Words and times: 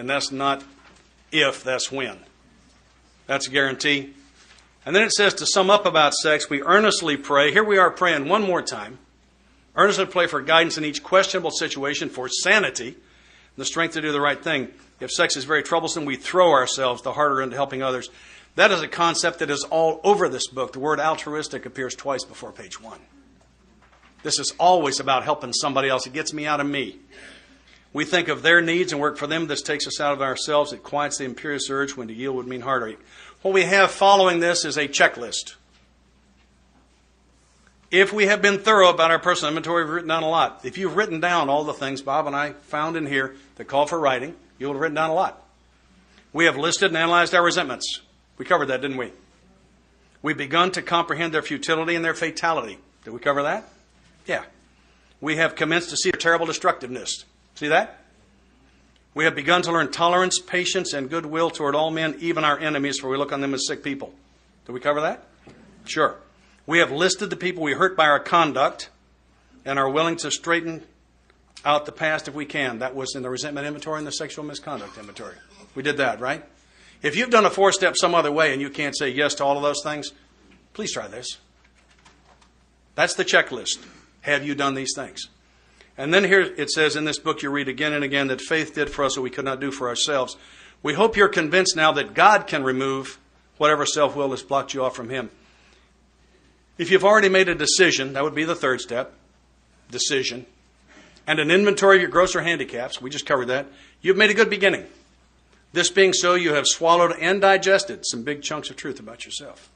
And 0.00 0.08
that's 0.08 0.32
not 0.32 0.64
if, 1.30 1.62
that's 1.62 1.92
when. 1.92 2.16
That's 3.26 3.46
a 3.48 3.50
guarantee. 3.50 4.14
And 4.86 4.96
then 4.96 5.02
it 5.02 5.12
says 5.12 5.34
to 5.34 5.46
sum 5.46 5.68
up 5.68 5.84
about 5.84 6.14
sex, 6.14 6.48
we 6.48 6.62
earnestly 6.62 7.18
pray. 7.18 7.52
Here 7.52 7.62
we 7.62 7.76
are 7.76 7.90
praying 7.90 8.26
one 8.26 8.40
more 8.42 8.62
time. 8.62 8.98
Earnestly 9.76 10.06
pray 10.06 10.26
for 10.26 10.40
guidance 10.40 10.78
in 10.78 10.86
each 10.86 11.02
questionable 11.02 11.50
situation, 11.50 12.08
for 12.08 12.30
sanity, 12.30 12.88
and 12.88 12.96
the 13.58 13.66
strength 13.66 13.92
to 13.92 14.00
do 14.00 14.10
the 14.10 14.22
right 14.22 14.42
thing. 14.42 14.68
If 15.00 15.10
sex 15.10 15.36
is 15.36 15.44
very 15.44 15.62
troublesome, 15.62 16.06
we 16.06 16.16
throw 16.16 16.50
ourselves 16.50 17.02
the 17.02 17.12
harder 17.12 17.42
into 17.42 17.56
helping 17.56 17.82
others. 17.82 18.08
That 18.54 18.70
is 18.70 18.80
a 18.80 18.88
concept 18.88 19.40
that 19.40 19.50
is 19.50 19.64
all 19.64 20.00
over 20.02 20.30
this 20.30 20.46
book. 20.46 20.72
The 20.72 20.80
word 20.80 20.98
altruistic 20.98 21.66
appears 21.66 21.94
twice 21.94 22.24
before 22.24 22.52
page 22.52 22.80
one. 22.80 23.00
This 24.22 24.38
is 24.38 24.54
always 24.58 24.98
about 24.98 25.24
helping 25.24 25.52
somebody 25.52 25.90
else. 25.90 26.06
It 26.06 26.14
gets 26.14 26.32
me 26.32 26.46
out 26.46 26.60
of 26.60 26.66
me. 26.66 27.00
We 27.92 28.04
think 28.04 28.28
of 28.28 28.42
their 28.42 28.60
needs 28.60 28.92
and 28.92 29.00
work 29.00 29.16
for 29.16 29.26
them. 29.26 29.46
This 29.46 29.62
takes 29.62 29.86
us 29.86 30.00
out 30.00 30.12
of 30.12 30.22
ourselves. 30.22 30.72
It 30.72 30.82
quiets 30.82 31.18
the 31.18 31.24
imperious 31.24 31.68
urge 31.70 31.96
when 31.96 32.08
to 32.08 32.14
yield 32.14 32.36
would 32.36 32.46
mean 32.46 32.60
heartache. 32.60 32.98
What 33.42 33.52
we 33.54 33.62
have 33.62 33.90
following 33.90 34.40
this 34.40 34.64
is 34.64 34.76
a 34.76 34.86
checklist. 34.86 35.54
If 37.90 38.12
we 38.12 38.26
have 38.26 38.40
been 38.40 38.58
thorough 38.58 38.90
about 38.90 39.10
our 39.10 39.18
personal 39.18 39.48
inventory, 39.48 39.82
we've 39.82 39.92
written 39.92 40.08
down 40.08 40.22
a 40.22 40.28
lot. 40.28 40.60
If 40.62 40.78
you've 40.78 40.94
written 40.94 41.18
down 41.18 41.48
all 41.48 41.64
the 41.64 41.72
things 41.72 42.02
Bob 42.02 42.28
and 42.28 42.36
I 42.36 42.52
found 42.52 42.96
in 42.96 43.06
here 43.06 43.34
that 43.56 43.64
call 43.64 43.86
for 43.86 43.98
writing, 43.98 44.36
you 44.58 44.66
will 44.66 44.74
have 44.74 44.80
written 44.80 44.94
down 44.94 45.10
a 45.10 45.14
lot. 45.14 45.42
We 46.32 46.44
have 46.44 46.56
listed 46.56 46.90
and 46.90 46.96
analyzed 46.96 47.34
our 47.34 47.42
resentments. 47.42 48.00
We 48.38 48.44
covered 48.44 48.66
that, 48.66 48.80
didn't 48.80 48.98
we? 48.98 49.10
We've 50.22 50.36
begun 50.36 50.70
to 50.72 50.82
comprehend 50.82 51.34
their 51.34 51.42
futility 51.42 51.96
and 51.96 52.04
their 52.04 52.14
fatality. 52.14 52.78
Did 53.04 53.12
we 53.12 53.18
cover 53.18 53.42
that? 53.42 53.68
Yeah. 54.26 54.44
We 55.20 55.36
have 55.36 55.56
commenced 55.56 55.90
to 55.90 55.96
see 55.96 56.10
their 56.12 56.20
terrible 56.20 56.46
destructiveness. 56.46 57.24
See 57.60 57.68
that? 57.68 57.98
We 59.12 59.24
have 59.24 59.34
begun 59.34 59.60
to 59.60 59.72
learn 59.72 59.90
tolerance, 59.90 60.38
patience, 60.38 60.94
and 60.94 61.10
goodwill 61.10 61.50
toward 61.50 61.74
all 61.74 61.90
men, 61.90 62.16
even 62.18 62.42
our 62.42 62.58
enemies, 62.58 62.98
for 62.98 63.10
we 63.10 63.18
look 63.18 63.32
on 63.32 63.42
them 63.42 63.52
as 63.52 63.66
sick 63.66 63.84
people. 63.84 64.14
Did 64.64 64.72
we 64.72 64.80
cover 64.80 65.02
that? 65.02 65.26
Sure. 65.84 66.16
We 66.66 66.78
have 66.78 66.90
listed 66.90 67.28
the 67.28 67.36
people 67.36 67.62
we 67.62 67.74
hurt 67.74 67.98
by 67.98 68.06
our 68.06 68.18
conduct 68.18 68.88
and 69.66 69.78
are 69.78 69.90
willing 69.90 70.16
to 70.16 70.30
straighten 70.30 70.84
out 71.62 71.84
the 71.84 71.92
past 71.92 72.28
if 72.28 72.34
we 72.34 72.46
can. 72.46 72.78
That 72.78 72.94
was 72.94 73.14
in 73.14 73.22
the 73.22 73.28
resentment 73.28 73.66
inventory 73.66 73.98
and 73.98 74.06
the 74.06 74.12
sexual 74.12 74.42
misconduct 74.42 74.96
inventory. 74.96 75.34
We 75.74 75.82
did 75.82 75.98
that, 75.98 76.18
right? 76.18 76.42
If 77.02 77.14
you've 77.14 77.28
done 77.28 77.44
a 77.44 77.50
four 77.50 77.72
step 77.72 77.94
some 77.94 78.14
other 78.14 78.32
way 78.32 78.54
and 78.54 78.62
you 78.62 78.70
can't 78.70 78.96
say 78.96 79.10
yes 79.10 79.34
to 79.34 79.44
all 79.44 79.58
of 79.58 79.62
those 79.62 79.82
things, 79.84 80.12
please 80.72 80.94
try 80.94 81.08
this. 81.08 81.36
That's 82.94 83.16
the 83.16 83.24
checklist. 83.26 83.84
Have 84.22 84.46
you 84.46 84.54
done 84.54 84.72
these 84.72 84.94
things? 84.96 85.28
And 85.96 86.14
then 86.14 86.24
here 86.24 86.40
it 86.40 86.70
says 86.70 86.96
in 86.96 87.04
this 87.04 87.18
book 87.18 87.42
you 87.42 87.50
read 87.50 87.68
again 87.68 87.92
and 87.92 88.04
again 88.04 88.28
that 88.28 88.40
faith 88.40 88.74
did 88.74 88.90
for 88.90 89.04
us 89.04 89.16
what 89.16 89.24
we 89.24 89.30
could 89.30 89.44
not 89.44 89.60
do 89.60 89.70
for 89.70 89.88
ourselves. 89.88 90.36
We 90.82 90.94
hope 90.94 91.16
you're 91.16 91.28
convinced 91.28 91.76
now 91.76 91.92
that 91.92 92.14
God 92.14 92.46
can 92.46 92.64
remove 92.64 93.18
whatever 93.58 93.84
self 93.84 94.16
will 94.16 94.30
has 94.30 94.42
blocked 94.42 94.72
you 94.72 94.82
off 94.82 94.96
from 94.96 95.10
Him. 95.10 95.30
If 96.78 96.90
you've 96.90 97.04
already 97.04 97.28
made 97.28 97.48
a 97.50 97.54
decision, 97.54 98.14
that 98.14 98.22
would 98.22 98.34
be 98.34 98.44
the 98.44 98.54
third 98.54 98.80
step 98.80 99.12
decision, 99.90 100.46
and 101.26 101.38
an 101.38 101.50
inventory 101.50 101.96
of 101.96 102.02
your 102.02 102.10
grosser 102.10 102.40
handicaps, 102.40 103.02
we 103.02 103.10
just 103.10 103.26
covered 103.26 103.48
that, 103.48 103.66
you've 104.00 104.16
made 104.16 104.30
a 104.30 104.34
good 104.34 104.48
beginning. 104.48 104.86
This 105.72 105.90
being 105.90 106.12
so, 106.12 106.34
you 106.34 106.54
have 106.54 106.66
swallowed 106.66 107.16
and 107.20 107.40
digested 107.40 108.06
some 108.06 108.22
big 108.22 108.42
chunks 108.42 108.70
of 108.70 108.76
truth 108.76 108.98
about 108.98 109.24
yourself. 109.24 109.70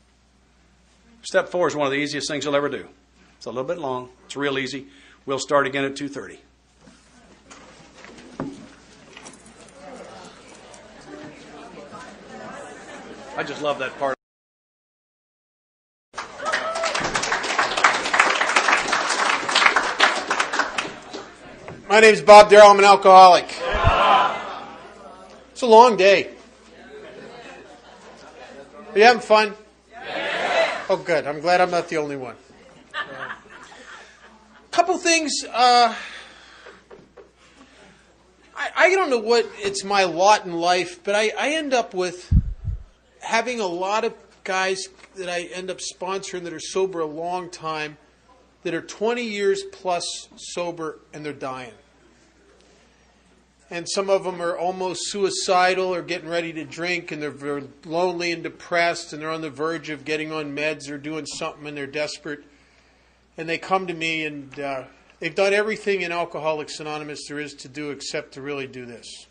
Step 1.22 1.48
four 1.48 1.68
is 1.68 1.76
one 1.76 1.86
of 1.86 1.92
the 1.92 1.98
easiest 1.98 2.28
things 2.28 2.44
you'll 2.44 2.56
ever 2.56 2.68
do. 2.68 2.88
It's 3.36 3.46
a 3.46 3.50
little 3.50 3.64
bit 3.64 3.78
long. 3.78 4.08
It's 4.24 4.36
real 4.36 4.58
easy. 4.58 4.86
We'll 5.27 5.39
start 5.39 5.67
again 5.67 5.84
at 5.84 5.94
2:30. 5.94 6.39
I 13.36 13.42
just 13.42 13.62
love 13.62 13.78
that 13.78 13.98
part. 13.98 14.14
My 21.88 22.00
name 22.00 22.12
is 22.12 22.21
Bob 22.21 22.50
Darrell. 22.50 22.71
I'm 22.71 22.78
an 22.78 22.84
alcoholic. 22.84 23.47
It's 25.53 25.62
a 25.62 25.66
long 25.66 25.97
day. 25.97 26.31
Are 28.93 28.98
you 28.98 29.04
having 29.04 29.22
fun? 29.22 29.54
Oh, 30.91 30.97
good. 31.03 31.27
I'm 31.27 31.41
glad 31.41 31.60
I'm 31.62 31.71
not 31.71 31.88
the 31.88 31.97
only 31.97 32.16
one. 32.16 32.37
Couple 34.84 34.99
things. 34.99 35.33
Uh, 35.50 35.95
I, 38.55 38.71
I 38.77 38.91
don't 38.91 39.09
know 39.09 39.19
what 39.19 39.49
it's 39.56 39.83
my 39.83 40.05
lot 40.05 40.45
in 40.45 40.53
life, 40.53 41.03
but 41.03 41.15
I, 41.15 41.33
I 41.39 41.55
end 41.55 41.72
up 41.72 41.95
with 41.95 42.31
having 43.21 43.61
a 43.61 43.67
lot 43.67 44.05
of 44.05 44.12
guys 44.45 44.89
that 45.17 45.31
I 45.31 45.45
end 45.45 45.71
up 45.71 45.78
sponsoring 45.78 46.43
that 46.43 46.53
are 46.53 46.61
sober 46.61 47.00
a 47.00 47.06
long 47.06 47.49
time, 47.49 47.97
that 48.62 48.75
are 48.75 48.83
20 48.83 49.22
years 49.22 49.62
plus 49.72 50.28
sober, 50.37 50.99
and 51.15 51.25
they're 51.25 51.33
dying. 51.33 51.72
And 53.71 53.89
some 53.89 54.11
of 54.11 54.25
them 54.25 54.43
are 54.43 54.55
almost 54.55 55.11
suicidal 55.11 55.95
or 55.95 56.03
getting 56.03 56.28
ready 56.28 56.53
to 56.53 56.65
drink, 56.66 57.11
and 57.11 57.22
they're 57.22 57.31
very 57.31 57.66
lonely 57.87 58.33
and 58.33 58.43
depressed, 58.43 59.15
and 59.15 59.22
they're 59.22 59.31
on 59.31 59.41
the 59.41 59.49
verge 59.49 59.89
of 59.89 60.05
getting 60.05 60.31
on 60.31 60.55
meds 60.55 60.91
or 60.91 60.99
doing 60.99 61.25
something, 61.25 61.66
and 61.66 61.75
they're 61.75 61.87
desperate 61.87 62.45
and 63.37 63.49
they 63.49 63.59
come 63.59 63.87
to 63.87 63.95
me 63.95 64.25
and 64.25 64.59
uh, 64.59 64.84
they've 65.21 65.34
done 65.34 65.53
everything 65.53 66.03
in 66.03 66.12
Alcoholics 66.12 66.81
Anonymous 66.81 67.27
there 67.28 67.39
is 67.39 67.55
to 67.55 67.69
do 67.69 67.91
except 67.91 68.34
to 68.34 68.43
really 68.43 68.67
do 68.67 68.87
this. 68.87 69.27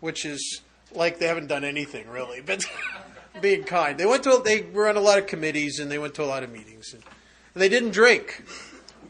Which 0.00 0.26
is 0.26 0.60
like 0.92 1.18
they 1.18 1.26
haven't 1.26 1.46
done 1.46 1.64
anything 1.64 2.08
really, 2.08 2.40
but 2.40 2.64
being 3.40 3.64
kind. 3.64 3.98
They 3.98 4.06
went 4.06 4.22
to 4.24 4.40
they 4.44 4.62
were 4.62 4.88
on 4.88 4.96
a 4.96 5.00
lot 5.00 5.18
of 5.18 5.26
committees 5.26 5.78
and 5.78 5.90
they 5.90 5.98
went 5.98 6.14
to 6.14 6.22
a 6.22 6.26
lot 6.26 6.42
of 6.42 6.52
meetings 6.52 6.92
and, 6.92 7.02
and 7.54 7.62
they 7.62 7.68
didn't 7.68 7.90
drink. 7.92 8.44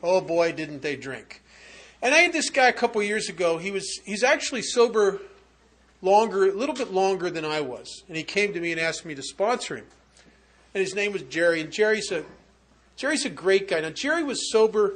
Oh 0.02 0.20
boy, 0.20 0.52
didn't 0.52 0.82
they 0.82 0.96
drink. 0.96 1.42
And 2.00 2.14
I 2.14 2.18
had 2.18 2.32
this 2.32 2.50
guy 2.50 2.68
a 2.68 2.72
couple 2.72 3.02
years 3.02 3.28
ago. 3.28 3.58
He 3.58 3.70
was 3.70 4.00
he's 4.04 4.22
actually 4.22 4.62
sober 4.62 5.20
longer, 6.02 6.48
a 6.48 6.52
little 6.52 6.74
bit 6.74 6.92
longer 6.92 7.30
than 7.30 7.44
I 7.44 7.60
was. 7.60 8.04
And 8.08 8.16
he 8.16 8.22
came 8.22 8.52
to 8.52 8.60
me 8.60 8.72
and 8.72 8.80
asked 8.80 9.04
me 9.04 9.14
to 9.14 9.22
sponsor 9.22 9.76
him 9.76 9.86
and 10.74 10.80
his 10.80 10.94
name 10.94 11.12
was 11.12 11.22
Jerry. 11.22 11.60
And 11.60 11.72
Jerry's 11.72 12.10
a 12.10 12.24
Jerry's 12.96 13.24
a 13.24 13.30
great 13.30 13.68
guy. 13.68 13.80
Now 13.80 13.90
Jerry 13.90 14.22
was 14.22 14.50
sober 14.50 14.94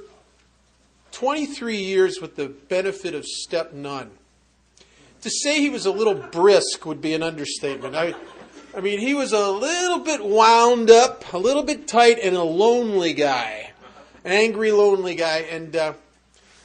23 1.12 1.76
years 1.76 2.20
with 2.20 2.36
the 2.36 2.48
benefit 2.48 3.14
of 3.14 3.24
step 3.24 3.72
none. 3.72 4.10
To 5.22 5.30
say 5.30 5.60
he 5.60 5.70
was 5.70 5.86
a 5.86 5.90
little 5.90 6.14
brisk 6.14 6.86
would 6.86 7.00
be 7.00 7.14
an 7.14 7.22
understatement. 7.22 7.96
I, 7.96 8.14
I 8.76 8.80
mean, 8.80 9.00
he 9.00 9.14
was 9.14 9.32
a 9.32 9.50
little 9.50 9.98
bit 9.98 10.24
wound 10.24 10.90
up, 10.90 11.32
a 11.32 11.38
little 11.38 11.64
bit 11.64 11.88
tight, 11.88 12.18
and 12.22 12.36
a 12.36 12.42
lonely 12.42 13.14
guy, 13.14 13.72
an 14.24 14.30
angry, 14.30 14.70
lonely 14.70 15.16
guy. 15.16 15.38
And 15.38 15.74
uh, 15.74 15.94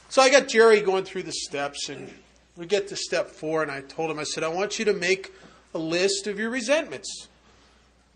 so 0.08 0.22
I 0.22 0.30
got 0.30 0.46
Jerry 0.46 0.80
going 0.82 1.04
through 1.04 1.24
the 1.24 1.32
steps, 1.32 1.88
and 1.88 2.12
we 2.56 2.66
get 2.66 2.86
to 2.88 2.96
step 2.96 3.28
four, 3.28 3.62
and 3.62 3.72
I 3.72 3.80
told 3.80 4.08
him, 4.08 4.20
I 4.20 4.24
said, 4.24 4.44
I 4.44 4.48
want 4.48 4.78
you 4.78 4.84
to 4.84 4.92
make 4.92 5.32
a 5.74 5.78
list 5.78 6.28
of 6.28 6.38
your 6.38 6.50
resentments. 6.50 7.26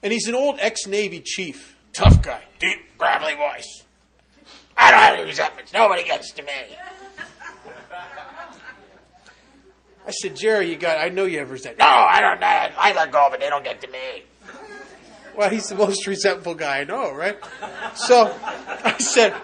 And 0.03 0.13
he's 0.13 0.29
an 0.29 0.35
old 0.35 0.59
ex 0.61 0.87
Navy 0.87 1.21
chief. 1.21 1.77
Tough 1.93 2.23
guy. 2.23 2.43
Deep, 2.59 2.79
gravelly 2.97 3.35
voice. 3.35 3.83
I 4.77 4.91
don't 4.91 5.01
have 5.01 5.15
any 5.15 5.25
resentments. 5.25 5.73
Nobody 5.73 6.05
gets 6.05 6.31
to 6.33 6.43
me. 6.43 6.53
I 10.07 10.11
said, 10.11 10.37
Jerry, 10.37 10.71
you 10.71 10.77
got, 10.77 10.99
I 10.99 11.11
know 11.11 11.27
you 11.27 11.41
have 11.41 11.51
resentment. 11.51 11.81
No, 11.81 11.87
I 11.87 12.21
don't, 12.21 12.43
I, 12.43 12.73
I 12.79 12.93
let 12.95 13.13
go, 13.13 13.29
but 13.31 13.41
they 13.41 13.51
don't 13.51 13.65
get 13.65 13.83
to 13.83 13.89
me. 13.89 14.25
Well, 15.37 15.51
he's 15.51 15.69
the 15.69 15.75
most 15.75 16.07
resentful 16.07 16.55
guy 16.55 16.79
I 16.79 16.85
know, 16.85 17.13
right? 17.13 17.39
So 17.95 18.35
I 18.43 18.97
said, 18.99 19.35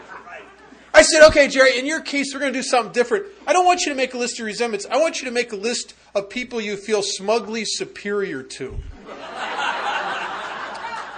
I 0.95 1.03
said, 1.03 1.27
okay, 1.29 1.49
Jerry, 1.49 1.79
in 1.79 1.87
your 1.87 2.01
case, 2.01 2.33
we're 2.33 2.41
going 2.41 2.53
to 2.53 2.59
do 2.59 2.63
something 2.63 2.93
different. 2.93 3.27
I 3.47 3.53
don't 3.53 3.67
want 3.67 3.83
you 3.83 3.93
to 3.93 3.95
make 3.95 4.15
a 4.15 4.19
list 4.19 4.41
of 4.41 4.47
resentments. 4.47 4.87
I 4.91 4.97
want 4.99 5.21
you 5.21 5.27
to 5.27 5.33
make 5.33 5.53
a 5.53 5.57
list 5.57 5.95
of 6.15 6.31
people 6.31 6.61
you 6.61 6.77
feel 6.77 7.03
smugly 7.03 7.65
superior 7.65 8.43
to. 8.43 8.79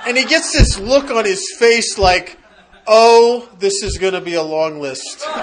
And 0.06 0.16
he 0.16 0.24
gets 0.24 0.52
this 0.52 0.78
look 0.78 1.10
on 1.10 1.24
his 1.24 1.52
face 1.58 1.98
like, 1.98 2.38
oh, 2.86 3.48
this 3.58 3.82
is 3.82 3.98
going 3.98 4.12
to 4.12 4.20
be 4.20 4.34
a 4.34 4.42
long 4.42 4.80
list. 4.80 5.26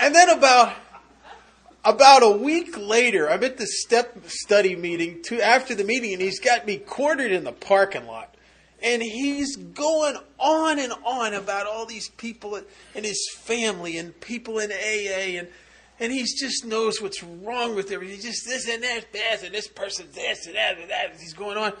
and 0.00 0.14
then 0.14 0.30
about 0.30 0.72
about 1.84 2.22
a 2.22 2.30
week 2.30 2.78
later, 2.78 3.28
I'm 3.28 3.42
at 3.42 3.58
the 3.58 3.66
step 3.66 4.16
study 4.28 4.76
meeting 4.76 5.20
to 5.24 5.40
after 5.44 5.74
the 5.74 5.84
meeting, 5.84 6.14
and 6.14 6.22
he's 6.22 6.40
got 6.40 6.64
me 6.66 6.78
quartered 6.78 7.32
in 7.32 7.44
the 7.44 7.52
parking 7.52 8.06
lot. 8.06 8.34
And 8.82 9.02
he's 9.02 9.56
going 9.56 10.16
on 10.38 10.78
and 10.78 10.92
on 11.04 11.34
about 11.34 11.66
all 11.66 11.84
these 11.86 12.08
people 12.08 12.60
and 12.94 13.04
his 13.04 13.28
family 13.40 13.98
and 13.98 14.18
people 14.20 14.58
in 14.58 14.72
AA 14.72 15.38
and 15.38 15.48
and 16.02 16.10
he 16.10 16.24
just 16.24 16.64
knows 16.64 17.00
what's 17.00 17.22
wrong 17.22 17.76
with 17.76 17.92
everything. 17.92 18.16
He 18.16 18.22
just 18.22 18.44
this 18.44 18.68
and 18.68 18.82
that, 18.82 19.12
bad, 19.12 19.44
and 19.44 19.54
this 19.54 19.68
person, 19.68 20.08
this 20.12 20.48
and 20.48 20.56
that 20.56 20.76
and 20.76 20.90
that. 20.90 21.14
He's 21.16 21.32
going 21.32 21.56
on, 21.56 21.72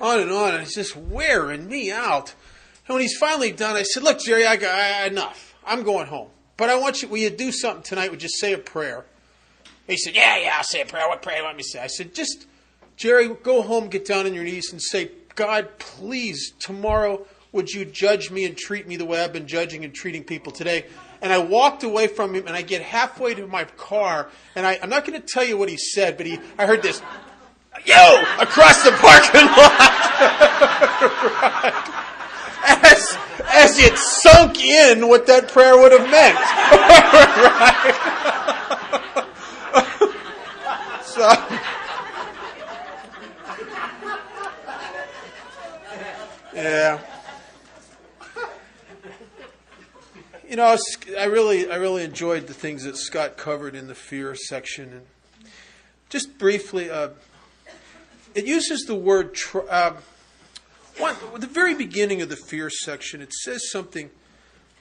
on 0.00 0.20
and 0.20 0.32
on, 0.32 0.54
and 0.54 0.60
he's 0.60 0.74
just 0.74 0.96
wearing 0.96 1.68
me 1.68 1.92
out. 1.92 2.34
And 2.88 2.94
when 2.94 3.02
he's 3.02 3.18
finally 3.18 3.52
done, 3.52 3.76
I 3.76 3.82
said, 3.82 4.02
Look, 4.02 4.20
Jerry, 4.20 4.46
I 4.46 4.56
got 4.56 4.74
I, 4.74 5.04
enough. 5.04 5.54
I'm 5.66 5.82
going 5.82 6.06
home. 6.06 6.28
But 6.56 6.70
I 6.70 6.76
want 6.76 7.02
you, 7.02 7.08
will 7.08 7.18
you 7.18 7.28
do 7.28 7.52
something 7.52 7.82
tonight? 7.82 8.10
Would 8.10 8.22
you 8.22 8.30
say 8.30 8.54
a 8.54 8.58
prayer? 8.58 9.04
He 9.86 9.98
said, 9.98 10.16
Yeah, 10.16 10.38
yeah, 10.38 10.54
I'll 10.56 10.64
say 10.64 10.80
a 10.80 10.86
prayer. 10.86 11.06
What 11.06 11.20
prayer 11.20 11.46
you 11.46 11.56
me 11.56 11.62
say? 11.62 11.80
I 11.80 11.88
said, 11.88 12.14
Just, 12.14 12.46
Jerry, 12.96 13.28
go 13.28 13.60
home, 13.60 13.88
get 13.88 14.06
down 14.06 14.24
on 14.24 14.32
your 14.32 14.44
knees, 14.44 14.72
and 14.72 14.80
say, 14.80 15.10
God, 15.34 15.68
please, 15.78 16.54
tomorrow, 16.58 17.26
would 17.52 17.68
you 17.68 17.84
judge 17.84 18.30
me 18.30 18.46
and 18.46 18.56
treat 18.56 18.88
me 18.88 18.96
the 18.96 19.04
way 19.04 19.22
I've 19.22 19.34
been 19.34 19.46
judging 19.46 19.84
and 19.84 19.94
treating 19.94 20.24
people 20.24 20.50
today? 20.50 20.86
And 21.22 21.32
I 21.32 21.38
walked 21.38 21.82
away 21.82 22.08
from 22.08 22.34
him, 22.34 22.46
and 22.46 22.54
I 22.54 22.62
get 22.62 22.82
halfway 22.82 23.34
to 23.34 23.46
my 23.46 23.64
car, 23.64 24.28
and 24.54 24.66
I, 24.66 24.78
I'm 24.82 24.90
not 24.90 25.04
going 25.04 25.20
to 25.20 25.26
tell 25.26 25.44
you 25.44 25.56
what 25.56 25.68
he 25.68 25.76
said, 25.76 26.16
but 26.16 26.26
he, 26.26 26.38
I 26.58 26.66
heard 26.66 26.82
this, 26.82 27.00
yo, 27.84 28.22
across 28.38 28.82
the 28.82 28.92
parking 28.92 29.46
lot. 29.46 29.72
As, 32.68 33.16
as 33.44 33.78
it 33.78 33.96
sunk 33.96 34.60
in 34.60 35.06
what 35.06 35.24
that 35.28 35.46
prayer 35.48 35.78
would 35.78 35.92
have 35.92 36.10
meant. 36.10 36.36
so, 41.04 41.32
yeah. 46.54 46.98
You 50.56 50.62
know, 50.62 50.74
I 51.18 51.24
really, 51.26 51.70
I 51.70 51.76
really 51.76 52.02
enjoyed 52.02 52.46
the 52.46 52.54
things 52.54 52.84
that 52.84 52.96
Scott 52.96 53.36
covered 53.36 53.74
in 53.74 53.88
the 53.88 53.94
fear 53.94 54.34
section, 54.34 54.90
and 54.90 55.02
just 56.08 56.38
briefly, 56.38 56.88
uh, 56.88 57.10
it 58.34 58.46
uses 58.46 58.86
the 58.86 58.94
word. 58.94 59.34
Tr- 59.34 59.68
uh, 59.68 59.92
one, 60.96 61.14
at 61.34 61.42
the 61.42 61.46
very 61.46 61.74
beginning 61.74 62.22
of 62.22 62.30
the 62.30 62.36
fear 62.36 62.70
section, 62.70 63.20
it 63.20 63.34
says 63.34 63.70
something 63.70 64.08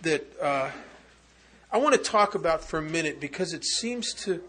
that 0.03 0.25
uh, 0.41 0.71
I 1.73 1.77
want 1.77 1.93
to 1.93 2.01
talk 2.01 2.35
about 2.35 2.63
for 2.63 2.77
a 2.79 2.81
minute 2.81 3.19
because 3.19 3.51
it 3.51 3.65
seems 3.65 4.13
to 4.23 4.41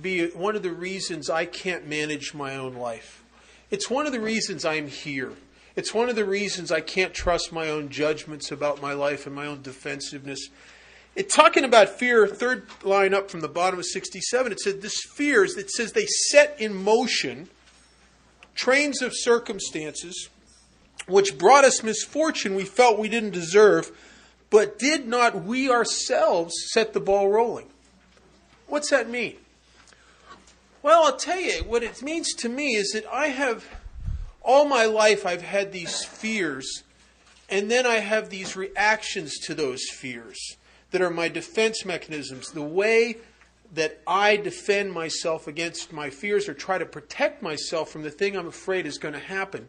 be 0.00 0.28
one 0.28 0.56
of 0.56 0.62
the 0.62 0.72
reasons 0.72 1.28
I 1.28 1.44
can't 1.44 1.86
manage 1.86 2.32
my 2.32 2.56
own 2.56 2.76
life. 2.76 3.22
It's 3.70 3.90
one 3.90 4.06
of 4.06 4.12
the 4.12 4.20
reasons 4.20 4.64
I'm 4.64 4.88
here. 4.88 5.32
It's 5.80 5.94
one 5.94 6.10
of 6.10 6.14
the 6.14 6.26
reasons 6.26 6.70
I 6.70 6.82
can't 6.82 7.14
trust 7.14 7.54
my 7.54 7.70
own 7.70 7.88
judgments 7.88 8.52
about 8.52 8.82
my 8.82 8.92
life 8.92 9.24
and 9.26 9.34
my 9.34 9.46
own 9.46 9.62
defensiveness. 9.62 10.50
It 11.16 11.30
talking 11.30 11.64
about 11.64 11.88
fear, 11.88 12.26
third 12.26 12.66
line 12.82 13.14
up 13.14 13.30
from 13.30 13.40
the 13.40 13.48
bottom 13.48 13.78
of 13.78 13.86
67, 13.86 14.52
it 14.52 14.60
said 14.60 14.82
this 14.82 15.00
fears, 15.16 15.56
it 15.56 15.70
says 15.70 15.92
they 15.92 16.04
set 16.04 16.54
in 16.60 16.74
motion 16.74 17.48
trains 18.54 19.00
of 19.00 19.12
circumstances 19.14 20.28
which 21.06 21.38
brought 21.38 21.64
us 21.64 21.82
misfortune 21.82 22.56
we 22.56 22.64
felt 22.64 22.98
we 22.98 23.08
didn't 23.08 23.30
deserve, 23.30 23.90
but 24.50 24.78
did 24.78 25.08
not 25.08 25.44
we 25.44 25.70
ourselves 25.70 26.52
set 26.74 26.92
the 26.92 27.00
ball 27.00 27.30
rolling. 27.30 27.70
What's 28.66 28.90
that 28.90 29.08
mean? 29.08 29.36
Well, 30.82 31.04
I'll 31.04 31.16
tell 31.16 31.40
you, 31.40 31.64
what 31.64 31.82
it 31.82 32.02
means 32.02 32.34
to 32.34 32.50
me 32.50 32.74
is 32.74 32.90
that 32.92 33.06
I 33.10 33.28
have, 33.28 33.79
all 34.42 34.64
my 34.64 34.84
life, 34.84 35.26
I've 35.26 35.42
had 35.42 35.72
these 35.72 36.04
fears, 36.04 36.82
and 37.48 37.70
then 37.70 37.86
I 37.86 37.96
have 37.96 38.30
these 38.30 38.56
reactions 38.56 39.38
to 39.40 39.54
those 39.54 39.82
fears 39.90 40.56
that 40.90 41.02
are 41.02 41.10
my 41.10 41.28
defense 41.28 41.84
mechanisms. 41.84 42.50
The 42.50 42.62
way 42.62 43.18
that 43.72 44.00
I 44.06 44.36
defend 44.36 44.92
myself 44.92 45.46
against 45.46 45.92
my 45.92 46.10
fears 46.10 46.48
or 46.48 46.54
try 46.54 46.78
to 46.78 46.86
protect 46.86 47.42
myself 47.42 47.90
from 47.90 48.02
the 48.02 48.10
thing 48.10 48.36
I'm 48.36 48.48
afraid 48.48 48.86
is 48.86 48.98
going 48.98 49.14
to 49.14 49.20
happen. 49.20 49.68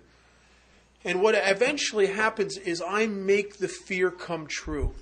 And 1.03 1.21
what 1.21 1.35
eventually 1.35 2.07
happens 2.07 2.57
is 2.57 2.81
I 2.85 3.07
make 3.07 3.57
the 3.57 3.67
fear 3.67 4.11
come 4.11 4.47
true. 4.47 4.93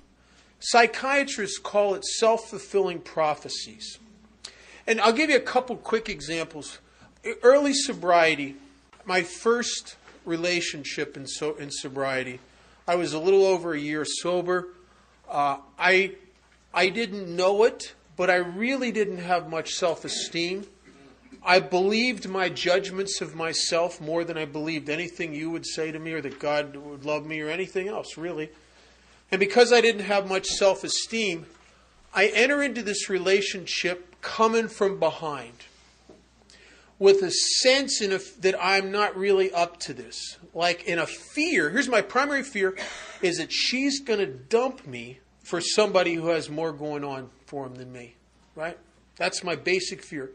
Psychiatrists 0.60 1.57
call 1.57 1.95
it 1.95 2.04
self 2.04 2.50
fulfilling 2.50 3.00
prophecies. 3.00 4.00
And 4.86 5.00
I'll 5.00 5.13
give 5.13 5.30
you 5.30 5.38
a 5.38 5.42
couple 5.42 5.77
quick 5.77 6.10
examples. 6.10 6.80
Early 7.44 7.74
sobriety, 7.74 8.56
my 9.09 9.23
first 9.23 9.95
relationship 10.23 11.17
in, 11.17 11.25
so, 11.25 11.56
in 11.56 11.71
sobriety, 11.71 12.39
I 12.88 12.94
was 12.94 13.11
a 13.11 13.19
little 13.19 13.44
over 13.44 13.73
a 13.73 13.79
year 13.79 14.06
sober. 14.06 14.67
Uh, 15.27 15.57
I, 15.79 16.11
I 16.75 16.89
didn't 16.89 17.35
know 17.35 17.63
it, 17.63 17.95
but 18.15 18.29
I 18.29 18.35
really 18.35 18.91
didn't 18.91 19.17
have 19.17 19.50
much 19.50 19.73
self 19.73 20.06
esteem. 20.06 20.67
I 21.44 21.59
believed 21.59 22.29
my 22.29 22.50
judgments 22.50 23.19
of 23.19 23.33
myself 23.33 24.00
more 24.00 24.23
than 24.23 24.38
I 24.38 24.45
believed 24.45 24.89
anything 24.89 25.33
you 25.33 25.50
would 25.50 25.65
say 25.65 25.91
to 25.91 25.97
me 25.97 26.13
or 26.13 26.21
that 26.21 26.38
God 26.38 26.75
would 26.75 27.03
love 27.03 27.25
me 27.25 27.41
or 27.41 27.50
anything 27.50 27.88
else, 27.88 28.15
really. 28.15 28.51
And 29.31 29.39
because 29.39 29.73
I 29.73 29.81
didn't 29.81 30.03
have 30.06 30.29
much 30.29 30.45
self 30.45 30.83
esteem, 30.83 31.47
I 32.13 32.27
enter 32.27 32.61
into 32.61 32.83
this 32.83 33.09
relationship 33.09 34.21
coming 34.21 34.67
from 34.67 35.00
behind 35.00 35.63
with 37.00 37.24
a 37.24 37.31
sense 37.31 38.01
in 38.01 38.12
a, 38.12 38.19
that 38.42 38.56
I'm 38.62 38.92
not 38.92 39.18
really 39.18 39.51
up 39.51 39.80
to 39.81 39.94
this. 39.94 40.38
Like 40.54 40.84
in 40.84 41.00
a 41.00 41.07
fear, 41.07 41.69
here's 41.69 41.88
my 41.88 42.01
primary 42.01 42.44
fear 42.44 42.78
is 43.22 43.38
that 43.38 43.51
she's 43.51 44.01
going 44.01 44.19
to 44.19 44.28
dump 44.28 44.86
me 44.86 45.19
for 45.42 45.62
somebody 45.62 46.13
who 46.13 46.28
has 46.28 46.50
more 46.50 46.74
going 46.74 47.04
on 47.04 47.30
for 47.46 47.66
him 47.66 47.75
than 47.75 47.92
me, 47.92 48.16
right? 48.56 48.78
That's 49.16 49.44
my 49.44 49.56
basic 49.56 50.04
fear. 50.04 50.31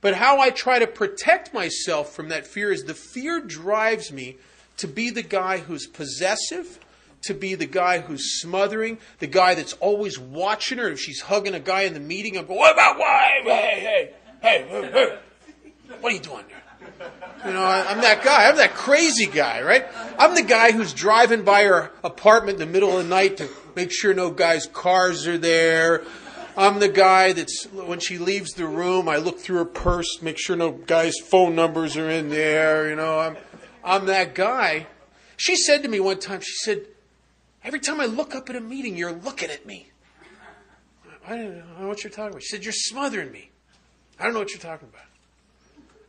But 0.00 0.14
how 0.14 0.40
I 0.40 0.50
try 0.50 0.78
to 0.78 0.86
protect 0.86 1.52
myself 1.52 2.12
from 2.12 2.28
that 2.30 2.46
fear 2.46 2.72
is 2.72 2.84
the 2.84 2.94
fear 2.94 3.40
drives 3.40 4.10
me 4.10 4.38
to 4.78 4.88
be 4.88 5.10
the 5.10 5.22
guy 5.22 5.58
who's 5.58 5.86
possessive, 5.86 6.78
to 7.22 7.34
be 7.34 7.54
the 7.54 7.66
guy 7.66 7.98
who's 7.98 8.40
smothering, 8.40 8.98
the 9.18 9.26
guy 9.26 9.54
that's 9.54 9.74
always 9.74 10.18
watching 10.18 10.78
her. 10.78 10.88
If 10.88 11.00
she's 11.00 11.20
hugging 11.20 11.54
a 11.54 11.60
guy 11.60 11.82
in 11.82 11.92
the 11.92 12.00
meeting, 12.00 12.38
I'm 12.38 12.46
going, 12.46 12.58
what 12.58 12.72
about 12.72 12.98
why? 12.98 13.40
Hey, 13.42 13.50
hey, 13.50 14.14
hey, 14.40 14.66
hey, 14.68 14.90
hey. 14.90 15.18
What 16.00 16.12
are 16.12 16.16
you 16.16 16.22
doing 16.22 16.44
there? 16.48 17.10
You 17.46 17.52
know, 17.52 17.64
I'm 17.64 18.00
that 18.02 18.22
guy. 18.22 18.48
I'm 18.48 18.56
that 18.56 18.74
crazy 18.74 19.26
guy, 19.26 19.62
right? 19.62 19.86
I'm 20.18 20.34
the 20.34 20.42
guy 20.42 20.72
who's 20.72 20.92
driving 20.92 21.42
by 21.42 21.64
her 21.64 21.90
apartment 22.04 22.60
in 22.60 22.68
the 22.68 22.72
middle 22.72 22.96
of 22.96 23.04
the 23.04 23.08
night 23.08 23.38
to 23.38 23.48
make 23.74 23.90
sure 23.90 24.12
no 24.12 24.30
guys' 24.30 24.66
cars 24.66 25.26
are 25.26 25.38
there. 25.38 26.02
I'm 26.56 26.80
the 26.80 26.88
guy 26.88 27.32
that's 27.32 27.64
when 27.72 28.00
she 28.00 28.18
leaves 28.18 28.52
the 28.52 28.66
room, 28.66 29.08
I 29.08 29.16
look 29.16 29.38
through 29.38 29.58
her 29.58 29.64
purse, 29.64 30.20
make 30.20 30.36
sure 30.38 30.56
no 30.56 30.72
guy's 30.72 31.18
phone 31.18 31.54
numbers 31.54 31.96
are 31.96 32.10
in 32.10 32.28
there. 32.28 32.88
You 32.90 32.96
know, 32.96 33.18
I'm 33.18 33.36
I'm 33.82 34.06
that 34.06 34.34
guy. 34.34 34.86
She 35.36 35.56
said 35.56 35.82
to 35.82 35.88
me 35.88 36.00
one 36.00 36.18
time, 36.18 36.40
she 36.40 36.54
said, 36.56 36.86
"Every 37.64 37.80
time 37.80 38.00
I 38.00 38.06
look 38.06 38.34
up 38.34 38.50
at 38.50 38.56
a 38.56 38.60
meeting, 38.60 38.96
you're 38.96 39.12
looking 39.12 39.50
at 39.50 39.64
me." 39.64 39.90
I 41.26 41.36
don't 41.36 41.80
know 41.80 41.88
what 41.88 42.02
you're 42.04 42.10
talking 42.10 42.30
about. 42.30 42.42
She 42.42 42.48
said, 42.48 42.64
"You're 42.64 42.72
smothering 42.74 43.32
me." 43.32 43.50
I 44.18 44.24
don't 44.24 44.34
know 44.34 44.40
what 44.40 44.50
you're 44.50 44.58
talking 44.58 44.88
about. 44.88 45.06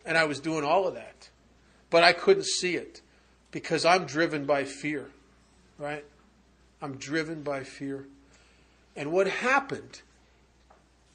And 0.05 0.17
I 0.17 0.25
was 0.25 0.39
doing 0.39 0.63
all 0.63 0.88
of 0.88 0.96
that, 0.96 1.29
but 1.89 2.03
I 2.03 2.13
couldn't 2.13 2.46
see 2.46 2.75
it 2.75 3.01
because 3.51 3.86
I'm 3.86 4.05
driven 4.05 4.46
by 4.46 4.63
fear, 4.63 5.10
right? 5.77 6.05
I'm 6.81 6.98
driven 6.98 7.43
by 7.43 7.63
fear. 7.63 8.08
And 8.96 9.12
what 9.12 9.27
happened 9.27 10.01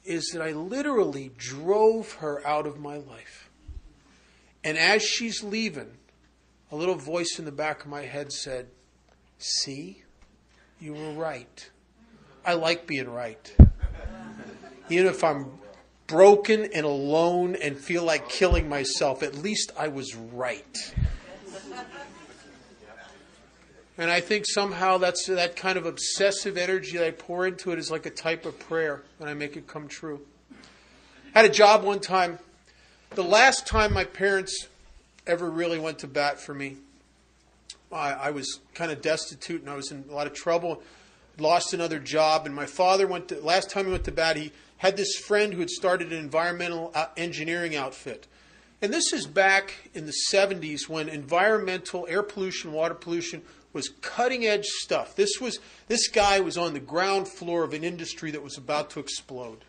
is 0.05 0.29
that 0.29 0.41
I 0.41 0.51
literally 0.51 1.31
drove 1.37 2.13
her 2.13 2.45
out 2.47 2.65
of 2.65 2.79
my 2.79 2.95
life. 2.97 3.49
And 4.63 4.77
as 4.77 5.03
she's 5.03 5.43
leaving, 5.43 5.97
a 6.71 6.75
little 6.75 6.95
voice 6.95 7.37
in 7.37 7.45
the 7.45 7.51
back 7.51 7.81
of 7.81 7.87
my 7.87 8.03
head 8.03 8.31
said, 8.31 8.67
See, 9.37 10.03
you 10.79 10.93
were 10.93 11.11
right. 11.11 11.69
I 12.45 12.53
like 12.53 12.87
being 12.87 13.09
right. 13.09 13.53
Even 14.89 15.07
if 15.07 15.23
I'm 15.23 15.51
broken 16.07 16.69
and 16.73 16.85
alone 16.85 17.55
and 17.61 17.77
feel 17.77 18.03
like 18.03 18.29
killing 18.29 18.67
myself, 18.67 19.21
at 19.21 19.35
least 19.35 19.71
I 19.77 19.89
was 19.89 20.15
right. 20.15 20.95
And 23.99 24.11
I 24.11 24.21
think 24.21 24.45
somehow 24.47 24.99
that's 24.99 25.25
that 25.25 25.55
kind 25.55 25.77
of 25.77 25.85
obsessive 25.85 26.55
energy 26.55 26.97
that 26.97 27.07
I 27.07 27.11
pour 27.11 27.47
into 27.47 27.71
it 27.71 27.79
is 27.79 27.89
like 27.89 28.05
a 28.05 28.11
type 28.11 28.45
of 28.45 28.57
prayer, 28.59 29.01
and 29.19 29.27
I 29.27 29.33
make 29.33 29.57
it 29.57 29.67
come 29.67 29.87
true. 29.87 30.21
I 31.33 31.41
had 31.41 31.49
a 31.49 31.53
job 31.53 31.83
one 31.83 31.99
time. 31.99 32.37
The 33.15 33.23
last 33.23 33.65
time 33.65 33.93
my 33.93 34.03
parents 34.03 34.67
ever 35.25 35.49
really 35.49 35.79
went 35.79 35.99
to 35.99 36.07
bat 36.07 36.39
for 36.39 36.53
me, 36.53 36.77
I, 37.91 38.13
I 38.13 38.31
was 38.31 38.59
kind 38.75 38.91
of 38.91 39.01
destitute 39.01 39.61
and 39.61 39.69
I 39.69 39.75
was 39.75 39.91
in 39.91 40.05
a 40.09 40.13
lot 40.13 40.27
of 40.27 40.33
trouble. 40.33 40.83
Lost 41.39 41.73
another 41.73 41.99
job, 41.99 42.45
and 42.45 42.53
my 42.53 42.65
father 42.65 43.07
went 43.07 43.29
to. 43.29 43.39
Last 43.39 43.69
time 43.69 43.85
he 43.85 43.91
went 43.91 44.03
to 44.05 44.11
bat, 44.11 44.37
he 44.37 44.51
had 44.77 44.97
this 44.97 45.15
friend 45.15 45.53
who 45.53 45.59
had 45.59 45.69
started 45.69 46.11
an 46.11 46.19
environmental 46.19 46.91
uh, 46.93 47.07
engineering 47.17 47.75
outfit. 47.75 48.27
And 48.81 48.93
this 48.93 49.11
is 49.11 49.25
back 49.25 49.89
in 49.95 50.05
the 50.05 50.13
70s 50.31 50.87
when 50.87 51.09
environmental, 51.09 52.05
air 52.09 52.21
pollution, 52.21 52.71
water 52.71 52.93
pollution 52.93 53.41
was 53.73 53.89
cutting 54.01 54.45
edge 54.45 54.65
stuff. 54.65 55.15
This 55.15 55.39
was 55.41 55.59
this 55.87 56.07
guy 56.07 56.39
was 56.39 56.57
on 56.57 56.73
the 56.73 56.79
ground 56.79 57.27
floor 57.27 57.63
of 57.63 57.73
an 57.73 57.83
industry 57.83 58.31
that 58.31 58.43
was 58.43 58.57
about 58.57 58.89
to 58.91 58.99
explode. 58.99 59.65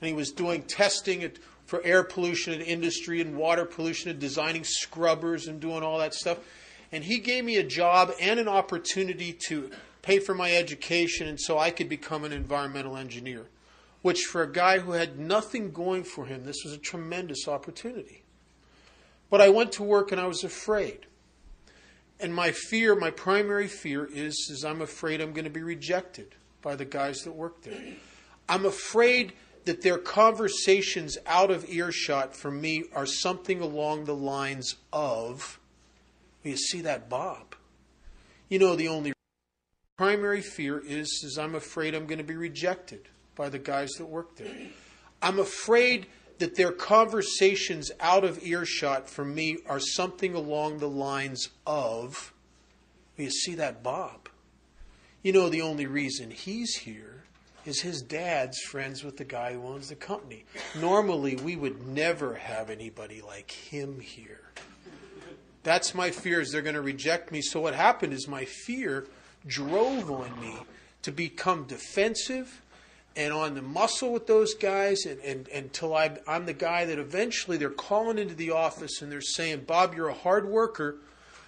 And 0.00 0.08
he 0.08 0.14
was 0.14 0.30
doing 0.30 0.62
testing 0.62 1.22
at, 1.22 1.38
for 1.66 1.82
air 1.84 2.02
pollution 2.02 2.54
in 2.54 2.60
industry 2.60 3.20
and 3.20 3.36
water 3.36 3.64
pollution 3.64 4.10
and 4.10 4.18
designing 4.18 4.64
scrubbers 4.64 5.46
and 5.46 5.60
doing 5.60 5.82
all 5.82 5.98
that 5.98 6.14
stuff. 6.14 6.38
And 6.92 7.04
he 7.04 7.18
gave 7.18 7.44
me 7.44 7.56
a 7.56 7.64
job 7.64 8.12
and 8.20 8.40
an 8.40 8.48
opportunity 8.48 9.36
to 9.48 9.70
pay 10.02 10.18
for 10.18 10.34
my 10.34 10.54
education 10.54 11.28
and 11.28 11.38
so 11.38 11.58
I 11.58 11.70
could 11.70 11.88
become 11.88 12.24
an 12.24 12.32
environmental 12.32 12.96
engineer, 12.96 13.46
which 14.02 14.20
for 14.20 14.42
a 14.42 14.52
guy 14.52 14.78
who 14.78 14.92
had 14.92 15.18
nothing 15.18 15.72
going 15.72 16.04
for 16.04 16.26
him, 16.26 16.44
this 16.44 16.64
was 16.64 16.72
a 16.72 16.78
tremendous 16.78 17.48
opportunity. 17.48 18.22
But 19.30 19.40
I 19.40 19.48
went 19.48 19.72
to 19.72 19.82
work 19.82 20.12
and 20.12 20.20
I 20.20 20.26
was 20.26 20.44
afraid. 20.44 21.06
And 22.20 22.34
my 22.34 22.50
fear, 22.50 22.94
my 22.94 23.10
primary 23.10 23.68
fear 23.68 24.04
is, 24.04 24.48
is 24.50 24.64
I'm 24.64 24.80
afraid 24.80 25.20
I'm 25.20 25.32
going 25.32 25.44
to 25.44 25.50
be 25.50 25.62
rejected 25.62 26.34
by 26.62 26.74
the 26.74 26.84
guys 26.84 27.20
that 27.20 27.32
work 27.32 27.62
there. 27.62 27.80
I'm 28.48 28.66
afraid 28.66 29.32
that 29.66 29.82
their 29.82 29.98
conversations 29.98 31.18
out 31.26 31.50
of 31.50 31.68
earshot 31.68 32.34
from 32.34 32.60
me 32.60 32.84
are 32.94 33.06
something 33.06 33.60
along 33.60 34.04
the 34.04 34.14
lines 34.14 34.76
of, 34.92 35.60
you 36.42 36.56
see 36.56 36.80
that 36.80 37.08
Bob? 37.08 37.54
You 38.48 38.58
know, 38.58 38.74
the 38.74 38.88
only 38.88 39.12
primary 39.98 40.40
fear 40.40 40.78
is, 40.78 41.22
is 41.22 41.36
I'm 41.38 41.54
afraid 41.54 41.94
I'm 41.94 42.06
going 42.06 42.18
to 42.18 42.24
be 42.24 42.36
rejected 42.36 43.08
by 43.38 43.48
the 43.48 43.58
guys 43.58 43.92
that 43.92 44.04
work 44.04 44.36
there. 44.36 44.54
I'm 45.22 45.38
afraid 45.38 46.06
that 46.38 46.56
their 46.56 46.72
conversations 46.72 47.90
out 48.00 48.24
of 48.24 48.44
earshot 48.44 49.08
from 49.08 49.34
me 49.34 49.58
are 49.66 49.80
something 49.80 50.34
along 50.34 50.78
the 50.78 50.88
lines 50.88 51.48
of, 51.66 52.34
you 53.16 53.30
see 53.30 53.54
that 53.54 53.82
Bob? 53.82 54.28
You 55.22 55.32
know, 55.32 55.48
the 55.48 55.62
only 55.62 55.86
reason 55.86 56.30
he's 56.30 56.74
here 56.74 57.22
is 57.64 57.80
his 57.80 58.02
dad's 58.02 58.60
friends 58.60 59.04
with 59.04 59.16
the 59.16 59.24
guy 59.24 59.52
who 59.52 59.66
owns 59.66 59.88
the 59.88 59.94
company. 59.94 60.44
Normally, 60.80 61.36
we 61.36 61.56
would 61.56 61.86
never 61.86 62.34
have 62.34 62.70
anybody 62.70 63.20
like 63.20 63.50
him 63.50 64.00
here. 64.00 64.42
That's 65.62 65.94
my 65.94 66.10
fear 66.10 66.40
is 66.40 66.50
they're 66.50 66.62
going 66.62 66.76
to 66.76 66.80
reject 66.80 67.30
me. 67.30 67.42
So 67.42 67.60
what 67.60 67.74
happened 67.74 68.12
is 68.12 68.26
my 68.26 68.44
fear 68.44 69.06
drove 69.46 70.10
on 70.10 70.40
me 70.40 70.56
to 71.02 71.12
become 71.12 71.64
defensive 71.64 72.62
and 73.18 73.32
on 73.32 73.56
the 73.56 73.62
muscle 73.62 74.12
with 74.12 74.28
those 74.28 74.54
guys 74.54 75.04
and, 75.04 75.20
and, 75.22 75.48
until 75.48 75.92
I'm 75.92 76.46
the 76.46 76.52
guy 76.52 76.84
that 76.84 77.00
eventually 77.00 77.56
they're 77.56 77.68
calling 77.68 78.16
into 78.16 78.36
the 78.36 78.52
office 78.52 79.02
and 79.02 79.10
they're 79.10 79.20
saying, 79.20 79.64
Bob, 79.66 79.92
you're 79.94 80.08
a 80.08 80.14
hard 80.14 80.48
worker, 80.48 80.98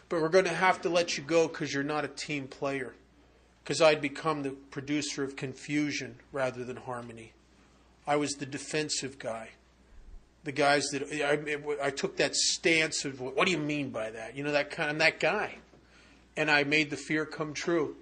but 0.08 0.20
we're 0.20 0.30
going 0.30 0.46
to 0.46 0.50
have 0.50 0.82
to 0.82 0.88
let 0.88 1.16
you 1.16 1.22
go 1.22 1.46
because 1.46 1.72
you're 1.72 1.84
not 1.84 2.04
a 2.04 2.08
team 2.08 2.48
player. 2.48 2.94
Because 3.62 3.80
I'd 3.80 4.00
become 4.00 4.42
the 4.42 4.50
producer 4.50 5.22
of 5.22 5.36
confusion 5.36 6.16
rather 6.32 6.64
than 6.64 6.74
harmony. 6.74 7.34
I 8.04 8.16
was 8.16 8.32
the 8.32 8.46
defensive 8.46 9.20
guy. 9.20 9.50
The 10.42 10.52
guys 10.52 10.88
that 10.90 11.04
I, 11.04 11.86
I 11.86 11.90
took 11.90 12.16
that 12.16 12.34
stance 12.34 13.04
of 13.04 13.20
what 13.20 13.44
do 13.44 13.52
you 13.52 13.58
mean 13.58 13.90
by 13.90 14.10
that? 14.10 14.36
You 14.36 14.42
know 14.42 14.52
that 14.52 14.70
kind. 14.70 14.90
I'm 14.90 14.98
that 14.98 15.20
guy, 15.20 15.58
and 16.34 16.50
I 16.50 16.64
made 16.64 16.88
the 16.88 16.96
fear 16.96 17.26
come 17.26 17.52
true. 17.52 17.94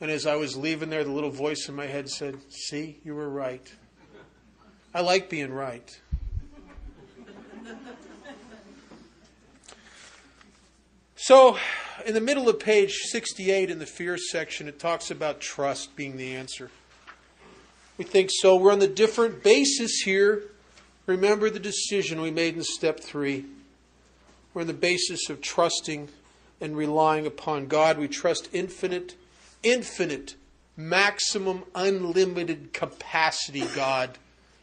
And 0.00 0.10
as 0.10 0.26
I 0.26 0.36
was 0.36 0.56
leaving 0.56 0.90
there, 0.90 1.02
the 1.02 1.10
little 1.10 1.30
voice 1.30 1.68
in 1.68 1.74
my 1.74 1.86
head 1.86 2.08
said, 2.08 2.36
See, 2.50 3.00
you 3.04 3.14
were 3.14 3.28
right. 3.28 3.72
I 4.94 5.00
like 5.00 5.28
being 5.28 5.52
right. 5.52 6.00
So, 11.20 11.58
in 12.06 12.14
the 12.14 12.20
middle 12.20 12.48
of 12.48 12.58
page 12.58 12.94
68 13.10 13.70
in 13.70 13.80
the 13.80 13.86
fear 13.86 14.16
section, 14.16 14.68
it 14.68 14.78
talks 14.78 15.10
about 15.10 15.40
trust 15.40 15.94
being 15.94 16.16
the 16.16 16.34
answer. 16.34 16.70
We 17.98 18.04
think 18.04 18.30
so. 18.32 18.56
We're 18.56 18.72
on 18.72 18.78
the 18.78 18.86
different 18.86 19.42
basis 19.42 20.00
here. 20.04 20.44
Remember 21.06 21.50
the 21.50 21.58
decision 21.58 22.20
we 22.20 22.30
made 22.30 22.54
in 22.56 22.62
step 22.62 23.00
three. 23.00 23.44
We're 24.54 24.62
on 24.62 24.68
the 24.68 24.72
basis 24.72 25.28
of 25.28 25.40
trusting 25.40 26.08
and 26.60 26.76
relying 26.76 27.26
upon 27.26 27.66
God. 27.66 27.98
We 27.98 28.08
trust 28.08 28.48
infinite 28.52 29.16
infinite, 29.62 30.36
maximum, 30.76 31.64
unlimited 31.74 32.72
capacity 32.72 33.64
God 33.74 34.18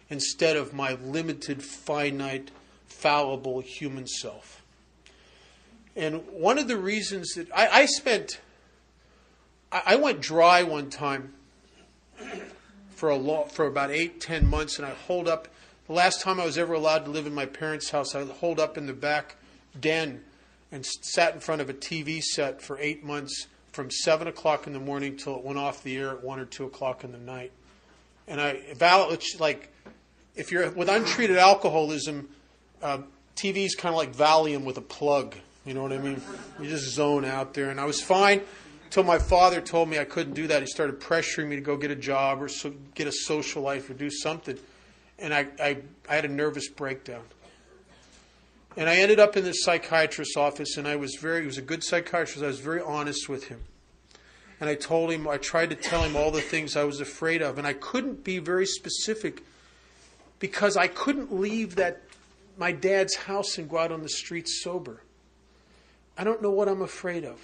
instead 0.09 0.55
of 0.55 0.73
my 0.73 0.93
limited, 0.93 1.63
finite, 1.63 2.51
fallible 2.87 3.59
human 3.59 4.07
self. 4.07 4.63
And 5.95 6.23
one 6.27 6.57
of 6.57 6.67
the 6.67 6.77
reasons 6.77 7.33
that 7.35 7.47
I, 7.55 7.67
I 7.67 7.85
spent, 7.85 8.39
I, 9.71 9.81
I, 9.85 9.95
went 9.95 10.21
dry 10.21 10.63
one 10.63 10.89
time 10.89 11.33
for 12.89 13.09
a 13.09 13.15
long, 13.15 13.47
for 13.47 13.65
about 13.65 13.91
eight, 13.91 14.19
ten 14.19 14.47
months, 14.47 14.77
and 14.77 14.85
I 14.85 14.91
holed 14.91 15.27
up. 15.27 15.47
The 15.87 15.93
last 15.93 16.21
time 16.21 16.39
I 16.39 16.45
was 16.45 16.57
ever 16.57 16.73
allowed 16.73 17.05
to 17.05 17.11
live 17.11 17.27
in 17.27 17.33
my 17.33 17.45
parents' 17.45 17.91
house, 17.91 18.15
I 18.15 18.25
holed 18.25 18.59
up 18.59 18.77
in 18.77 18.87
the 18.87 18.93
back 18.93 19.35
den 19.79 20.23
and 20.71 20.85
sat 20.85 21.33
in 21.33 21.39
front 21.39 21.61
of 21.61 21.69
a 21.69 21.73
TV 21.73 22.21
set 22.21 22.61
for 22.61 22.77
eight 22.79 23.03
months 23.03 23.47
from 23.75 23.91
seven 23.91 24.27
o'clock 24.27 24.67
in 24.67 24.73
the 24.73 24.79
morning 24.79 25.17
till 25.17 25.35
it 25.35 25.43
went 25.43 25.59
off 25.59 25.83
the 25.83 25.97
air 25.97 26.11
at 26.11 26.23
one 26.23 26.39
or 26.39 26.45
two 26.45 26.63
o'clock 26.63 27.03
in 27.03 27.11
the 27.11 27.17
night. 27.17 27.51
And 28.25 28.39
I 28.39 28.61
it's 28.71 29.39
like 29.39 29.69
if 30.35 30.51
you're 30.51 30.69
with 30.71 30.87
untreated 30.87 31.37
alcoholism, 31.37 32.29
uh, 32.81 32.99
TV 33.35 33.65
is 33.65 33.75
kind 33.75 33.93
of 33.93 33.97
like 33.97 34.15
Valium 34.15 34.63
with 34.63 34.77
a 34.77 34.81
plug. 34.81 35.35
You 35.65 35.73
know 35.73 35.83
what 35.83 35.91
I 35.91 35.97
mean? 35.97 36.21
You 36.59 36.69
just 36.69 36.89
zone 36.93 37.25
out 37.25 37.53
there. 37.53 37.69
And 37.69 37.79
I 37.79 37.85
was 37.85 38.01
fine 38.01 38.41
until 38.85 39.03
my 39.03 39.19
father 39.19 39.59
told 39.59 39.89
me 39.89 39.99
I 39.99 40.05
couldn't 40.05 40.33
do 40.33 40.47
that. 40.47 40.61
He 40.61 40.67
started 40.67 41.01
pressuring 41.01 41.47
me 41.47 41.55
to 41.57 41.61
go 41.61 41.75
get 41.75 41.91
a 41.91 41.95
job 41.95 42.41
or 42.41 42.47
so, 42.47 42.73
get 42.93 43.07
a 43.07 43.11
social 43.11 43.61
life 43.61 43.89
or 43.89 43.93
do 43.93 44.09
something. 44.09 44.57
And 45.19 45.33
I, 45.33 45.47
I, 45.59 45.77
I 46.07 46.15
had 46.15 46.23
a 46.23 46.29
nervous 46.29 46.69
breakdown. 46.69 47.23
And 48.77 48.89
I 48.89 48.97
ended 48.97 49.19
up 49.19 49.37
in 49.37 49.43
this 49.43 49.63
psychiatrist's 49.63 50.35
office, 50.35 50.75
and 50.77 50.87
I 50.87 50.97
was 50.97 51.15
very, 51.15 51.41
he 51.41 51.47
was 51.47 51.57
a 51.57 51.61
good 51.61 51.83
psychiatrist. 51.83 52.43
I 52.43 52.47
was 52.47 52.59
very 52.59 52.81
honest 52.81 53.29
with 53.29 53.45
him. 53.45 53.61
And 54.59 54.69
I 54.69 54.75
told 54.75 55.11
him, 55.11 55.27
I 55.27 55.37
tried 55.37 55.69
to 55.69 55.75
tell 55.75 56.03
him 56.03 56.15
all 56.15 56.31
the 56.31 56.41
things 56.41 56.75
I 56.75 56.83
was 56.83 56.99
afraid 56.99 57.41
of. 57.41 57.57
And 57.57 57.65
I 57.65 57.73
couldn't 57.73 58.23
be 58.23 58.39
very 58.39 58.65
specific 58.65 59.43
because 60.39 60.75
I 60.75 60.87
couldn't 60.87 61.33
leave 61.33 61.75
that, 61.75 62.01
my 62.57 62.71
dad's 62.71 63.15
house 63.15 63.57
and 63.57 63.69
go 63.69 63.77
out 63.77 63.91
on 63.91 64.01
the 64.01 64.09
streets 64.09 64.61
sober. 64.61 65.01
I 66.17 66.23
don't 66.23 66.41
know 66.41 66.51
what 66.51 66.67
I'm 66.67 66.81
afraid 66.81 67.25
of, 67.25 67.39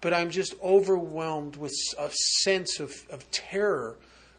but 0.00 0.12
I'm 0.12 0.30
just 0.30 0.54
overwhelmed 0.62 1.56
with 1.56 1.74
a 1.98 2.10
sense 2.42 2.80
of, 2.80 3.04
of 3.10 3.30
terror 3.30 3.96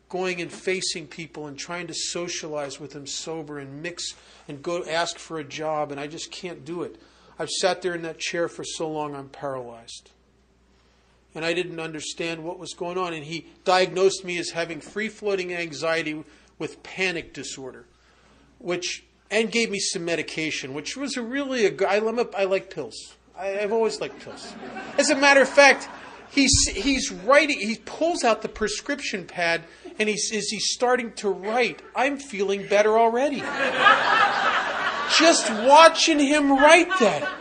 going 0.10 0.42
and 0.42 0.52
facing 0.52 1.08
people 1.08 1.48
and 1.48 1.58
trying 1.58 1.88
to 1.88 1.94
socialize 1.94 2.80
with 2.80 2.92
them 2.92 3.08
sober 3.08 3.60
and 3.60 3.82
mix 3.82 4.14
and 4.48 4.62
go 4.62 4.84
ask 4.86 5.18
for 5.18 5.40
a 5.40 5.44
job, 5.44 5.92
and 5.92 6.00
I 6.00 6.08
just 6.08 6.32
can't 6.32 6.64
do 6.64 6.84
it. 6.84 7.00
I've 7.38 7.50
sat 7.50 7.82
there 7.82 7.94
in 7.94 8.04
that 8.04 8.20
chair 8.20 8.48
for 8.48 8.64
so 8.64 8.90
long, 8.90 9.16
I'm 9.16 9.30
paralyzed. 9.30 10.12
And 11.34 11.44
I 11.44 11.54
didn't 11.54 11.82
understand 11.82 12.44
what 12.44 12.60
was 12.60 12.74
going 12.74 12.98
on. 12.98 13.14
And 13.14 13.26
he 13.26 13.48
diagnosed 13.66 14.24
me 14.24 14.38
as 14.38 14.52
having 14.52 14.80
free 14.80 15.10
floating 15.10 15.54
anxiety 15.54 16.24
with 16.58 16.82
panic 16.82 17.34
disorder, 17.34 17.86
which, 18.60 19.04
and 19.30 19.52
gave 19.52 19.70
me 19.70 19.80
some 19.80 20.06
medication, 20.06 20.74
which 20.74 20.96
was 20.96 21.18
a 21.18 21.22
really 21.22 21.66
a, 21.66 21.88
I, 21.88 21.98
I 22.38 22.46
like 22.46 22.74
pills. 22.74 23.16
I, 23.38 23.48
have 23.48 23.74
always 23.74 24.00
liked 24.00 24.22
pills. 24.22 24.54
As 24.98 25.10
a 25.10 25.16
matter 25.16 25.42
of 25.42 25.50
fact, 25.50 25.90
he's, 26.32 26.68
he's 26.68 27.12
writing, 27.12 27.60
he 27.60 27.76
pulls 27.84 28.24
out 28.24 28.42
the 28.42 28.48
prescription 28.48 29.26
pad 29.26 29.64
and 29.98 30.10
he's, 30.10 30.32
as 30.34 30.50
he's 30.50 30.72
starting 30.72 31.14
to 31.14 31.30
write, 31.30 31.82
I'm 31.96 32.18
feeling 32.18 32.68
better 32.68 32.98
already. 32.98 33.40
Just 35.18 35.50
watching 35.50 36.20
him 36.20 36.52
write 36.52 36.90
that. 37.00 37.32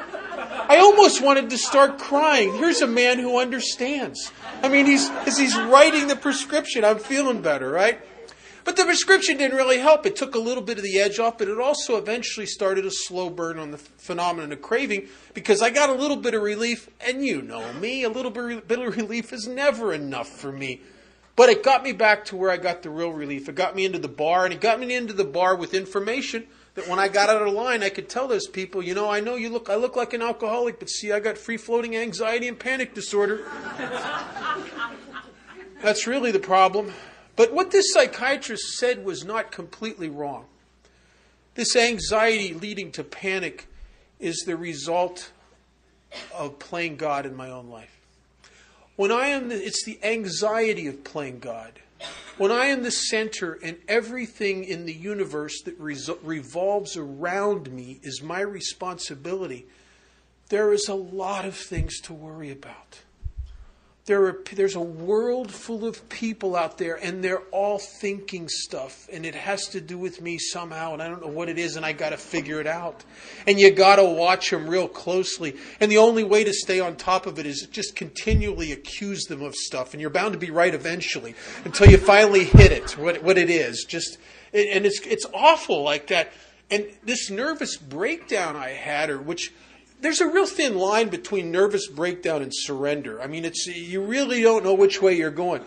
I 0.69 0.79
almost 0.79 1.23
wanted 1.23 1.51
to 1.51 1.59
start 1.59 1.99
crying. 1.99 2.53
Here's 2.55 2.81
a 2.81 2.87
man 2.87 3.19
who 3.19 3.39
understands. 3.39 4.33
I 4.63 4.69
mean, 4.69 4.87
he's, 4.87 5.11
as 5.11 5.37
he's 5.37 5.57
writing 5.57 6.07
the 6.07 6.17
prescription, 6.17 6.85
I'm 6.85 6.99
feeling 6.99 7.43
better, 7.43 7.71
right? 7.71 8.01
But 8.65 8.77
the 8.77 8.85
prescription 8.85 9.37
didn't 9.37 9.59
really 9.59 9.79
help. 9.79 10.07
It 10.07 10.17
took 10.17 10.35
a 10.35 10.39
little 10.39 10.63
bit 10.63 10.79
of 10.79 10.85
the 10.85 10.99
edge 10.99 11.19
off, 11.19 11.37
but 11.37 11.49
it 11.49 11.61
also 11.61 11.99
eventually 11.99 12.47
started 12.47 12.87
a 12.87 12.91
slow 12.91 13.29
burn 13.29 13.59
on 13.59 13.73
the 13.73 13.79
phenomenon 13.79 14.53
of 14.53 14.63
craving 14.63 15.09
because 15.35 15.61
I 15.61 15.69
got 15.69 15.91
a 15.91 15.95
little 15.95 16.17
bit 16.17 16.33
of 16.33 16.43
relief, 16.43 16.89
and 17.07 17.23
you 17.23 17.43
know 17.43 17.75
me, 17.75 18.05
a 18.05 18.09
little 18.09 18.31
bit 18.31 18.79
of 18.79 18.97
relief 18.97 19.35
is 19.35 19.47
never 19.47 19.93
enough 19.93 20.29
for 20.29 20.51
me. 20.51 20.81
But 21.37 21.49
it 21.49 21.65
got 21.65 21.83
me 21.83 21.93
back 21.93 22.27
to 22.27 22.37
where 22.37 22.51
I 22.51 22.57
got 22.57 22.83
the 22.83 22.91
real 22.91 23.11
relief. 23.11 23.49
It 23.49 23.57
got 23.57 23.75
me 23.75 23.85
into 23.85 23.99
the 23.99 24.09
bar, 24.09 24.45
and 24.45 24.55
it 24.55 24.61
got 24.61 24.79
me 24.79 24.95
into 24.95 25.13
the 25.13 25.25
bar 25.25 25.57
with 25.57 25.75
information 25.75 26.47
that 26.75 26.89
when 26.89 26.99
I 26.99 27.09
got 27.09 27.29
out 27.29 27.43
of 27.43 27.53
line, 27.53 27.83
I 27.83 27.89
could 27.89 28.09
tell 28.09 28.29
those 28.29 28.47
people, 28.47 28.83
you 28.83 28.95
know, 28.95 29.11
I 29.11 29.21
know 29.21 29.37
you 29.37 29.49
look, 29.49 29.69
I 29.69 29.77
look 29.77 29.97
like 29.97 30.13
an 30.13 30.23
alcoholic, 30.23 30.79
but 30.79 30.89
see, 30.89 31.13
I 31.13 31.21
got 31.21 31.39
free 31.39 31.57
floating 31.57 31.97
anxiety 31.97 32.49
and 32.49 32.59
panic 32.59 32.95
disorder. 32.95 33.45
That's 35.83 36.07
really 36.07 36.31
the 36.31 36.39
problem. 36.41 36.93
But 37.37 37.53
what 37.53 37.71
this 37.71 37.93
psychiatrist 37.93 38.79
said 38.79 39.05
was 39.05 39.25
not 39.25 39.51
completely 39.53 40.09
wrong. 40.09 40.47
This 41.55 41.77
anxiety 41.77 42.55
leading 42.55 42.91
to 42.93 43.05
panic 43.05 43.69
is 44.19 44.45
the 44.47 44.57
result 44.57 45.31
of 46.33 46.59
playing 46.59 46.97
God 46.97 47.27
in 47.27 47.37
my 47.37 47.51
own 47.51 47.69
life. 47.69 47.94
When 48.97 49.11
I 49.11 49.29
am, 49.29 49.49
the, 49.49 49.57
it's 49.57 49.85
the 49.85 49.99
anxiety 50.05 50.87
of 50.87 51.05
playing 51.05 51.41
God. 51.41 51.81
When 52.37 52.51
I 52.51 52.67
am 52.67 52.83
the 52.83 52.91
center 52.91 53.59
and 53.63 53.79
everything 53.89 54.65
in 54.65 54.87
the 54.87 54.93
universe 54.93 55.63
that 55.63 55.79
revolves 55.79 56.97
around 56.97 57.71
me 57.71 58.01
is 58.03 58.23
my 58.23 58.41
responsibility, 58.41 59.67
there 60.49 60.73
is 60.73 60.89
a 60.89 60.95
lot 60.95 61.45
of 61.45 61.57
things 61.57 62.01
to 62.03 62.13
worry 62.13 62.51
about. 62.51 63.01
There 64.07 64.27
are, 64.27 64.43
there's 64.53 64.75
a 64.75 64.81
world 64.81 65.51
full 65.51 65.87
of 65.87 66.07
people 66.11 66.57
out 66.57 66.77
there, 66.77 66.97
and 67.03 67.25
they're 67.25 67.43
all 67.53 67.79
thinking 67.79 68.51
stuff, 68.51 69.09
and 69.11 69.25
it 69.25 69.35
has 69.35 69.69
to 69.69 69.81
do 69.81 69.97
with 69.97 70.21
me 70.21 70.37
somehow, 70.37 70.93
and 70.93 71.03
I 71.03 71.09
don't 71.09 71.23
know 71.23 71.33
what 71.33 71.49
it 71.49 71.59
is, 71.59 71.77
and 71.77 71.87
I 71.87 71.93
got 71.93 72.11
to 72.11 72.19
figure 72.19 72.61
it 72.61 72.67
out. 72.67 73.03
And 73.47 73.59
you 73.59 73.71
got 73.71 73.97
to 73.97 74.05
watch 74.05 74.51
them 74.51 74.69
real 74.69 74.89
closely. 74.89 75.57
And 75.81 75.91
the 75.91 75.97
only 75.97 76.23
way 76.23 76.45
to 76.45 76.53
stay 76.53 76.81
on 76.81 76.97
top 76.97 77.25
of 77.25 77.39
it 77.39 77.47
is 77.47 77.67
just 77.71 77.97
continually 77.97 78.73
accuse 78.73 79.25
them 79.25 79.41
of 79.41 79.55
stuff, 79.55 79.95
and 79.95 80.03
you're 80.03 80.11
bound 80.11 80.35
to 80.35 80.39
be 80.39 80.51
right 80.51 80.75
eventually 80.75 81.35
until 81.65 81.89
you 81.89 81.97
finally 81.97 82.45
hit 82.45 82.73
it, 82.73 82.99
what, 82.99 83.23
what 83.23 83.39
it 83.39 83.49
is. 83.49 83.87
Just, 83.89 84.19
and 84.53 84.85
it's 84.85 85.01
it's 85.07 85.25
awful 85.33 85.83
like 85.83 86.09
that. 86.09 86.31
And 86.71 86.87
this 87.05 87.31
nervous 87.31 87.79
breakdown 87.79 88.55
I 88.55 88.71
had, 88.71 89.09
or 89.09 89.19
which 89.19 89.51
there's 90.05 90.21
a 90.21 90.29
real 90.29 90.47
thin 90.47 90.77
line 90.77 91.09
between 91.09 91.51
nervous 91.51 91.89
breakdown 91.89 92.43
and 92.43 92.53
surrender. 92.55 93.23
I 93.23 93.27
mean, 93.27 93.47
it's 93.47 93.67
you 93.67 94.03
really 94.03 94.43
don't 94.43 94.63
know 94.63 94.75
which 94.75 95.01
way 95.01 95.17
you're 95.17 95.31
going. 95.31 95.65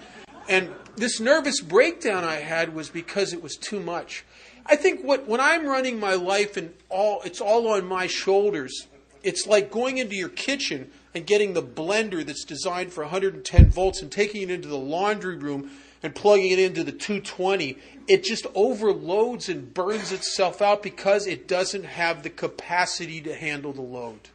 And 0.47 0.69
this 0.95 1.19
nervous 1.19 1.59
breakdown 1.59 2.23
I 2.23 2.35
had 2.35 2.75
was 2.75 2.89
because 2.89 3.33
it 3.33 3.41
was 3.41 3.55
too 3.55 3.79
much. 3.79 4.23
I 4.67 4.75
think 4.75 5.03
what 5.03 5.27
when 5.27 5.39
I'm 5.39 5.65
running 5.65 5.99
my 5.99 6.13
life 6.13 6.55
and 6.55 6.71
all 6.87 7.21
it's 7.25 7.41
all 7.41 7.67
on 7.67 7.87
my 7.87 8.05
shoulders, 8.05 8.85
it's 9.23 9.47
like 9.47 9.71
going 9.71 9.97
into 9.97 10.15
your 10.15 10.29
kitchen 10.29 10.91
and 11.15 11.25
getting 11.25 11.53
the 11.53 11.63
blender 11.63 12.23
that's 12.23 12.45
designed 12.45 12.93
for 12.93 13.03
110 13.05 13.71
volts 13.71 14.03
and 14.03 14.11
taking 14.11 14.43
it 14.43 14.51
into 14.51 14.67
the 14.67 14.77
laundry 14.77 15.37
room 15.37 15.71
and 16.03 16.13
plugging 16.15 16.51
it 16.51 16.59
into 16.59 16.83
the 16.83 16.91
220, 16.91 17.77
it 18.07 18.23
just 18.23 18.47
overloads 18.55 19.49
and 19.49 19.73
burns 19.73 20.11
itself 20.11 20.61
out 20.61 20.83
because 20.83 21.27
it 21.27 21.47
doesn't 21.47 21.85
have 21.85 22.23
the 22.23 22.29
capacity 22.29 23.21
to 23.21 23.35
handle 23.35 23.73
the 23.73 23.81
load. 23.81 24.29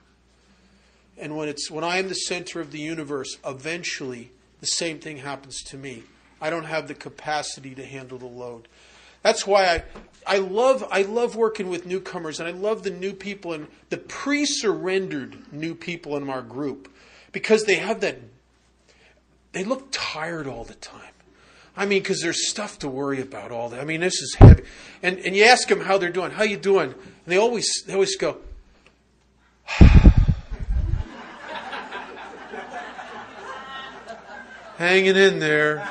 And 1.17 1.37
when 1.37 1.49
it's 1.49 1.71
when 1.71 1.85
I 1.85 1.99
am 1.99 2.09
the 2.09 2.15
center 2.15 2.61
of 2.61 2.73
the 2.73 2.81
universe, 2.81 3.39
eventually 3.45 4.33
the 4.61 4.67
same 4.67 4.99
thing 4.99 5.19
happens 5.19 5.63
to 5.65 5.77
me. 5.77 6.03
I 6.41 6.51
don't 6.51 6.65
have 6.65 6.89
the 6.89 6.95
capacity 6.95 7.75
to 7.77 7.85
handle 7.85 8.19
the 8.19 8.27
load. 8.27 8.67
That's 9.23 9.47
why 9.47 9.67
I 9.67 9.83
I 10.27 10.39
love 10.39 10.87
I 10.91 11.03
love 11.03 11.37
working 11.37 11.69
with 11.69 11.87
newcomers 11.87 12.41
and 12.41 12.49
I 12.49 12.53
love 12.53 12.83
the 12.83 12.91
new 12.91 13.13
people 13.13 13.53
and 13.53 13.69
the 13.91 13.99
pre-surrendered 13.99 15.53
new 15.53 15.75
people 15.75 16.17
in 16.17 16.29
our 16.29 16.43
group 16.43 16.93
because 17.31 17.65
they 17.65 17.77
have 17.77 18.01
that 18.01 18.19
they 19.53 19.65
look 19.65 19.89
tired 19.91 20.47
all 20.47 20.65
the 20.65 20.75
time. 20.75 21.12
I 21.77 21.87
mean, 21.87 22.03
because 22.03 22.21
there's 22.21 22.49
stuff 22.49 22.79
to 22.81 22.89
worry 22.89 23.21
about 23.21 23.51
all 23.51 23.71
that. 23.71 23.81
I 23.81 23.85
mean, 23.85 24.01
this 24.01 24.21
is 24.21 24.35
heavy. 24.35 24.65
And, 25.03 25.19
and 25.21 25.35
you 25.35 25.45
ask 25.45 25.67
them 25.69 25.81
how 25.81 25.97
they're 25.99 26.11
doing. 26.11 26.31
How 26.31 26.43
you 26.43 26.59
doing? 26.59 26.93
And 26.93 27.27
they 27.27 27.39
always, 27.39 27.83
they 27.87 27.95
always 27.95 28.15
go, 28.17 28.37
hanging 34.77 35.17
in 35.17 35.39
there. 35.39 35.89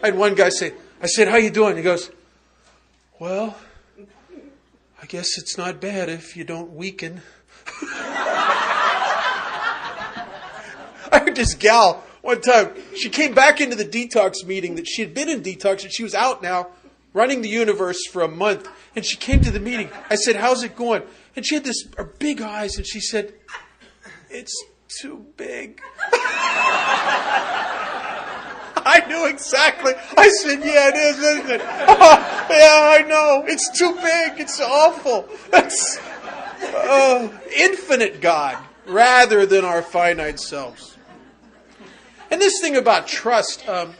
I 0.00 0.06
had 0.06 0.16
one 0.16 0.36
guy 0.36 0.48
say, 0.50 0.74
I 1.02 1.06
said, 1.06 1.26
how 1.26 1.38
you 1.38 1.50
doing? 1.50 1.76
He 1.76 1.82
goes, 1.82 2.10
well, 3.18 3.56
I 5.02 5.06
guess 5.06 5.36
it's 5.38 5.58
not 5.58 5.80
bad 5.80 6.08
if 6.08 6.36
you 6.36 6.44
don't 6.44 6.72
weaken. 6.72 7.22
I 11.10 11.20
heard 11.24 11.27
this 11.38 11.54
gal 11.54 12.04
one 12.20 12.42
time. 12.42 12.74
She 12.94 13.08
came 13.08 13.32
back 13.32 13.62
into 13.62 13.76
the 13.76 13.84
detox 13.84 14.44
meeting 14.44 14.74
that 14.74 14.86
she 14.86 15.00
had 15.00 15.14
been 15.14 15.30
in 15.30 15.40
detox 15.40 15.84
and 15.84 15.92
she 15.92 16.02
was 16.02 16.14
out 16.14 16.42
now 16.42 16.68
running 17.14 17.40
the 17.40 17.48
universe 17.48 18.06
for 18.12 18.20
a 18.22 18.28
month. 18.28 18.68
And 18.94 19.04
she 19.04 19.16
came 19.16 19.40
to 19.40 19.50
the 19.50 19.60
meeting. 19.60 19.90
I 20.10 20.16
said, 20.16 20.36
How's 20.36 20.62
it 20.62 20.76
going? 20.76 21.02
And 21.34 21.46
she 21.46 21.54
had 21.54 21.64
this 21.64 21.88
her 21.96 22.04
big 22.04 22.42
eyes 22.42 22.76
and 22.76 22.86
she 22.86 23.00
said, 23.00 23.32
It's 24.28 24.54
too 25.00 25.26
big. 25.36 25.80
I 28.90 29.04
knew 29.06 29.26
exactly. 29.26 29.92
I 30.16 30.28
said, 30.28 30.58
Yeah, 30.58 30.88
it 30.88 30.96
is, 30.96 31.18
isn't 31.18 31.50
it? 31.50 31.60
Oh, 31.62 32.46
yeah, 32.50 32.98
I 32.98 33.04
know. 33.06 33.44
It's 33.46 33.70
too 33.78 33.94
big. 33.94 34.40
It's 34.40 34.60
awful. 34.60 35.28
That's 35.50 35.98
uh, 35.98 37.28
infinite 37.56 38.20
God 38.20 38.58
rather 38.86 39.46
than 39.46 39.64
our 39.64 39.82
finite 39.82 40.40
selves. 40.40 40.97
And 42.30 42.40
this 42.40 42.60
thing 42.60 42.76
about 42.76 43.08
trust, 43.08 43.66
um, 43.68 43.94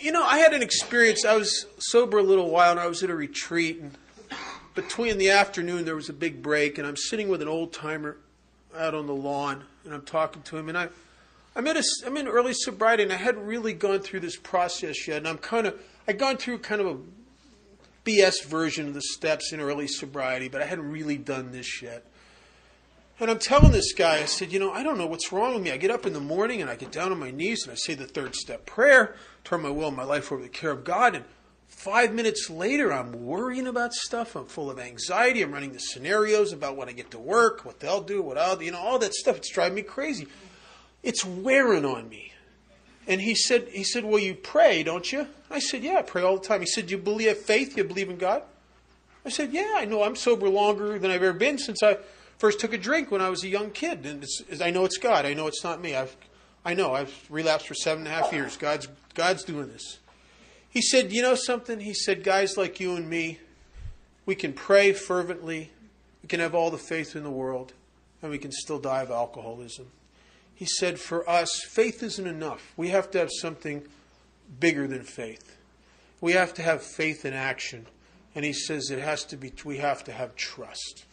you 0.00 0.12
know, 0.12 0.24
I 0.24 0.38
had 0.38 0.54
an 0.54 0.62
experience. 0.62 1.24
I 1.24 1.36
was 1.36 1.66
sober 1.78 2.18
a 2.18 2.22
little 2.22 2.50
while, 2.50 2.70
and 2.70 2.80
I 2.80 2.86
was 2.86 3.02
at 3.02 3.10
a 3.10 3.14
retreat. 3.14 3.80
And 3.80 3.92
between 4.74 5.18
the 5.18 5.30
afternoon, 5.30 5.84
there 5.84 5.94
was 5.94 6.08
a 6.08 6.14
big 6.14 6.42
break, 6.42 6.78
and 6.78 6.86
I'm 6.86 6.96
sitting 6.96 7.28
with 7.28 7.42
an 7.42 7.48
old 7.48 7.72
timer 7.72 8.16
out 8.76 8.94
on 8.94 9.06
the 9.06 9.14
lawn, 9.14 9.64
and 9.84 9.92
I'm 9.92 10.02
talking 10.02 10.42
to 10.42 10.56
him. 10.56 10.70
And 10.70 10.78
I, 10.78 10.88
I'm 11.54 11.66
in, 11.66 11.76
a, 11.76 11.82
I'm 12.06 12.16
in 12.16 12.26
early 12.26 12.54
sobriety, 12.54 13.02
and 13.02 13.12
I 13.12 13.16
hadn't 13.16 13.44
really 13.44 13.74
gone 13.74 14.00
through 14.00 14.20
this 14.20 14.36
process 14.36 15.06
yet. 15.06 15.18
And 15.18 15.28
I'm 15.28 15.38
kind 15.38 15.66
of, 15.66 15.78
I'd 16.08 16.18
gone 16.18 16.38
through 16.38 16.58
kind 16.58 16.80
of 16.80 16.86
a 16.86 16.96
BS 18.06 18.44
version 18.46 18.88
of 18.88 18.94
the 18.94 19.02
steps 19.02 19.52
in 19.52 19.60
early 19.60 19.86
sobriety, 19.86 20.48
but 20.48 20.62
I 20.62 20.66
hadn't 20.66 20.90
really 20.90 21.18
done 21.18 21.52
this 21.52 21.82
yet. 21.82 22.04
And 23.20 23.30
I'm 23.30 23.38
telling 23.38 23.70
this 23.70 23.92
guy, 23.92 24.18
I 24.18 24.24
said, 24.24 24.52
you 24.52 24.58
know, 24.58 24.72
I 24.72 24.82
don't 24.82 24.98
know 24.98 25.06
what's 25.06 25.30
wrong 25.30 25.54
with 25.54 25.62
me. 25.62 25.70
I 25.70 25.76
get 25.76 25.90
up 25.90 26.04
in 26.04 26.12
the 26.12 26.20
morning 26.20 26.60
and 26.60 26.68
I 26.68 26.74
get 26.74 26.90
down 26.90 27.12
on 27.12 27.20
my 27.20 27.30
knees 27.30 27.62
and 27.62 27.70
I 27.70 27.76
say 27.76 27.94
the 27.94 28.06
third 28.06 28.34
step 28.34 28.66
prayer, 28.66 29.14
turn 29.44 29.62
my 29.62 29.70
will 29.70 29.88
and 29.88 29.96
my 29.96 30.02
life 30.02 30.32
over 30.32 30.42
to 30.42 30.48
the 30.48 30.52
care 30.52 30.72
of 30.72 30.82
God. 30.82 31.14
And 31.14 31.24
five 31.68 32.12
minutes 32.12 32.50
later, 32.50 32.92
I'm 32.92 33.24
worrying 33.24 33.68
about 33.68 33.92
stuff. 33.94 34.34
I'm 34.34 34.46
full 34.46 34.68
of 34.68 34.80
anxiety. 34.80 35.42
I'm 35.42 35.52
running 35.52 35.72
the 35.72 35.78
scenarios 35.78 36.52
about 36.52 36.76
when 36.76 36.88
I 36.88 36.92
get 36.92 37.12
to 37.12 37.20
work, 37.20 37.64
what 37.64 37.78
they'll 37.78 38.02
do, 38.02 38.20
what 38.20 38.36
I'll 38.36 38.56
do, 38.56 38.64
you 38.64 38.72
know, 38.72 38.80
all 38.80 38.98
that 38.98 39.14
stuff. 39.14 39.36
It's 39.36 39.50
driving 39.50 39.76
me 39.76 39.82
crazy. 39.82 40.26
It's 41.04 41.24
wearing 41.24 41.84
on 41.84 42.08
me. 42.08 42.32
And 43.06 43.20
he 43.20 43.36
said, 43.36 43.68
he 43.68 43.84
said, 43.84 44.04
well, 44.04 44.18
you 44.18 44.34
pray, 44.34 44.82
don't 44.82 45.12
you? 45.12 45.28
I 45.50 45.60
said, 45.60 45.84
yeah, 45.84 45.98
I 45.98 46.02
pray 46.02 46.22
all 46.22 46.38
the 46.38 46.46
time. 46.46 46.60
He 46.60 46.66
said, 46.66 46.90
you 46.90 46.98
believe, 46.98 47.36
faith? 47.36 47.76
You 47.76 47.84
believe 47.84 48.10
in 48.10 48.16
God? 48.16 48.42
I 49.24 49.28
said, 49.28 49.52
yeah, 49.52 49.74
I 49.76 49.84
know. 49.84 50.02
I'm 50.02 50.16
sober 50.16 50.48
longer 50.48 50.98
than 50.98 51.12
I've 51.12 51.22
ever 51.22 51.32
been 51.32 51.58
since 51.58 51.82
I 51.82 51.98
first 52.38 52.60
took 52.60 52.72
a 52.72 52.78
drink 52.78 53.10
when 53.10 53.20
I 53.20 53.28
was 53.28 53.44
a 53.44 53.48
young 53.48 53.70
kid, 53.70 54.06
and 54.06 54.24
I 54.62 54.70
know 54.70 54.84
it's 54.84 54.98
God. 54.98 55.26
I 55.26 55.34
know 55.34 55.46
it's 55.46 55.64
not 55.64 55.80
me. 55.80 55.94
I've, 55.94 56.16
I 56.64 56.74
know 56.74 56.94
I've 56.94 57.14
relapsed 57.30 57.68
for 57.68 57.74
seven 57.74 58.06
and 58.06 58.14
a 58.14 58.22
half 58.22 58.32
years. 58.32 58.56
God's 58.56 58.88
God's 59.14 59.44
doing 59.44 59.68
this. 59.68 59.98
He 60.68 60.82
said, 60.82 61.12
you 61.12 61.22
know 61.22 61.36
something? 61.36 61.78
He 61.78 61.94
said, 61.94 62.24
guys 62.24 62.56
like 62.56 62.80
you 62.80 62.96
and 62.96 63.08
me, 63.08 63.38
we 64.26 64.34
can 64.34 64.52
pray 64.52 64.92
fervently, 64.92 65.70
we 66.20 66.28
can 66.28 66.40
have 66.40 66.54
all 66.54 66.70
the 66.70 66.78
faith 66.78 67.14
in 67.14 67.22
the 67.22 67.30
world, 67.30 67.74
and 68.20 68.30
we 68.30 68.38
can 68.38 68.50
still 68.50 68.80
die 68.80 69.02
of 69.02 69.10
alcoholism. 69.10 69.92
He 70.52 70.64
said, 70.64 70.98
for 70.98 71.28
us, 71.28 71.62
faith 71.62 72.02
isn't 72.02 72.26
enough. 72.26 72.72
We 72.76 72.88
have 72.88 73.10
to 73.12 73.18
have 73.18 73.30
something 73.40 73.86
bigger 74.58 74.88
than 74.88 75.02
faith. 75.02 75.56
We 76.20 76.32
have 76.32 76.54
to 76.54 76.62
have 76.62 76.82
faith 76.82 77.24
in 77.24 77.34
action. 77.34 77.86
And 78.34 78.44
he 78.44 78.52
says 78.52 78.90
it 78.90 78.98
has 78.98 79.24
to 79.26 79.36
be, 79.36 79.52
we 79.64 79.78
have 79.78 80.02
to 80.04 80.12
have 80.12 80.34
trust. 80.34 81.04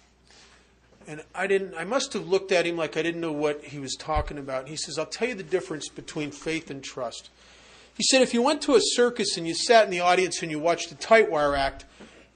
And 1.12 1.22
I 1.36 1.46
didn't, 1.46 1.76
I 1.76 1.84
must 1.84 2.14
have 2.14 2.30
looked 2.30 2.54
at 2.54 2.66
him 2.66 2.78
like 2.78 2.96
I 2.96 3.02
didn't 3.02 3.20
know 3.20 3.34
what 3.34 3.66
he 3.66 3.80
was 3.80 3.98
talking 4.00 4.38
about. 4.38 4.62
And 4.62 4.70
he 4.70 4.78
says, 4.78 4.98
I'll 4.98 5.06
tell 5.06 5.28
you 5.28 5.36
the 5.36 5.44
difference 5.44 5.90
between 5.90 6.32
faith 6.32 6.72
and 6.72 6.82
trust. 6.82 7.30
He 7.98 8.04
said, 8.04 8.22
if 8.22 8.34
you 8.34 8.42
went 8.42 8.62
to 8.62 8.76
a 8.76 8.80
circus 8.82 9.36
and 9.36 9.46
you 9.46 9.54
sat 9.54 9.84
in 9.84 9.92
the 9.92 10.00
audience 10.00 10.42
and 10.42 10.50
you 10.50 10.58
watched 10.58 10.88
the 10.88 10.96
Tightwire 10.96 11.58
Act, 11.58 11.84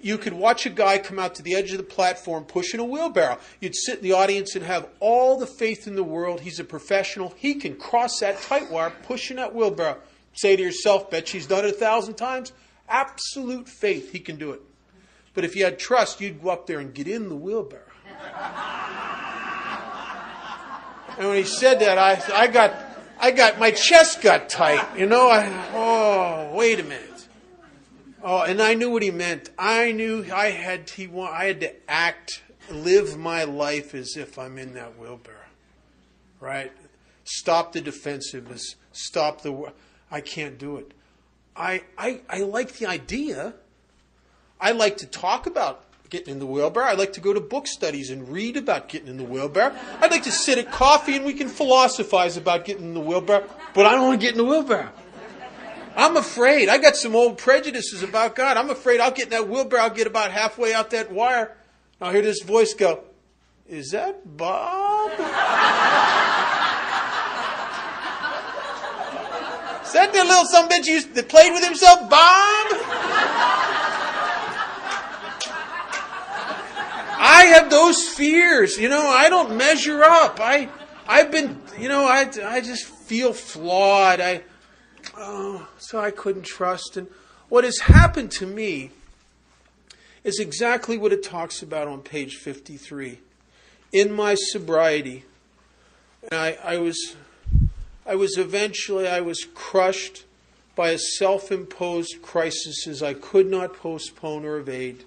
you 0.01 0.17
could 0.17 0.33
watch 0.33 0.65
a 0.65 0.69
guy 0.69 0.97
come 0.97 1.19
out 1.19 1.35
to 1.35 1.41
the 1.41 1.55
edge 1.55 1.71
of 1.71 1.77
the 1.77 1.83
platform 1.83 2.43
pushing 2.43 2.81
a 2.81 2.83
wheelbarrow. 2.83 3.39
You'd 3.61 3.77
sit 3.77 3.99
in 3.99 4.03
the 4.03 4.11
audience 4.11 4.57
and 4.57 4.65
have 4.65 4.89
all 4.99 5.39
the 5.39 5.47
faith 5.47 5.87
in 5.87 5.95
the 5.95 6.03
world. 6.03 6.41
He's 6.41 6.59
a 6.59 6.65
professional. 6.65 7.33
He 7.37 7.55
can 7.55 7.77
cross 7.77 8.19
that 8.19 8.41
tight 8.41 8.69
wire 8.69 8.91
pushing 9.03 9.37
that 9.37 9.55
wheelbarrow. 9.55 9.99
Say 10.33 10.57
to 10.57 10.61
yourself, 10.61 11.09
bet 11.09 11.29
she's 11.29 11.47
done 11.47 11.63
it 11.63 11.75
a 11.75 11.77
thousand 11.77 12.15
times. 12.15 12.51
Absolute 12.89 13.69
faith 13.69 14.11
he 14.11 14.19
can 14.19 14.35
do 14.35 14.51
it. 14.51 14.61
But 15.33 15.45
if 15.45 15.55
you 15.55 15.63
had 15.63 15.79
trust, 15.79 16.19
you'd 16.19 16.43
go 16.43 16.49
up 16.49 16.67
there 16.67 16.79
and 16.79 16.93
get 16.93 17.07
in 17.07 17.29
the 17.29 17.35
wheelbarrow. 17.35 17.83
And 21.17 21.29
when 21.29 21.37
he 21.37 21.43
said 21.43 21.79
that, 21.79 21.97
I, 21.97 22.21
I 22.33 22.47
got, 22.47 22.75
I 23.19 23.31
got, 23.31 23.57
my 23.59 23.71
chest 23.71 24.21
got 24.21 24.49
tight. 24.49 24.99
You 24.99 25.05
know, 25.05 25.29
I, 25.29 25.47
oh, 25.73 26.55
wait 26.55 26.79
a 26.79 26.83
minute. 26.83 27.27
Oh, 28.21 28.41
and 28.41 28.61
I 28.61 28.73
knew 28.73 28.89
what 28.89 29.03
he 29.03 29.11
meant. 29.11 29.49
I 29.57 29.91
knew 29.91 30.25
I 30.33 30.47
had 30.47 30.87
to, 30.87 31.21
I 31.21 31.45
had 31.45 31.61
to 31.61 31.89
act, 31.89 32.43
live 32.69 33.17
my 33.17 33.43
life 33.43 33.95
as 33.95 34.17
if 34.17 34.37
I'm 34.37 34.57
in 34.57 34.73
that 34.73 34.99
wheelbarrow. 34.99 35.37
Right? 36.39 36.71
Stop 37.23 37.71
the 37.71 37.81
defensiveness. 37.81 38.75
Stop 38.91 39.41
the, 39.41 39.71
I 40.11 40.21
can't 40.21 40.57
do 40.57 40.77
it. 40.77 40.91
I, 41.55 41.83
I, 41.97 42.21
I 42.29 42.39
like 42.39 42.73
the 42.73 42.87
idea. 42.87 43.53
I 44.59 44.71
like 44.71 44.97
to 44.97 45.05
talk 45.05 45.47
about 45.47 45.84
getting 46.15 46.31
in 46.31 46.39
the 46.39 46.45
wheelbarrow. 46.45 46.87
I'd 46.87 46.97
like 46.97 47.11
to 47.13 47.19
go 47.19 47.33
to 47.33 47.41
book 47.41 47.67
studies 47.67 48.09
and 48.09 48.29
read 48.29 48.55
about 48.55 48.87
getting 48.87 49.09
in 49.09 49.17
the 49.17 49.25
wheelbarrow. 49.25 49.75
I'd 49.99 50.11
like 50.11 50.23
to 50.23 50.31
sit 50.31 50.57
at 50.57 50.71
coffee 50.71 51.17
and 51.17 51.25
we 51.25 51.33
can 51.33 51.49
philosophize 51.49 52.37
about 52.37 52.63
getting 52.63 52.85
in 52.85 52.93
the 52.93 53.01
wheelbarrow, 53.01 53.45
but 53.73 53.85
I 53.85 53.91
don't 53.91 54.07
want 54.07 54.21
to 54.21 54.25
get 54.25 54.31
in 54.31 54.37
the 54.37 54.45
wheelbarrow. 54.45 54.91
I'm 55.97 56.15
afraid. 56.15 56.69
I 56.69 56.77
got 56.77 56.95
some 56.95 57.17
old 57.17 57.37
prejudices 57.37 58.01
about 58.01 58.33
God. 58.33 58.55
I'm 58.55 58.69
afraid 58.69 59.01
I'll 59.01 59.11
get 59.11 59.25
in 59.25 59.31
that 59.31 59.49
wheelbarrow, 59.49 59.83
I'll 59.83 59.89
get 59.89 60.07
about 60.07 60.31
halfway 60.31 60.73
out 60.73 60.91
that 60.91 61.11
wire. 61.11 61.57
I'll 61.99 62.13
hear 62.13 62.21
this 62.21 62.41
voice 62.41 62.73
go, 62.73 63.03
Is 63.67 63.91
that 63.91 64.37
Bob? 64.37 65.11
Is 69.85 69.93
that 69.93 70.13
the 70.13 70.23
little 70.23 70.45
some 70.45 70.69
bitch 70.69 71.13
that 71.13 71.27
played 71.27 71.51
with 71.51 71.63
himself, 71.65 72.09
Bob? 72.09 73.04
I 77.25 77.45
have 77.45 77.71
those 77.71 78.07
fears. 78.07 78.77
You 78.77 78.87
know, 78.87 79.07
I 79.07 79.29
don't 79.29 79.57
measure 79.57 80.03
up. 80.03 80.39
I, 80.39 80.69
I've 81.07 81.31
been, 81.31 81.59
you 81.79 81.89
know, 81.89 82.05
I, 82.05 82.29
I 82.45 82.61
just 82.61 82.85
feel 82.85 83.33
flawed. 83.33 84.21
I, 84.21 84.43
oh, 85.17 85.67
so 85.79 85.99
I 85.99 86.11
couldn't 86.11 86.45
trust. 86.45 86.97
And 86.97 87.07
what 87.49 87.63
has 87.63 87.79
happened 87.79 88.29
to 88.33 88.45
me 88.45 88.91
is 90.23 90.39
exactly 90.39 90.99
what 90.99 91.11
it 91.11 91.23
talks 91.23 91.63
about 91.63 91.87
on 91.87 92.01
page 92.01 92.35
53. 92.35 93.19
In 93.91 94.11
my 94.11 94.35
sobriety, 94.35 95.23
and 96.23 96.39
I, 96.39 96.57
I 96.63 96.77
was, 96.77 97.15
I 98.05 98.15
was 98.15 98.37
eventually, 98.37 99.07
I 99.07 99.21
was 99.21 99.47
crushed 99.55 100.25
by 100.75 100.89
a 100.89 100.99
self-imposed 100.99 102.21
crisis 102.21 102.85
as 102.87 103.01
I 103.01 103.15
could 103.15 103.49
not 103.49 103.73
postpone 103.73 104.45
or 104.45 104.57
evade. 104.57 105.05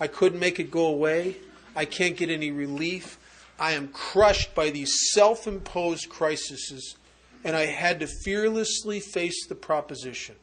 I 0.00 0.06
couldn't 0.06 0.40
make 0.40 0.58
it 0.58 0.70
go 0.70 0.86
away. 0.86 1.36
I 1.74 1.84
can't 1.84 2.16
get 2.16 2.30
any 2.30 2.50
relief. 2.50 3.18
I 3.58 3.72
am 3.72 3.88
crushed 3.88 4.54
by 4.54 4.70
these 4.70 5.10
self 5.12 5.46
imposed 5.46 6.08
crises, 6.08 6.96
and 7.44 7.56
I 7.56 7.66
had 7.66 8.00
to 8.00 8.06
fearlessly 8.06 9.00
face 9.00 9.46
the 9.46 9.54
proposition 9.54 10.36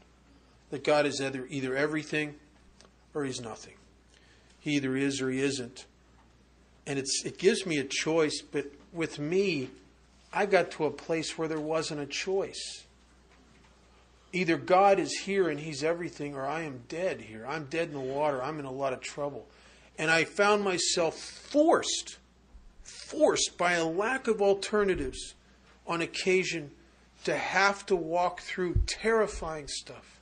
that 0.70 0.84
God 0.84 1.06
is 1.06 1.22
either, 1.22 1.46
either 1.50 1.76
everything 1.76 2.36
or 3.14 3.26
He's 3.26 3.42
nothing. 3.42 3.74
He 4.60 4.72
either 4.76 4.96
is 4.96 5.22
or 5.22 5.30
He 5.30 5.42
isn't. 5.42 5.86
And 6.86 6.98
it's, 6.98 7.24
it 7.26 7.38
gives 7.38 7.66
me 7.66 7.78
a 7.78 7.84
choice, 7.84 8.42
but 8.42 8.66
with 8.94 9.20
me, 9.20 9.70
I 10.34 10.46
got 10.46 10.72
to 10.72 10.86
a 10.86 10.92
place 10.92 11.38
where 11.38 11.48
there 11.48 11.60
wasn't 11.60 12.02
a 12.02 12.06
choice. 12.06 12.86
Either 14.32 14.58
God 14.58 15.00
is 15.00 15.22
here 15.24 15.50
and 15.50 15.60
He's 15.60 15.84
everything, 15.84 16.36
or 16.36 16.46
I 16.46 16.62
am 16.62 16.84
dead 16.88 17.22
here. 17.22 17.46
I'm 17.48 17.65
dead 17.65 17.88
in 17.88 17.94
the 17.94 18.00
water. 18.00 18.44
I'm 18.44 18.60
in 18.60 18.65
a 18.65 18.72
lot 18.72 18.94
of 18.94 19.02
trouble. 19.02 19.48
And 19.98 20.10
I 20.10 20.24
found 20.24 20.63
myself 20.63 21.18
forced, 21.18 22.18
forced 22.84 23.58
by 23.58 23.74
a 23.74 23.86
lack 23.86 24.28
of 24.28 24.42
alternatives 24.42 25.34
on 25.88 26.02
occasion 26.02 26.72
to 27.26 27.36
have 27.36 27.86
to 27.88 27.96
walk 27.96 28.42
through 28.42 28.76
terrifying 28.86 29.68
stuff 29.68 30.20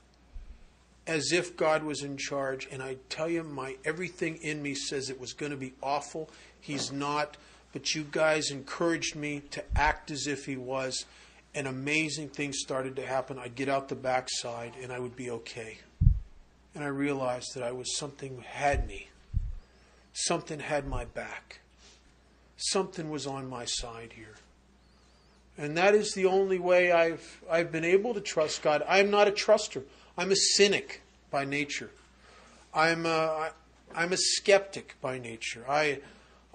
as 1.06 1.32
if 1.32 1.56
God 1.56 1.82
was 1.84 2.02
in 2.02 2.16
charge. 2.16 2.68
And 2.70 2.82
I 2.82 2.96
tell 3.08 3.28
you, 3.28 3.42
my 3.42 3.76
everything 3.84 4.36
in 4.36 4.62
me 4.62 4.74
says 4.74 5.08
it 5.08 5.20
was 5.20 5.32
going 5.32 5.50
to 5.50 5.56
be 5.56 5.72
awful. 5.82 6.28
He's 6.60 6.92
not. 6.92 7.36
But 7.72 7.94
you 7.94 8.06
guys 8.10 8.50
encouraged 8.50 9.16
me 9.16 9.42
to 9.50 9.64
act 9.76 10.10
as 10.10 10.26
if 10.26 10.46
he 10.46 10.56
was 10.56 11.04
and 11.54 11.66
amazing 11.66 12.28
things 12.28 12.58
started 12.58 12.96
to 12.96 13.06
happen. 13.06 13.38
I'd 13.38 13.54
get 13.54 13.68
out 13.68 13.88
the 13.88 13.94
backside 13.94 14.74
and 14.82 14.92
I 14.92 14.98
would 14.98 15.16
be 15.16 15.30
okay. 15.30 15.78
And 16.74 16.84
I 16.84 16.88
realized 16.88 17.54
that 17.54 17.62
I 17.62 17.72
was 17.72 17.96
something 17.96 18.44
had 18.46 18.86
me. 18.86 19.08
Something 20.12 20.60
had 20.60 20.86
my 20.86 21.04
back. 21.04 21.60
Something 22.56 23.10
was 23.10 23.26
on 23.26 23.48
my 23.48 23.64
side 23.64 24.12
here. 24.14 24.34
And 25.56 25.76
that 25.76 25.94
is 25.94 26.12
the 26.12 26.26
only 26.26 26.58
way 26.58 26.92
I've 26.92 27.42
I've 27.50 27.72
been 27.72 27.84
able 27.84 28.14
to 28.14 28.20
trust 28.20 28.62
God. 28.62 28.84
I'm 28.88 29.10
not 29.10 29.26
a 29.26 29.32
truster. 29.32 29.82
I'm 30.16 30.30
a 30.30 30.36
cynic 30.36 31.02
by 31.30 31.44
nature. 31.44 31.90
I'm 32.72 33.06
a, 33.06 33.50
I'm 33.94 34.12
a 34.12 34.16
skeptic 34.16 34.96
by 35.00 35.18
nature. 35.18 35.64
I, 35.68 36.00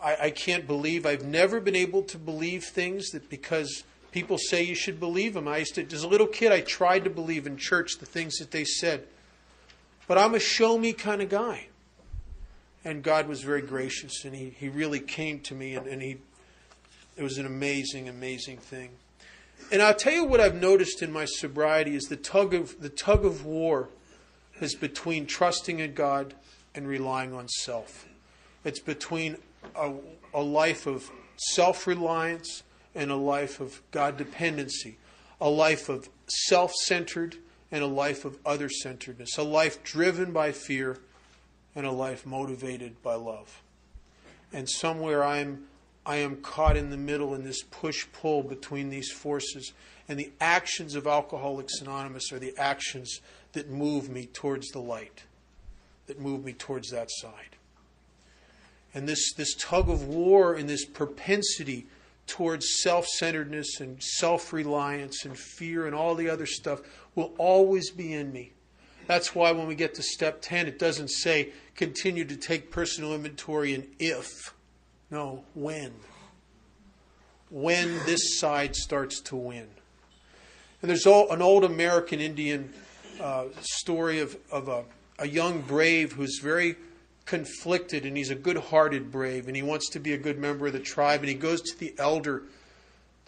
I 0.01 0.15
I 0.21 0.29
can't 0.29 0.67
believe 0.67 1.05
I've 1.05 1.25
never 1.25 1.59
been 1.59 1.75
able 1.75 2.03
to 2.03 2.17
believe 2.17 2.63
things 2.63 3.09
that 3.09 3.29
because 3.29 3.83
People 4.13 4.37
say 4.37 4.61
you 4.61 4.75
should 4.75 4.99
believe 4.99 5.33
them. 5.33 5.47
I 5.47 5.57
used 5.57 5.73
to, 5.73 5.85
as 5.91 6.03
a 6.03 6.07
little 6.07 6.27
kid, 6.27 6.51
I 6.51 6.61
tried 6.61 7.03
to 7.05 7.09
believe 7.09 7.47
in 7.47 7.57
church 7.57 7.97
the 7.99 8.05
things 8.05 8.37
that 8.37 8.51
they 8.51 8.63
said. 8.63 9.07
But 10.07 10.19
I'm 10.19 10.35
a 10.35 10.39
show 10.39 10.77
me 10.77 10.93
kind 10.93 11.23
of 11.23 11.29
guy. 11.29 11.67
And 12.85 13.01
God 13.01 13.27
was 13.27 13.41
very 13.41 13.63
gracious, 13.63 14.23
and 14.23 14.35
He, 14.35 14.51
he 14.51 14.69
really 14.69 14.99
came 14.99 15.39
to 15.41 15.55
me, 15.55 15.73
and, 15.73 15.87
and 15.87 15.99
He, 15.99 16.17
it 17.17 17.23
was 17.23 17.39
an 17.39 17.47
amazing, 17.47 18.07
amazing 18.07 18.57
thing. 18.57 18.91
And 19.71 19.81
I'll 19.81 19.95
tell 19.95 20.13
you 20.13 20.25
what 20.25 20.39
I've 20.39 20.61
noticed 20.61 21.01
in 21.01 21.11
my 21.11 21.25
sobriety 21.25 21.95
is 21.95 22.03
the 22.03 22.15
tug 22.15 22.53
of, 22.53 22.79
the 22.81 22.89
tug 22.89 23.25
of 23.25 23.45
war 23.45 23.89
is 24.61 24.75
between 24.75 25.25
trusting 25.25 25.79
in 25.79 25.95
God 25.95 26.35
and 26.75 26.87
relying 26.87 27.33
on 27.33 27.47
self. 27.47 28.05
It's 28.63 28.79
between 28.79 29.37
a, 29.75 29.93
a 30.35 30.41
life 30.41 30.85
of 30.85 31.09
self 31.35 31.87
reliance 31.87 32.61
and 32.95 33.11
a 33.11 33.15
life 33.15 33.59
of 33.59 33.81
God 33.91 34.17
dependency, 34.17 34.97
a 35.41 35.49
life 35.49 35.89
of 35.89 36.09
self 36.27 36.73
centered 36.73 37.37
and 37.71 37.83
a 37.83 37.87
life 37.87 38.25
of 38.25 38.37
other 38.45 38.69
centeredness, 38.69 39.37
a 39.37 39.43
life 39.43 39.83
driven 39.83 40.31
by 40.31 40.51
fear 40.51 40.99
and 41.75 41.85
a 41.85 41.91
life 41.91 42.25
motivated 42.25 43.01
by 43.01 43.15
love. 43.15 43.61
And 44.51 44.69
somewhere 44.69 45.23
I'm 45.23 45.65
I 46.05 46.17
am 46.17 46.37
caught 46.37 46.75
in 46.75 46.89
the 46.89 46.97
middle 46.97 47.33
in 47.33 47.43
this 47.43 47.63
push 47.63 48.05
pull 48.11 48.43
between 48.43 48.89
these 48.89 49.11
forces. 49.11 49.71
And 50.09 50.19
the 50.19 50.31
actions 50.41 50.95
of 50.95 51.07
Alcoholics 51.07 51.79
Anonymous 51.79 52.31
are 52.33 52.39
the 52.39 52.53
actions 52.57 53.21
that 53.53 53.69
move 53.69 54.09
me 54.09 54.25
towards 54.25 54.69
the 54.69 54.81
light, 54.81 55.23
that 56.07 56.19
move 56.19 56.43
me 56.43 56.53
towards 56.53 56.89
that 56.89 57.09
side. 57.09 57.55
And 58.93 59.07
this, 59.07 59.33
this 59.33 59.55
tug 59.55 59.89
of 59.89 60.03
war 60.03 60.53
and 60.53 60.69
this 60.69 60.85
propensity 60.85 61.87
towards 62.27 62.81
self 62.81 63.05
centeredness 63.05 63.79
and 63.79 64.01
self 64.01 64.53
reliance 64.53 65.25
and 65.25 65.37
fear 65.37 65.85
and 65.85 65.95
all 65.95 66.15
the 66.15 66.29
other 66.29 66.45
stuff 66.45 66.81
will 67.15 67.33
always 67.37 67.91
be 67.91 68.13
in 68.13 68.31
me. 68.31 68.53
That's 69.07 69.35
why 69.35 69.51
when 69.51 69.67
we 69.67 69.75
get 69.75 69.95
to 69.95 70.03
step 70.03 70.41
10, 70.41 70.67
it 70.67 70.79
doesn't 70.79 71.09
say 71.09 71.51
continue 71.75 72.25
to 72.25 72.37
take 72.37 72.71
personal 72.71 73.13
inventory 73.13 73.73
and 73.73 73.87
if. 73.99 74.53
No, 75.11 75.43
when. 75.53 75.93
When 77.49 77.99
this 78.05 78.39
side 78.39 78.75
starts 78.75 79.19
to 79.21 79.35
win. 79.35 79.67
And 80.81 80.89
there's 80.89 81.05
an 81.05 81.41
old 81.41 81.63
American 81.63 82.19
Indian 82.19 82.73
uh, 83.21 83.45
story 83.61 84.19
of, 84.19 84.37
of 84.51 84.67
a, 84.67 84.85
a 85.19 85.27
young 85.27 85.61
brave 85.61 86.13
who's 86.13 86.39
very 86.41 86.75
conflicted 87.25 88.05
and 88.05 88.17
he's 88.17 88.29
a 88.29 88.35
good 88.35 88.57
hearted 88.57 89.11
brave 89.11 89.47
and 89.47 89.55
he 89.55 89.61
wants 89.61 89.89
to 89.89 89.99
be 89.99 90.13
a 90.13 90.17
good 90.17 90.37
member 90.37 90.67
of 90.67 90.73
the 90.73 90.79
tribe 90.79 91.21
and 91.21 91.29
he 91.29 91.35
goes 91.35 91.61
to 91.61 91.79
the 91.79 91.93
elder 91.97 92.43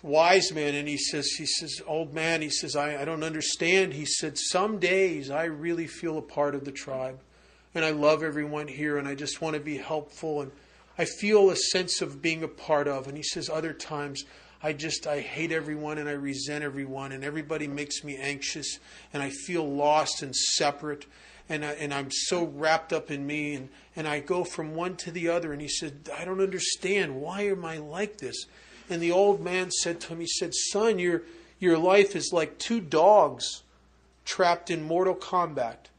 the 0.02 0.08
wise 0.08 0.52
man 0.52 0.76
and 0.76 0.88
he 0.88 0.98
says 0.98 1.28
he 1.38 1.46
says 1.46 1.82
old 1.88 2.14
man 2.14 2.42
he 2.42 2.50
says 2.50 2.76
I, 2.76 3.02
I 3.02 3.06
don't 3.06 3.24
understand. 3.24 3.94
He 3.94 4.06
said 4.06 4.38
some 4.38 4.80
days 4.80 5.30
i 5.30 5.46
really 5.46 5.88
feel 5.88 6.18
a 6.18 6.22
part 6.22 6.56
of 6.56 6.66
the 6.66 6.72
tribe 6.72 7.20
and 7.74 7.86
i 7.86 7.92
love 7.92 8.22
everyone 8.22 8.68
here 8.68 8.98
and 8.98 9.08
i 9.08 9.16
just 9.16 9.42
want 9.42 9.54
to 9.56 9.62
be 9.62 9.78
helpful 9.78 10.42
and 10.42 10.52
i 10.98 11.06
feel 11.06 11.50
a 11.50 11.56
sense 11.56 12.02
of 12.02 12.22
being 12.22 12.44
a 12.44 12.50
part 12.50 12.88
of. 12.88 13.08
And 13.08 13.16
he 13.16 13.24
says 13.24 13.50
other 13.50 13.72
times 13.72 14.26
i 14.62 14.74
just 14.74 15.08
i 15.08 15.22
hate 15.22 15.54
everyone 15.54 16.00
and 16.00 16.10
i 16.10 16.14
resent 16.14 16.66
everyone 16.66 17.14
and 17.14 17.24
everybody 17.24 17.68
makes 17.68 18.04
me 18.04 18.18
anxious 18.18 18.78
and 19.14 19.24
i 19.24 19.30
feel 19.30 19.66
lost 19.66 20.22
and 20.22 20.36
separate 20.36 21.06
and, 21.48 21.64
I, 21.64 21.72
and 21.74 21.94
I'm 21.94 22.10
so 22.12 22.46
wrapped 22.46 22.92
up 22.92 23.12
in 23.12 23.26
me, 23.26 23.54
and, 23.54 23.70
and 23.96 24.08
I 24.08 24.20
go 24.20 24.44
from 24.44 24.76
one 24.76 24.96
to 24.98 25.12
the 25.12 25.30
other. 25.30 25.54
And 25.54 25.62
he 25.62 25.68
said, 25.68 26.10
I 26.18 26.26
don't 26.26 26.42
understand. 26.42 27.22
Why 27.22 27.42
am 27.44 27.64
I 27.64 27.78
like 27.78 28.18
this? 28.18 28.46
And 28.90 29.02
the 29.02 29.12
old 29.12 29.42
man 29.42 29.72
said 29.72 30.00
to 30.02 30.10
him, 30.10 30.20
He 30.20 30.28
said, 30.28 30.54
Son, 30.54 31.00
your, 31.00 31.24
your 31.60 31.78
life 31.78 32.16
is 32.16 32.32
like 32.34 32.58
two 32.58 32.82
dogs 32.82 33.64
trapped 34.26 34.72
in 34.72 34.84
mortal 34.84 35.16
combat. 35.16 35.90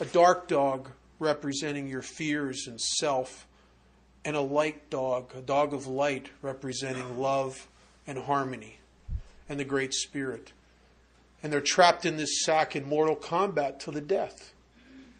A 0.00 0.04
dark 0.04 0.48
dog 0.48 0.90
representing 1.18 1.88
your 1.88 2.02
fears 2.02 2.66
and 2.66 2.80
self, 2.80 3.46
and 4.24 4.36
a 4.36 4.40
light 4.40 4.90
dog, 4.90 5.32
a 5.36 5.40
dog 5.40 5.72
of 5.72 5.86
light 5.86 6.28
representing 6.42 7.18
love 7.18 7.68
and 8.06 8.18
harmony 8.18 8.78
and 9.48 9.58
the 9.58 9.64
Great 9.64 9.94
Spirit. 9.94 10.52
And 11.42 11.52
they're 11.52 11.60
trapped 11.60 12.04
in 12.04 12.16
this 12.16 12.44
sack 12.44 12.74
in 12.74 12.88
mortal 12.88 13.16
combat 13.16 13.78
to 13.80 13.90
the 13.90 14.00
death. 14.00 14.52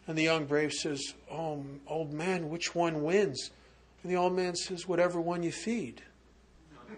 And 0.07 0.16
the 0.16 0.23
young 0.23 0.47
brave 0.47 0.73
says, 0.73 1.14
Oh, 1.31 1.64
old 1.87 2.12
man, 2.12 2.49
which 2.49 2.75
one 2.75 3.03
wins? 3.03 3.51
And 4.03 4.12
the 4.12 4.16
old 4.16 4.35
man 4.35 4.55
says, 4.55 4.87
Whatever 4.87 5.21
one 5.21 5.42
you 5.42 5.53
feed. 5.53 6.03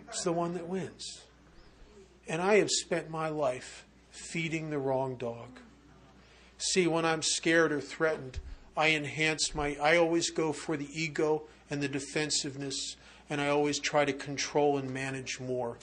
It's 0.09 0.25
the 0.25 0.33
one 0.33 0.55
that 0.55 0.69
wins. 0.69 1.23
And 2.29 2.43
I 2.43 2.57
have 2.57 2.71
spent 2.71 3.09
my 3.09 3.29
life 3.29 3.87
feeding 4.11 4.71
the 4.71 4.79
wrong 4.79 5.17
dog. 5.17 5.61
See, 6.59 6.87
when 6.87 7.05
I'm 7.05 7.23
scared 7.23 7.73
or 7.73 7.81
threatened, 7.81 8.41
I 8.77 8.91
enhance 8.91 9.55
my, 9.55 9.77
I 9.81 9.97
always 9.97 10.31
go 10.31 10.53
for 10.53 10.77
the 10.77 10.89
ego 10.93 11.45
and 11.71 11.83
the 11.83 11.89
defensiveness, 11.89 12.97
and 13.31 13.41
I 13.41 13.49
always 13.49 13.79
try 13.79 14.05
to 14.05 14.13
control 14.13 14.79
and 14.79 14.93
manage 14.93 15.41
more. 15.41 15.79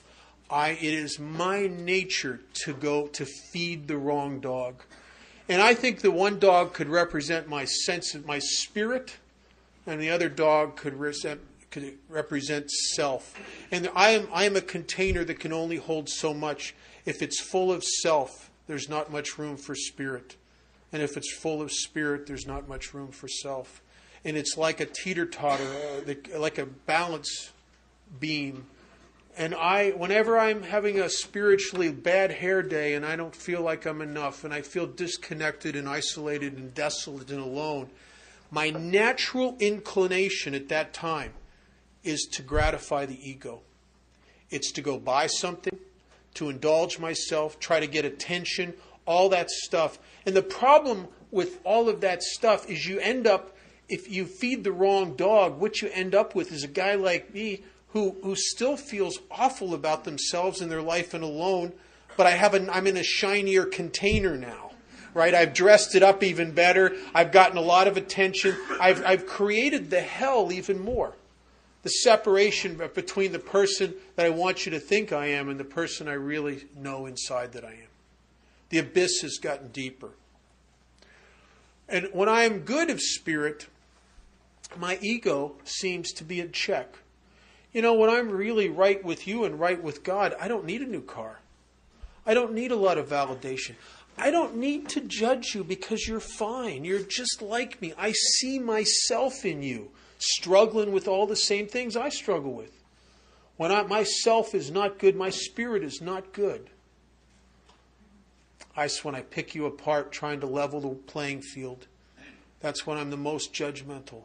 I 0.50 0.70
it 0.72 0.94
is 0.94 1.20
my 1.20 1.68
nature 1.68 2.42
to 2.66 2.74
go 2.74 3.08
to 3.08 3.26
feed 3.26 3.88
the 3.88 3.98
wrong 3.98 4.40
dog. 4.40 4.84
And 5.48 5.62
I 5.62 5.74
think 5.76 6.02
the 6.02 6.12
one 6.12 6.40
dog 6.40 6.74
could 6.74 6.90
represent 6.90 7.48
my 7.48 7.66
sense 7.66 8.16
of 8.16 8.26
my 8.26 8.40
spirit, 8.40 9.18
and 9.86 10.02
the 10.02 10.10
other 10.10 10.30
dog 10.30 10.76
could 10.76 10.96
represent, 10.96 11.42
could 11.70 11.98
represent 12.10 12.72
self. 12.72 13.40
And 13.72 13.90
I 13.96 14.12
am, 14.12 14.28
I 14.34 14.46
am 14.46 14.56
a 14.56 14.62
container 14.62 15.24
that 15.24 15.40
can 15.40 15.54
only 15.54 15.78
hold 15.78 16.10
so 16.10 16.34
much. 16.34 16.74
If 17.06 17.22
it's 17.22 17.40
full 17.40 17.72
of 17.72 17.84
self, 17.84 18.50
there's 18.68 18.90
not 18.90 19.12
much 19.12 19.38
room 19.38 19.58
for 19.58 19.76
spirit. 19.76 20.36
And 20.92 21.04
if 21.04 21.18
it's 21.18 21.32
full 21.32 21.62
of 21.62 21.72
spirit, 21.72 22.26
there's 22.26 22.48
not 22.48 22.68
much 22.68 22.94
room 22.94 23.12
for 23.12 23.28
self. 23.28 23.82
And 24.24 24.36
it's 24.38 24.58
like 24.58 24.80
a 24.80 24.86
teeter 24.86 25.28
totter, 25.28 25.70
uh, 26.08 26.40
like 26.40 26.58
a 26.58 26.66
balance 26.66 27.52
beam 28.20 28.66
and 29.38 29.54
I, 29.54 29.92
whenever 29.92 30.38
I'm 30.38 30.64
having 30.64 31.00
a 31.00 31.10
spiritually 31.10 31.92
bad 31.92 32.32
hair 32.32 32.62
day 32.62 32.94
and 32.94 33.06
I 33.06 33.16
don't 33.16 33.36
feel 33.36 33.62
like 33.62 33.86
I'm 33.86 34.02
enough 34.02 34.44
and 34.44 34.54
I 34.54 34.62
feel 34.62 34.88
disconnected 34.88 35.76
and 35.76 35.90
isolated 35.90 36.58
and 36.58 36.74
desolate 36.74 37.30
and 37.32 37.42
alone, 37.42 37.90
my 38.50 38.70
natural 38.70 39.58
inclination 39.60 40.54
at 40.56 40.70
that 40.70 40.94
time 40.94 41.34
is 42.04 42.24
to 42.34 42.42
gratify 42.42 43.06
the 43.06 43.30
ego. 43.30 43.62
It's 44.50 44.72
to 44.74 44.82
go 44.82 45.00
buy 45.00 45.28
something, 45.28 45.78
to 46.36 46.50
indulge 46.50 47.00
myself, 47.00 47.60
try 47.60 47.80
to 47.80 47.88
get 47.88 48.06
attention, 48.06 48.74
all 49.06 49.30
that 49.30 49.50
stuff. 49.50 50.00
And 50.26 50.36
the 50.36 50.44
problem 50.44 51.08
with 51.32 51.60
all 51.66 51.90
of 51.90 52.02
that 52.02 52.24
stuff 52.24 52.70
is 52.70 52.88
you 52.88 53.00
end 53.00 53.28
up, 53.28 53.56
if 53.90 54.10
you 54.10 54.26
feed 54.26 54.64
the 54.64 54.72
wrong 54.72 55.16
dog, 55.16 55.60
what 55.60 55.82
you 55.82 55.90
end 55.92 56.16
up 56.16 56.36
with 56.36 56.52
is 56.52 56.64
a 56.64 56.70
guy 56.70 56.96
like 56.96 57.34
me 57.34 57.64
who, 57.96 58.14
who 58.24 58.36
still 58.36 58.76
feels 58.76 59.20
awful 59.32 59.74
about 59.74 60.04
themselves 60.04 60.60
and 60.60 60.70
their 60.70 60.82
life 60.82 61.14
and 61.14 61.24
alone, 61.24 61.72
but 62.18 62.28
I 62.28 62.32
have 62.32 62.54
an, 62.54 62.70
I'm 62.70 62.88
in 62.88 62.98
a 62.98 63.04
shinier 63.04 63.64
container 63.64 64.36
now, 64.36 64.72
right? 65.14 65.34
I've 65.34 65.54
dressed 65.54 65.96
it 65.96 66.04
up 66.04 66.22
even 66.22 66.52
better. 66.52 66.94
I've 67.14 67.32
gotten 67.32 67.58
a 67.58 67.62
lot 67.62 67.88
of 67.88 67.96
attention. 67.96 68.58
I've, 68.82 69.02
I've 69.06 69.26
created 69.26 69.90
the 69.90 70.02
hell 70.02 70.52
even 70.52 70.78
more. 70.78 71.14
The 71.84 71.90
separation 71.90 72.76
between 72.94 73.32
the 73.32 73.40
person 73.40 73.94
that 74.18 74.26
I 74.26 74.30
want 74.30 74.66
you 74.66 74.74
to 74.74 74.80
think 74.82 75.14
I 75.14 75.28
am 75.28 75.48
and 75.48 75.58
the 75.58 75.64
person 75.64 76.10
I 76.10 76.16
really 76.16 76.66
know 76.76 77.06
inside 77.06 77.54
that 77.54 77.64
I 77.64 77.72
am. 77.72 77.90
The 78.72 78.80
abyss 78.80 79.22
has 79.22 79.38
gotten 79.38 79.70
deeper. 79.70 80.10
And 81.88 82.10
when 82.12 82.28
I 82.28 82.44
am 82.44 82.60
good 82.60 82.90
of 82.90 83.00
spirit, 83.00 83.68
my 84.76 85.00
ego 85.02 85.56
seems 85.64 86.12
to 86.12 86.26
be 86.26 86.42
in 86.42 86.52
check. 86.52 86.98
You 87.76 87.82
know, 87.82 87.96
when 87.96 88.10
I'm 88.10 88.30
really 88.30 88.70
right 88.70 89.04
with 89.04 89.28
you 89.28 89.44
and 89.44 89.60
right 89.60 89.84
with 89.84 90.02
God, 90.02 90.34
I 90.40 90.48
don't 90.48 90.64
need 90.64 90.82
a 90.82 90.88
new 90.88 91.02
car. 91.02 91.42
I 92.26 92.34
don't 92.34 92.54
need 92.54 92.72
a 92.72 92.76
lot 92.78 92.98
of 92.98 93.10
validation. 93.10 93.76
I 94.18 94.32
don't 94.32 94.56
need 94.56 94.88
to 94.90 95.02
judge 95.02 95.54
you 95.54 95.62
because 95.62 96.08
you're 96.08 96.22
fine. 96.22 96.86
You're 96.86 97.04
just 97.04 97.42
like 97.42 97.82
me. 97.82 97.94
I 97.98 98.14
see 98.14 98.60
myself 98.60 99.44
in 99.44 99.62
you, 99.62 99.92
struggling 100.20 100.94
with 100.94 101.10
all 101.10 101.28
the 101.28 101.36
same 101.36 101.68
things 101.68 101.98
I 101.98 102.08
struggle 102.08 102.54
with. 102.54 102.72
When 103.58 103.74
I, 103.74 103.84
myself 103.84 104.56
is 104.56 104.72
not 104.72 104.98
good, 104.98 105.18
my 105.18 105.30
spirit 105.30 105.84
is 105.84 106.00
not 106.02 106.32
good. 106.32 106.70
I, 108.78 108.88
when 109.04 109.16
I 109.16 109.22
pick 109.22 109.54
you 109.54 109.66
apart, 109.66 110.14
trying 110.14 110.40
to 110.40 110.48
level 110.48 110.80
the 110.80 110.96
playing 110.96 111.42
field, 111.42 111.88
that's 112.62 112.88
when 112.88 112.98
I'm 112.98 113.10
the 113.10 113.18
most 113.18 113.54
judgmental. 113.54 114.24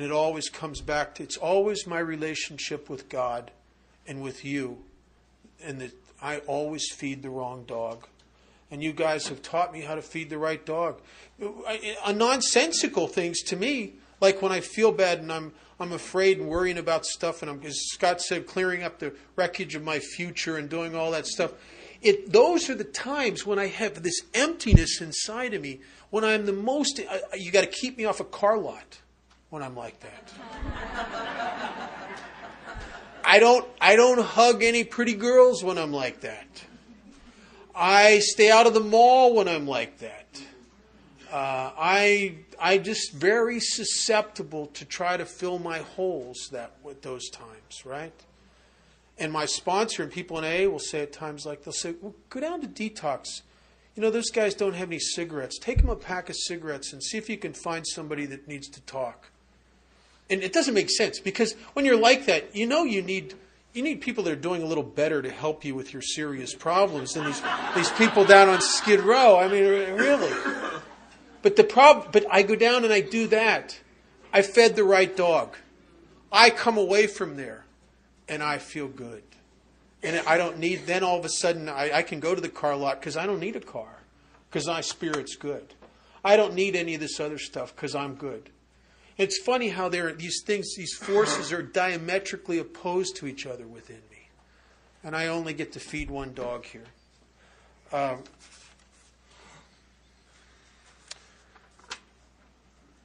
And 0.00 0.06
it 0.06 0.12
always 0.12 0.48
comes 0.48 0.80
back 0.80 1.16
to 1.16 1.22
it's 1.22 1.36
always 1.36 1.86
my 1.86 1.98
relationship 1.98 2.88
with 2.88 3.10
God 3.10 3.50
and 4.06 4.22
with 4.22 4.46
you. 4.46 4.78
And 5.62 5.78
that 5.78 5.92
I 6.22 6.38
always 6.38 6.90
feed 6.90 7.22
the 7.22 7.28
wrong 7.28 7.64
dog. 7.66 8.06
And 8.70 8.82
you 8.82 8.94
guys 8.94 9.28
have 9.28 9.42
taught 9.42 9.74
me 9.74 9.82
how 9.82 9.96
to 9.96 10.00
feed 10.00 10.30
the 10.30 10.38
right 10.38 10.64
dog. 10.64 11.02
A 12.06 12.14
nonsensical 12.14 13.08
things 13.08 13.42
to 13.42 13.56
me, 13.56 13.92
like 14.22 14.40
when 14.40 14.52
I 14.52 14.60
feel 14.60 14.90
bad 14.90 15.18
and 15.18 15.30
I'm 15.30 15.52
I'm 15.78 15.92
afraid 15.92 16.38
and 16.38 16.48
worrying 16.48 16.78
about 16.78 17.04
stuff, 17.04 17.42
and 17.42 17.50
I'm, 17.50 17.62
as 17.62 17.78
Scott 17.90 18.22
said, 18.22 18.46
clearing 18.46 18.82
up 18.82 19.00
the 19.00 19.14
wreckage 19.36 19.74
of 19.74 19.84
my 19.84 19.98
future 19.98 20.56
and 20.56 20.70
doing 20.70 20.96
all 20.96 21.10
that 21.10 21.26
stuff. 21.26 21.52
It, 22.00 22.32
those 22.32 22.70
are 22.70 22.74
the 22.74 22.84
times 22.84 23.44
when 23.44 23.58
I 23.58 23.66
have 23.66 24.02
this 24.02 24.22
emptiness 24.32 25.02
inside 25.02 25.52
of 25.52 25.60
me, 25.60 25.80
when 26.08 26.24
I'm 26.24 26.46
the 26.46 26.54
most, 26.54 27.02
you 27.36 27.50
got 27.50 27.64
to 27.64 27.66
keep 27.66 27.98
me 27.98 28.06
off 28.06 28.18
a 28.20 28.24
car 28.24 28.56
lot 28.56 29.00
when 29.50 29.62
I'm 29.62 29.76
like 29.76 30.00
that. 30.00 30.32
I 33.24 33.38
don't 33.38 33.68
I 33.80 33.96
don't 33.96 34.20
hug 34.20 34.62
any 34.62 34.84
pretty 34.84 35.14
girls 35.14 35.62
when 35.62 35.76
I'm 35.78 35.92
like 35.92 36.20
that. 36.22 36.46
I 37.74 38.20
stay 38.20 38.50
out 38.50 38.66
of 38.66 38.74
the 38.74 38.80
mall 38.80 39.34
when 39.34 39.48
I'm 39.48 39.66
like 39.66 39.98
that. 39.98 40.26
Uh, 41.30 41.70
I 41.78 42.36
I 42.60 42.78
just 42.78 43.12
very 43.12 43.60
susceptible 43.60 44.66
to 44.68 44.84
try 44.84 45.16
to 45.16 45.24
fill 45.24 45.58
my 45.58 45.78
holes 45.78 46.48
that 46.52 46.72
with 46.82 47.02
those 47.02 47.28
times, 47.30 47.84
right? 47.84 48.12
And 49.18 49.32
my 49.32 49.46
sponsor 49.46 50.02
and 50.02 50.10
people 50.10 50.38
in 50.38 50.44
AA 50.44 50.68
will 50.70 50.78
say 50.78 51.02
at 51.02 51.12
times 51.12 51.44
like 51.46 51.62
they'll 51.62 51.72
say, 51.72 51.94
well, 52.00 52.14
"Go 52.30 52.40
down 52.40 52.60
to 52.62 52.66
detox." 52.66 53.42
You 53.94 54.02
know, 54.02 54.10
those 54.10 54.30
guys 54.30 54.54
don't 54.54 54.74
have 54.74 54.88
any 54.88 54.98
cigarettes. 54.98 55.58
Take 55.58 55.78
them 55.78 55.90
a 55.90 55.96
pack 55.96 56.30
of 56.30 56.36
cigarettes 56.36 56.92
and 56.92 57.02
see 57.02 57.18
if 57.18 57.28
you 57.28 57.36
can 57.36 57.52
find 57.52 57.86
somebody 57.86 58.24
that 58.26 58.48
needs 58.48 58.68
to 58.70 58.80
talk. 58.82 59.29
And 60.30 60.42
it 60.42 60.52
doesn't 60.52 60.74
make 60.74 60.90
sense 60.90 61.18
because 61.18 61.54
when 61.72 61.84
you're 61.84 61.98
like 61.98 62.26
that, 62.26 62.54
you 62.54 62.66
know 62.66 62.84
you 62.84 63.02
need 63.02 63.34
you 63.72 63.82
need 63.82 64.00
people 64.00 64.24
that 64.24 64.32
are 64.32 64.36
doing 64.36 64.62
a 64.62 64.66
little 64.66 64.84
better 64.84 65.22
to 65.22 65.30
help 65.30 65.64
you 65.64 65.74
with 65.74 65.92
your 65.92 66.02
serious 66.02 66.54
problems 66.54 67.14
than 67.14 67.24
these 67.26 67.42
these 67.74 67.90
people 67.92 68.24
down 68.24 68.48
on 68.48 68.60
Skid 68.60 69.00
Row. 69.00 69.38
I 69.38 69.48
mean, 69.48 69.64
really. 69.64 70.32
But 71.42 71.56
the 71.56 71.64
problem, 71.64 72.08
but 72.12 72.26
I 72.30 72.42
go 72.42 72.54
down 72.54 72.84
and 72.84 72.92
I 72.92 73.00
do 73.00 73.26
that. 73.28 73.80
I 74.32 74.42
fed 74.42 74.76
the 74.76 74.84
right 74.84 75.14
dog. 75.16 75.56
I 76.30 76.50
come 76.50 76.78
away 76.78 77.06
from 77.06 77.36
there, 77.36 77.64
and 78.28 78.42
I 78.42 78.58
feel 78.58 78.86
good. 78.86 79.22
And 80.02 80.16
I 80.26 80.36
don't 80.36 80.58
need. 80.58 80.86
Then 80.86 81.02
all 81.02 81.18
of 81.18 81.24
a 81.24 81.30
sudden, 81.30 81.68
I, 81.68 81.90
I 81.98 82.02
can 82.02 82.20
go 82.20 82.34
to 82.34 82.40
the 82.40 82.48
car 82.48 82.76
lot 82.76 83.00
because 83.00 83.16
I 83.16 83.26
don't 83.26 83.40
need 83.40 83.56
a 83.56 83.60
car 83.60 84.00
because 84.48 84.66
my 84.66 84.80
spirit's 84.80 85.36
good. 85.36 85.74
I 86.24 86.36
don't 86.36 86.54
need 86.54 86.76
any 86.76 86.94
of 86.94 87.00
this 87.00 87.18
other 87.18 87.38
stuff 87.38 87.74
because 87.74 87.94
I'm 87.94 88.14
good. 88.14 88.50
It's 89.20 89.38
funny 89.38 89.68
how 89.68 89.90
there 89.90 90.10
these 90.14 90.40
things, 90.46 90.74
these 90.76 90.94
forces 90.94 91.52
are 91.52 91.60
diametrically 91.60 92.58
opposed 92.58 93.16
to 93.16 93.26
each 93.26 93.44
other 93.44 93.66
within 93.66 94.00
me. 94.10 94.30
And 95.04 95.14
I 95.14 95.26
only 95.26 95.52
get 95.52 95.72
to 95.72 95.78
feed 95.78 96.10
one 96.10 96.32
dog 96.32 96.64
here. 96.64 96.86
Um, 97.92 98.24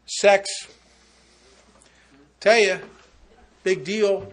sex. 0.05 0.47
Tell 2.39 2.59
you, 2.59 2.79
big 3.65 3.83
deal. 3.83 4.31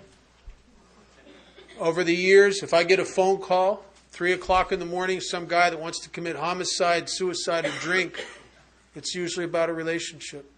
Over 1.81 2.05
the 2.05 2.15
years, 2.15 2.63
if 2.63 2.73
I 2.73 2.85
get 2.85 3.01
a 3.01 3.05
phone 3.05 3.39
call, 3.41 3.85
three 4.13 4.33
o'clock 4.33 4.71
in 4.71 4.79
the 4.79 4.87
morning, 4.87 5.21
some 5.21 5.49
guy 5.49 5.69
that 5.69 5.81
wants 5.81 5.99
to 6.05 6.11
commit 6.11 6.37
homicide, 6.37 7.09
suicide, 7.09 7.67
or 7.67 7.73
drink, 7.81 8.25
it's 8.95 9.17
usually 9.17 9.47
about 9.47 9.69
a 9.69 9.73
relationship. 9.73 10.49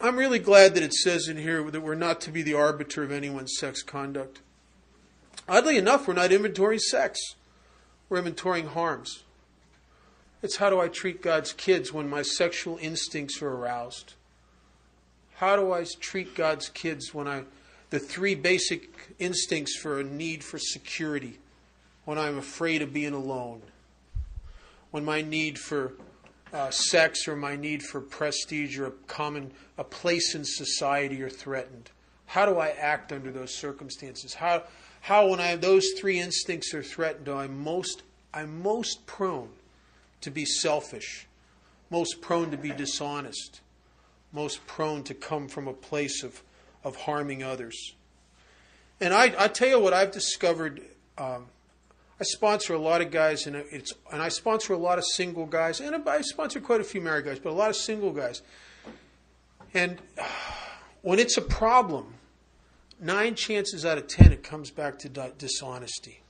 I'm 0.00 0.16
really 0.16 0.38
glad 0.38 0.74
that 0.74 0.84
it 0.84 0.94
says 0.94 1.26
in 1.26 1.38
here 1.38 1.68
that 1.70 1.80
we're 1.80 1.96
not 1.96 2.20
to 2.20 2.30
be 2.30 2.42
the 2.42 2.54
arbiter 2.54 3.02
of 3.02 3.10
anyone's 3.10 3.56
sex 3.58 3.82
conduct. 3.82 4.40
Oddly 5.48 5.76
enough, 5.76 6.06
we're 6.06 6.14
not 6.14 6.30
inventorying 6.30 6.78
sex, 6.78 7.18
we're 8.08 8.22
inventorying 8.22 8.68
harms. 8.68 9.24
It's 10.40 10.58
how 10.58 10.70
do 10.70 10.80
I 10.80 10.86
treat 10.86 11.20
God's 11.20 11.52
kids 11.52 11.92
when 11.92 12.08
my 12.08 12.22
sexual 12.22 12.78
instincts 12.80 13.42
are 13.42 13.50
aroused? 13.50 14.14
How 15.36 15.56
do 15.56 15.72
I 15.72 15.84
treat 16.00 16.36
God's 16.36 16.68
kids 16.68 17.12
when 17.12 17.26
I, 17.26 17.42
the 17.90 17.98
three 17.98 18.36
basic 18.36 19.16
instincts 19.18 19.76
for 19.76 19.98
a 19.98 20.04
need 20.04 20.44
for 20.44 20.60
security, 20.60 21.40
when 22.04 22.18
I'm 22.18 22.38
afraid 22.38 22.82
of 22.82 22.92
being 22.92 23.14
alone, 23.14 23.62
when 24.92 25.04
my 25.04 25.22
need 25.22 25.58
for 25.58 25.94
uh, 26.52 26.70
sex 26.70 27.28
or 27.28 27.36
my 27.36 27.56
need 27.56 27.82
for 27.82 28.00
prestige 28.00 28.78
or 28.78 28.86
a 28.86 28.92
common 29.06 29.52
a 29.76 29.84
place 29.84 30.34
in 30.34 30.44
society 30.44 31.22
are 31.22 31.30
threatened? 31.30 31.90
How 32.26 32.46
do 32.46 32.58
I 32.58 32.68
act 32.68 33.12
under 33.12 33.30
those 33.30 33.54
circumstances? 33.54 34.34
How 34.34 34.64
how 35.00 35.28
when 35.28 35.40
I 35.40 35.56
those 35.56 35.86
three 35.98 36.18
instincts 36.18 36.74
are 36.74 36.82
threatened, 36.82 37.28
I'm 37.28 37.62
most 37.62 38.02
I'm 38.32 38.62
most 38.62 39.06
prone 39.06 39.50
to 40.20 40.30
be 40.30 40.44
selfish, 40.44 41.26
most 41.90 42.20
prone 42.20 42.50
to 42.50 42.56
be 42.56 42.70
dishonest, 42.70 43.60
most 44.32 44.66
prone 44.66 45.02
to 45.04 45.14
come 45.14 45.48
from 45.48 45.68
a 45.68 45.72
place 45.72 46.22
of, 46.22 46.42
of 46.84 46.96
harming 46.96 47.42
others. 47.42 47.94
And 49.00 49.14
I, 49.14 49.32
I 49.38 49.48
tell 49.48 49.68
you 49.68 49.80
what 49.80 49.92
I've 49.92 50.10
discovered 50.10 50.82
um, 51.16 51.46
I 52.20 52.24
sponsor 52.24 52.74
a 52.74 52.78
lot 52.78 53.00
of 53.00 53.12
guys, 53.12 53.46
and 53.46 53.54
it's 53.54 53.92
and 54.12 54.20
I 54.20 54.28
sponsor 54.28 54.72
a 54.72 54.78
lot 54.78 54.98
of 54.98 55.04
single 55.04 55.46
guys, 55.46 55.80
and 55.80 56.08
I 56.08 56.20
sponsor 56.22 56.60
quite 56.60 56.80
a 56.80 56.84
few 56.84 57.00
married 57.00 57.24
guys, 57.24 57.38
but 57.38 57.50
a 57.50 57.54
lot 57.54 57.70
of 57.70 57.76
single 57.76 58.12
guys. 58.12 58.42
And 59.72 60.00
when 61.02 61.20
it's 61.20 61.36
a 61.36 61.42
problem, 61.42 62.14
nine 63.00 63.36
chances 63.36 63.86
out 63.86 63.98
of 63.98 64.08
ten, 64.08 64.32
it 64.32 64.42
comes 64.42 64.70
back 64.70 64.98
to 65.00 65.08
dishonesty. 65.08 66.22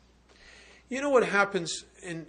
You 0.91 1.01
know 1.01 1.11
what 1.11 1.27
happens? 1.27 1.85
And 2.05 2.27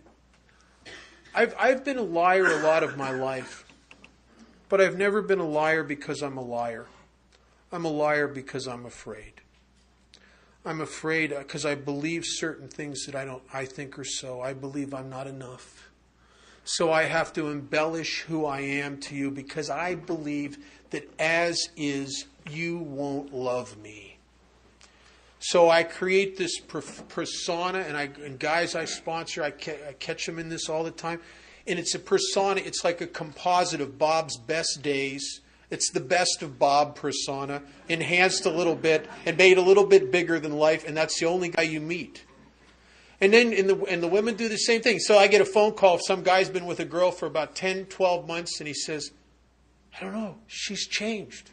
I've 1.36 1.54
I've 1.60 1.84
been 1.84 1.98
a 1.98 2.04
liar 2.04 2.46
a 2.46 2.64
lot 2.64 2.84
of 2.84 2.98
my 2.98 3.12
life, 3.12 3.66
but 4.70 4.80
I've 4.80 4.98
never 4.98 5.22
been 5.22 5.40
a 5.40 5.48
liar 5.48 5.84
because 5.84 6.22
I'm 6.22 6.38
a 6.38 6.44
liar. 6.44 6.88
I'm 7.74 7.84
a 7.84 7.92
liar 7.92 8.28
because 8.30 8.68
I'm 8.68 8.86
afraid. 8.86 9.42
I'm 10.70 10.82
afraid 10.82 11.34
uh, 11.34 11.40
because 11.40 11.66
I 11.66 11.74
believe 11.74 12.24
certain 12.24 12.68
things 12.68 13.08
that 13.08 13.16
I 13.16 13.26
don't 13.26 13.42
I 13.52 13.66
think 13.66 13.98
are 13.98 14.04
so. 14.04 14.42
I 14.42 14.54
believe 14.54 14.94
I'm 14.94 15.10
not 15.10 15.26
enough. 15.26 15.90
So 16.64 16.92
I 16.92 17.06
have 17.06 17.34
to 17.34 17.48
embellish 17.48 18.22
who 18.22 18.46
I 18.46 18.60
am 18.60 19.00
to 19.00 19.16
you 19.16 19.32
because 19.32 19.72
I 19.72 19.96
believe 19.96 20.60
that 20.92 21.12
as 21.18 21.70
is 21.76 22.26
you 22.48 22.78
won't 22.78 23.34
love 23.34 23.80
me. 23.80 24.20
So 25.40 25.72
I 25.72 25.82
create 25.82 26.38
this 26.38 26.60
persona, 26.60 27.80
and 27.80 27.98
I 27.98 28.12
and 28.24 28.38
guys 28.38 28.76
I 28.76 28.86
sponsor, 28.86 29.42
I, 29.42 29.50
ca- 29.50 29.88
I 29.90 29.94
catch 29.94 30.28
them 30.28 30.38
in 30.38 30.50
this 30.50 30.70
all 30.70 30.84
the 30.84 30.92
time, 30.92 31.20
and 31.66 31.80
it's 31.80 31.96
a 31.96 32.00
persona. 32.00 32.62
It's 32.64 32.84
like 32.84 33.02
a 33.02 33.08
composite 33.08 33.82
of 33.82 33.98
Bob's 33.98 34.38
best 34.38 34.84
days. 34.84 35.42
It's 35.70 35.92
the 35.92 36.00
best 36.00 36.42
of 36.42 36.58
Bob 36.58 36.96
persona, 36.96 37.62
enhanced 37.88 38.46
a 38.46 38.50
little 38.50 38.76
bit 38.76 39.08
and 39.26 39.38
made 39.38 39.58
a 39.58 39.62
little 39.62 39.86
bit 39.86 40.12
bigger 40.12 40.40
than 40.40 40.54
life, 40.54 40.88
and 40.88 40.98
that's 40.98 41.20
the 41.20 41.28
only 41.28 41.50
guy 41.50 41.64
you 41.64 41.80
meet. 41.80 42.26
And 43.22 43.34
then 43.34 43.54
and 43.54 43.70
the, 43.70 43.84
and 43.84 44.02
the 44.02 44.08
women 44.08 44.36
do 44.36 44.50
the 44.50 44.58
same 44.58 44.82
thing. 44.82 45.00
So 45.00 45.18
I 45.18 45.28
get 45.28 45.42
a 45.42 45.46
phone 45.46 45.74
call 45.74 46.00
some 46.00 46.24
guy's 46.24 46.50
been 46.50 46.66
with 46.66 46.80
a 46.80 46.86
girl 46.86 47.12
for 47.12 47.26
about 47.26 47.56
10, 47.56 47.86
12 47.86 48.28
months, 48.28 48.60
and 48.60 48.68
he 48.68 48.74
says, 48.74 49.12
I 49.96 50.04
don't 50.04 50.14
know, 50.14 50.38
she's 50.48 50.88
changed. 50.88 51.52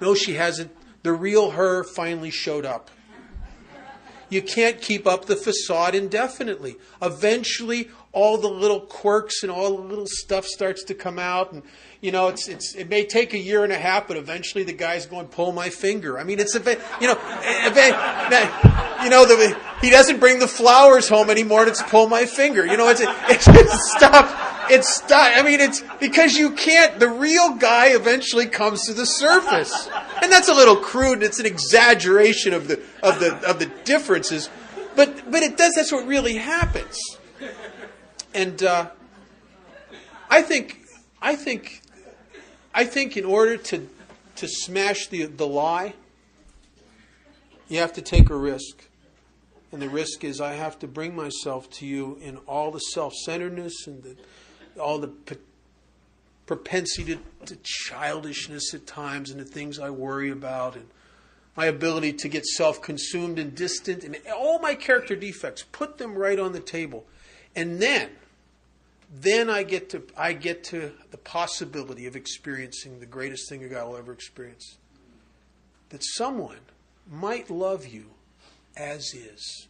no, 0.00 0.14
she 0.14 0.34
hasn't. 0.34 0.70
The 1.02 1.12
real 1.12 1.52
her 1.52 1.82
finally 1.82 2.30
showed 2.30 2.64
up. 2.64 2.90
You 4.28 4.40
can't 4.40 4.80
keep 4.80 5.06
up 5.06 5.26
the 5.26 5.36
facade 5.36 5.94
indefinitely. 5.94 6.76
Eventually, 7.02 7.90
all 8.12 8.36
the 8.36 8.48
little 8.48 8.80
quirks 8.80 9.42
and 9.42 9.50
all 9.50 9.76
the 9.76 9.82
little 9.82 10.06
stuff 10.06 10.46
starts 10.46 10.84
to 10.84 10.94
come 10.94 11.18
out, 11.18 11.52
and 11.52 11.62
you 12.00 12.12
know, 12.12 12.28
it's 12.28 12.48
it's 12.48 12.74
it 12.74 12.88
may 12.88 13.04
take 13.04 13.32
a 13.32 13.38
year 13.38 13.64
and 13.64 13.72
a 13.72 13.78
half, 13.78 14.08
but 14.08 14.16
eventually 14.16 14.64
the 14.64 14.72
guy's 14.72 15.06
going 15.06 15.28
pull 15.28 15.52
my 15.52 15.70
finger. 15.70 16.18
I 16.18 16.24
mean, 16.24 16.38
it's 16.38 16.54
a 16.54 16.58
you 17.00 17.06
know, 17.06 17.18
a, 17.18 19.04
you 19.04 19.10
know, 19.10 19.24
the, 19.24 19.58
he 19.80 19.90
doesn't 19.90 20.20
bring 20.20 20.38
the 20.38 20.48
flowers 20.48 21.08
home 21.08 21.30
anymore, 21.30 21.66
it's 21.66 21.82
pull 21.82 22.08
my 22.08 22.26
finger. 22.26 22.66
You 22.66 22.76
know, 22.76 22.88
it's 22.88 23.00
it's, 23.02 23.48
it's 23.48 23.92
stop. 23.92 24.70
It's 24.70 24.94
stop. 24.94 25.36
I 25.36 25.42
mean, 25.42 25.60
it's 25.60 25.82
because 25.98 26.36
you 26.36 26.52
can't. 26.52 27.00
The 27.00 27.08
real 27.08 27.54
guy 27.56 27.88
eventually 27.88 28.46
comes 28.46 28.86
to 28.86 28.94
the 28.94 29.06
surface 29.06 29.88
and 30.22 30.30
that's 30.30 30.48
a 30.48 30.54
little 30.54 30.76
crude. 30.76 31.14
And 31.14 31.22
it's 31.24 31.40
an 31.40 31.46
exaggeration 31.46 32.54
of 32.54 32.68
the 32.68 32.80
of 33.02 33.20
the 33.20 33.34
of 33.48 33.58
the 33.58 33.66
differences, 33.84 34.48
but 34.96 35.30
but 35.30 35.42
it 35.42 35.56
does. 35.56 35.74
That's 35.74 35.92
what 35.92 36.06
really 36.06 36.36
happens. 36.36 36.98
And 38.34 38.62
uh, 38.62 38.90
I 40.30 40.42
think 40.42 40.80
I 41.20 41.36
think 41.36 41.82
I 42.74 42.84
think 42.84 43.16
in 43.16 43.24
order 43.24 43.56
to 43.56 43.88
to 44.36 44.48
smash 44.48 45.08
the 45.08 45.26
the 45.26 45.46
lie, 45.46 45.94
you 47.68 47.78
have 47.78 47.92
to 47.94 48.02
take 48.02 48.30
a 48.30 48.36
risk. 48.36 48.88
And 49.70 49.80
the 49.80 49.88
risk 49.88 50.22
is 50.22 50.40
I 50.40 50.52
have 50.52 50.78
to 50.80 50.86
bring 50.86 51.16
myself 51.16 51.70
to 51.70 51.86
you 51.86 52.18
in 52.20 52.36
all 52.46 52.70
the 52.70 52.78
self 52.78 53.14
centeredness 53.14 53.86
and 53.86 54.02
the, 54.02 54.16
all 54.80 54.98
the 54.98 55.10
propensity 56.46 57.16
to, 57.16 57.46
to 57.46 57.58
childishness 57.62 58.74
at 58.74 58.86
times 58.86 59.30
and 59.30 59.40
the 59.40 59.44
things 59.44 59.78
I 59.78 59.88
worry 59.88 60.30
about 60.30 60.76
and 60.76 60.86
my 61.56 61.66
ability 61.66 62.14
to 62.14 62.28
get 62.28 62.44
self 62.44 62.82
consumed 62.82 63.38
and 63.38 63.54
distant 63.54 64.04
and 64.04 64.16
all 64.34 64.58
my 64.58 64.74
character 64.74 65.16
defects, 65.16 65.64
put 65.72 65.98
them 65.98 66.14
right 66.14 66.38
on 66.38 66.52
the 66.52 66.60
table. 66.60 67.06
And 67.54 67.80
then, 67.80 68.10
then 69.12 69.50
I 69.50 69.62
get 69.62 69.90
to 69.90 70.02
I 70.16 70.32
get 70.32 70.64
to 70.64 70.92
the 71.10 71.18
possibility 71.18 72.06
of 72.06 72.16
experiencing 72.16 72.98
the 72.98 73.06
greatest 73.06 73.48
thing 73.48 73.62
a 73.62 73.68
guy 73.68 73.84
will 73.84 73.96
ever 73.96 74.12
experience. 74.12 74.78
That 75.90 76.02
someone 76.02 76.60
might 77.10 77.50
love 77.50 77.86
you 77.86 78.06
as 78.76 79.12
is. 79.14 79.68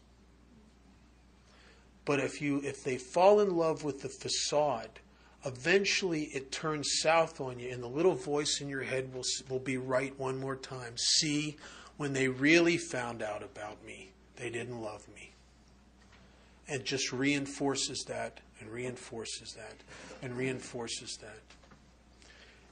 But 2.05 2.20
if 2.20 2.40
you 2.40 2.61
if 2.62 2.85
they 2.85 2.96
fall 2.98 3.40
in 3.40 3.57
love 3.57 3.85
with 3.85 4.02
the 4.02 4.09
facade 4.09 5.00
eventually 5.44 6.24
it 6.33 6.52
turns 6.52 7.00
south 7.00 7.40
on 7.40 7.59
you, 7.59 7.70
and 7.70 7.83
the 7.83 7.88
little 7.88 8.14
voice 8.14 8.61
in 8.61 8.68
your 8.68 8.83
head 8.83 9.12
will, 9.12 9.24
will 9.48 9.59
be 9.59 9.76
right 9.76 10.18
one 10.18 10.38
more 10.38 10.57
time. 10.57 10.96
See, 10.96 11.57
when 11.96 12.12
they 12.12 12.28
really 12.28 12.76
found 12.76 13.22
out 13.22 13.42
about 13.42 13.85
me, 13.85 14.12
they 14.37 14.50
didn't 14.50 14.81
love 14.81 15.07
me. 15.14 15.33
And 16.68 16.85
just 16.85 17.12
reinforces 17.12 18.05
that, 18.09 18.40
and 18.62 18.70
reinforces 18.70 19.53
that, 19.55 19.75
and 20.22 20.37
reinforces 20.37 21.18
that. 21.18 21.38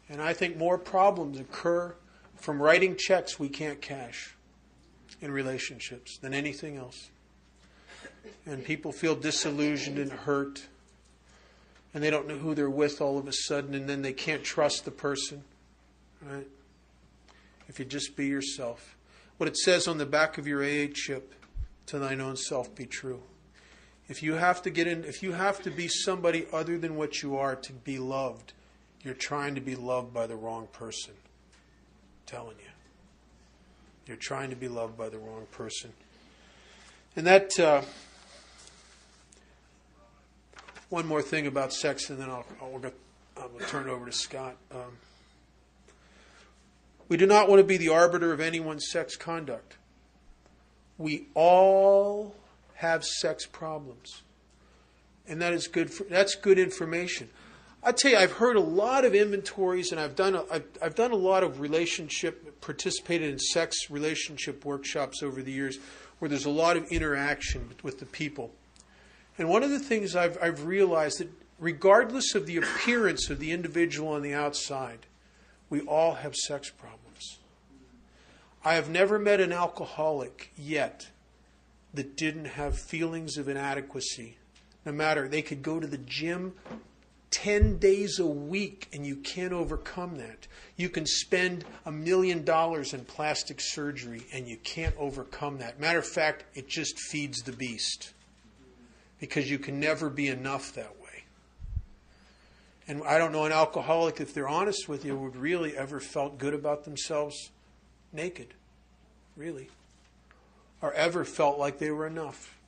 And 0.09 0.23
I 0.23 0.33
think 0.33 0.57
more 0.57 0.79
problems 0.79 1.39
occur 1.39 1.95
from 2.37 2.63
writing 2.63 2.97
checks 2.97 3.39
we 3.39 3.49
can't 3.49 3.83
cash 3.83 4.35
in 5.21 5.31
relationships 5.31 6.17
than 6.19 6.33
anything 6.33 6.77
else. 6.77 7.11
And 8.47 8.65
people 8.65 8.93
feel 8.93 9.15
disillusioned 9.15 9.99
and 9.99 10.11
hurt 10.11 10.63
and 11.93 12.03
they 12.03 12.11
don't 12.11 12.29
know 12.29 12.37
who 12.37 12.55
they're 12.55 12.71
with 12.71 13.01
all 13.01 13.19
of 13.19 13.27
a 13.27 13.33
sudden, 13.33 13.75
and 13.75 13.89
then 13.89 14.03
they 14.03 14.13
can't 14.13 14.45
trust 14.45 14.85
the 14.85 14.91
person. 14.91 15.43
Right? 16.23 16.47
If 17.69 17.79
you 17.79 17.85
just 17.85 18.17
be 18.17 18.27
yourself. 18.27 18.97
What 19.39 19.49
it 19.49 19.57
says 19.57 19.89
on 19.89 19.99
the 19.99 20.07
back 20.07 20.39
of 20.39 20.47
your 20.47 20.63
AA 20.63 20.89
chip, 20.93 21.35
to 21.87 21.99
thine 21.99 22.21
own 22.21 22.37
self 22.37 22.75
be 22.75 22.87
true. 22.87 23.23
If 24.11 24.23
you 24.25 24.35
have 24.35 24.61
to 24.63 24.71
get 24.71 24.89
in, 24.89 25.05
if 25.05 25.23
you 25.23 25.33
have 25.33 25.63
to 25.63 25.71
be 25.71 25.87
somebody 25.87 26.45
other 26.53 26.77
than 26.77 26.97
what 26.97 27.23
you 27.23 27.37
are 27.37 27.55
to 27.55 27.73
be 27.73 27.99
loved, 27.99 28.53
you're 29.03 29.15
trying 29.15 29.55
to 29.55 29.61
be 29.61 29.77
loved 29.77 30.13
by 30.13 30.27
the 30.27 30.35
wrong 30.35 30.67
person. 30.73 31.15
I'm 31.15 32.27
telling 32.27 32.57
you. 32.59 32.65
You're 34.07 34.17
trying 34.17 34.51
to 34.51 34.57
be 34.57 34.67
loved 34.67 34.99
by 34.99 35.09
the 35.09 35.19
wrong 35.19 35.47
person. 35.53 35.93
And 37.15 37.27
that. 37.27 37.59
Uh, 37.59 37.83
one 40.89 41.07
more 41.07 41.23
thing 41.23 41.47
about 41.47 41.73
sex, 41.73 42.11
and 42.11 42.19
then 42.19 42.29
I'll, 42.29 42.45
I'll, 42.61 42.81
I'll 43.37 43.69
turn 43.69 43.89
it 43.89 43.93
over 43.93 44.07
to 44.07 44.13
Scott. 44.13 44.57
Um, 44.73 44.99
we 47.09 47.17
do 47.17 47.27
not 47.27 47.49
want 47.49 47.61
to 47.61 47.65
be 47.65 47.77
the 47.77 47.91
arbiter 47.91 48.33
of 48.33 48.41
anyone's 48.41 48.91
sex 48.91 49.15
conduct. 49.15 49.77
We 50.99 51.29
all 51.35 52.35
have 52.81 53.05
sex 53.05 53.45
problems, 53.45 54.23
and 55.29 55.41
that 55.43 55.53
is 55.53 55.69
good. 55.69 55.91
For, 55.93 56.05
that's 56.05 56.35
good 56.35 56.59
information. 56.59 57.29
I 57.83 57.93
tell 57.93 58.11
you, 58.11 58.17
I've 58.17 58.33
heard 58.33 58.57
a 58.57 58.61
lot 58.61 59.05
of 59.05 59.15
inventories, 59.15 59.93
and 59.93 60.01
I've 60.01 60.17
done 60.17 60.35
a, 60.35 60.45
I've, 60.51 60.65
I've 60.83 60.95
done 60.95 61.13
a 61.13 61.17
lot 61.17 61.43
of 61.43 61.61
relationship, 61.61 62.59
participated 62.63 63.31
in 63.31 63.39
sex 63.39 63.91
relationship 63.91 64.65
workshops 64.65 65.23
over 65.23 65.43
the 65.43 65.53
years, 65.53 65.79
where 66.19 66.29
there's 66.31 66.47
a 66.47 66.51
lot 66.51 66.79
of 66.79 66.85
interaction 66.87 67.69
with 67.83 68.01
the 68.01 68.07
people. 68.07 68.51
And 69.37 69.51
one 69.51 69.63
of 69.63 69.71
the 69.71 69.79
things 69.79 70.17
I've, 70.17 70.39
I've 70.43 70.65
realized 70.65 71.21
that 71.21 71.31
regardless 71.59 72.35
of 72.35 72.47
the 72.47 72.57
appearance 72.57 73.29
of 73.29 73.39
the 73.39 73.53
individual 73.53 74.09
on 74.09 74.23
the 74.23 74.33
outside, 74.33 75.01
we 75.69 75.83
all 75.83 76.15
have 76.15 76.35
sex 76.35 76.71
problems. 76.71 77.39
I 78.65 78.75
have 78.75 78.89
never 78.89 79.19
met 79.19 79.41
an 79.41 79.53
alcoholic 79.53 80.53
yet 80.57 81.09
that 81.95 82.17
didn't 82.17 82.45
have 82.47 82.79
feelings 82.79 83.37
of 83.37 83.49
inadequacy. 83.49 84.37
No 84.85 84.93
matter, 84.93 85.29
they 85.29 85.43
could 85.43 85.63
go 85.63 85.81
to 85.81 85.87
the 85.87 85.99
gym 85.99 86.55
10 87.31 87.79
days 87.79 88.19
a 88.19 88.27
week 88.27 88.89
and 88.93 89.07
you 89.07 89.17
can't 89.17 89.53
overcome 89.53 90.17
that. 90.19 90.47
You 90.77 90.89
can 90.89 91.07
spend 91.07 91.65
a 91.87 91.93
million 91.93 92.45
dollars 92.45 92.93
in 92.93 93.05
plastic 93.05 93.61
surgery 93.61 94.23
and 94.33 94.49
you 94.49 94.57
can't 94.57 94.95
overcome 94.99 95.59
that. 95.59 95.79
Matter 95.79 96.01
of 96.01 96.07
fact, 96.07 96.45
it 96.55 96.69
just 96.69 96.99
feeds 96.99 97.43
the 97.43 97.53
beast 97.53 98.13
because 99.21 99.51
you 99.51 99.59
can 99.59 99.79
never 99.79 100.11
be 100.11 100.29
enough 100.29 100.75
that 100.75 101.01
way. 101.01 101.25
And 102.89 103.05
I 103.05 103.19
don't 103.19 103.31
know 103.31 103.45
an 103.45 103.53
alcoholic, 103.53 104.21
if 104.21 104.35
they're 104.35 104.49
honest 104.49 104.89
with 104.89 105.05
you, 105.05 105.17
would 105.17 105.37
really 105.37 105.77
ever 105.77 106.01
felt 106.01 106.39
good 106.39 106.55
about 106.55 106.85
themselves 106.85 107.51
naked, 108.13 108.55
really, 109.37 109.69
or 110.83 110.93
ever 110.95 111.25
felt 111.25 111.59
like 111.59 111.79
they 111.79 111.91
were 111.91 112.07
enough. 112.07 112.59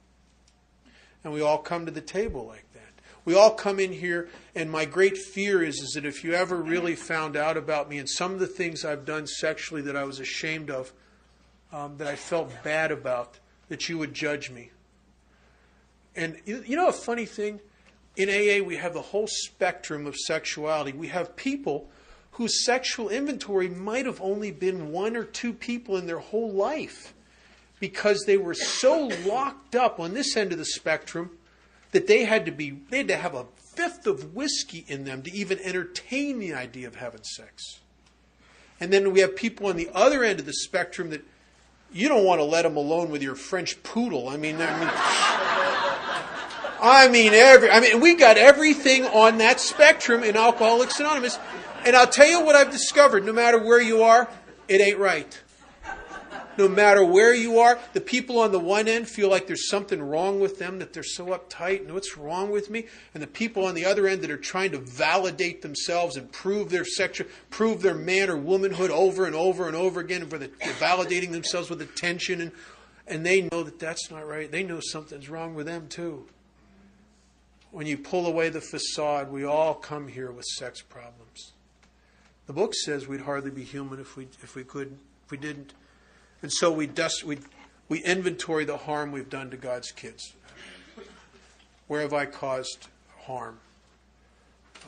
And 1.24 1.32
we 1.32 1.40
all 1.40 1.58
come 1.58 1.86
to 1.86 1.92
the 1.92 2.00
table 2.00 2.46
like 2.46 2.66
that. 2.74 2.80
We 3.24 3.34
all 3.34 3.52
come 3.52 3.78
in 3.78 3.92
here, 3.92 4.28
and 4.54 4.70
my 4.70 4.84
great 4.84 5.16
fear 5.16 5.62
is, 5.62 5.76
is 5.76 5.92
that 5.94 6.04
if 6.04 6.24
you 6.24 6.32
ever 6.32 6.56
really 6.56 6.96
found 6.96 7.36
out 7.36 7.56
about 7.56 7.88
me 7.88 7.98
and 7.98 8.08
some 8.08 8.32
of 8.32 8.40
the 8.40 8.48
things 8.48 8.84
I've 8.84 9.04
done 9.04 9.26
sexually 9.28 9.82
that 9.82 9.96
I 9.96 10.04
was 10.04 10.18
ashamed 10.18 10.70
of, 10.70 10.92
um, 11.72 11.96
that 11.98 12.08
I 12.08 12.16
felt 12.16 12.50
bad 12.64 12.90
about, 12.90 13.38
that 13.68 13.88
you 13.88 13.96
would 13.98 14.12
judge 14.12 14.50
me. 14.50 14.70
And 16.16 16.36
you 16.44 16.76
know 16.76 16.88
a 16.88 16.92
funny 16.92 17.24
thing? 17.24 17.60
In 18.16 18.28
AA, 18.28 18.62
we 18.62 18.76
have 18.76 18.92
the 18.92 19.00
whole 19.00 19.26
spectrum 19.26 20.06
of 20.06 20.16
sexuality. 20.16 20.92
We 20.92 21.08
have 21.08 21.36
people 21.36 21.88
whose 22.32 22.64
sexual 22.64 23.08
inventory 23.08 23.68
might 23.68 24.04
have 24.04 24.20
only 24.20 24.50
been 24.50 24.90
one 24.90 25.16
or 25.16 25.24
two 25.24 25.52
people 25.52 25.96
in 25.96 26.06
their 26.06 26.18
whole 26.18 26.50
life 26.50 27.14
because 27.83 28.22
they 28.28 28.37
were 28.37 28.55
so 28.55 29.11
locked 29.26 29.74
up 29.74 29.99
on 29.99 30.14
this 30.14 30.37
end 30.37 30.53
of 30.53 30.59
the 30.59 30.64
spectrum 30.64 31.33
that 31.91 32.07
they 32.07 32.24
had 32.24 32.47
to 32.47 32.53
be 32.53 32.78
they 32.91 32.99
had 32.99 33.09
to 33.09 33.16
have 33.16 33.35
a 33.35 33.45
fifth 33.57 34.07
of 34.07 34.37
whiskey 34.37 34.85
in 34.87 35.03
them 35.03 35.20
to 35.20 35.33
even 35.35 35.59
entertain 35.59 36.39
the 36.39 36.55
idea 36.55 36.87
of 36.87 36.95
having 36.95 37.24
sex. 37.24 37.80
And 38.78 38.93
then 38.93 39.11
we 39.12 39.18
have 39.18 39.35
people 39.35 39.66
on 39.66 39.74
the 39.74 39.91
other 39.93 40.22
end 40.22 40.39
of 40.39 40.47
the 40.47 40.53
spectrum 40.53 41.11
that 41.11 41.24
you 41.93 42.09
don't 42.09 42.24
want 42.24 42.39
to 42.39 42.45
let 42.45 42.62
them 42.62 42.76
alone 42.76 43.11
with 43.11 43.20
your 43.20 43.35
French 43.35 43.83
poodle. 43.83 44.28
I 44.28 44.37
mean, 44.37 44.61
I 44.61 44.78
mean, 44.78 44.89
I 46.80 47.09
mean, 47.11 47.33
every, 47.35 47.68
I 47.68 47.80
mean, 47.80 47.99
we 47.99 48.14
got 48.14 48.39
everything 48.39 49.07
on 49.07 49.39
that 49.39 49.59
spectrum 49.59 50.22
in 50.22 50.37
Alcoholics 50.37 51.01
Anonymous. 51.01 51.37
And 51.85 51.97
I'll 51.97 52.07
tell 52.07 52.28
you 52.28 52.45
what 52.45 52.55
I've 52.55 52.70
discovered 52.70 53.26
no 53.26 53.33
matter 53.33 53.59
where 53.59 53.83
you 53.83 54.05
are, 54.05 54.28
it 54.68 54.80
ain't 54.80 54.99
right. 54.99 55.41
No 56.59 56.68
matter 56.68 57.05
where 57.05 57.34
you 57.34 57.59
are, 57.61 57.78
the 57.94 58.00
people 58.00 58.38
on 58.38 58.53
the 58.53 58.59
one 58.59 58.88
end 58.88 59.09
feel 59.09 59.30
like 59.30 59.46
there's 59.46 59.68
something 59.68 60.03
wrong 60.03 60.38
with 60.38 60.59
them, 60.59 60.78
that 60.80 60.92
they're 60.92 61.03
so 61.03 61.26
uptight, 61.26 61.80
and 61.80 61.92
what's 61.92 62.16
wrong 62.16 62.50
with 62.50 62.68
me? 62.68 62.86
And 63.14 63.22
the 63.22 63.26
people 63.26 63.64
on 63.64 63.74
the 63.74 63.86
other 63.86 64.07
end 64.07 64.22
that 64.22 64.30
are 64.30 64.36
trying 64.36 64.72
to 64.72 64.78
validate 64.78 65.62
themselves 65.62 66.16
and 66.16 66.30
prove 66.30 66.70
their 66.70 66.84
sexual, 66.84 67.26
prove 67.50 67.82
their 67.82 67.94
man 67.94 68.28
or 68.28 68.36
womanhood 68.36 68.90
over 68.90 69.24
and 69.24 69.34
over 69.34 69.66
and 69.66 69.76
over 69.76 70.00
again, 70.00 70.22
and 70.22 70.30
for 70.30 70.38
the, 70.38 70.48
validating 70.48 71.32
themselves 71.32 71.70
with 71.70 71.80
attention, 71.80 72.40
and, 72.40 72.53
and 73.07 73.24
they 73.24 73.42
know 73.42 73.62
that 73.62 73.78
that's 73.78 74.11
not 74.11 74.26
right. 74.26 74.50
They 74.50 74.62
know 74.62 74.80
something's 74.80 75.28
wrong 75.28 75.55
with 75.55 75.66
them 75.66 75.88
too. 75.88 76.26
When 77.70 77.86
you 77.86 77.96
pull 77.96 78.26
away 78.26 78.50
the 78.50 78.61
facade, 78.61 79.30
we 79.30 79.44
all 79.44 79.74
come 79.74 80.09
here 80.09 80.30
with 80.30 80.44
sex 80.44 80.82
problems. 80.82 81.53
The 82.46 82.53
book 82.53 82.74
says 82.74 83.09
we'd 83.09 83.22
hardly 83.22 83.50
be 83.50 83.62
human 83.62 83.98
if 83.98 84.16
we 84.16 84.24
if 84.42 84.55
we 84.55 84.64
couldn't 84.64 84.98
if 85.24 85.30
we 85.30 85.38
didn't. 85.38 85.72
And 86.43 86.53
so 86.53 86.70
we 86.72 86.86
dust 86.86 87.24
we 87.24 87.38
we 87.88 88.01
inventory 88.01 88.64
the 88.64 88.76
harm 88.76 89.12
we've 89.12 89.30
done 89.30 89.51
to 89.51 89.57
God's 89.57 89.93
kids. 89.93 90.34
Where 91.86 92.01
have 92.01 92.12
I 92.12 92.26
caused 92.26 92.88
harm? 93.22 93.59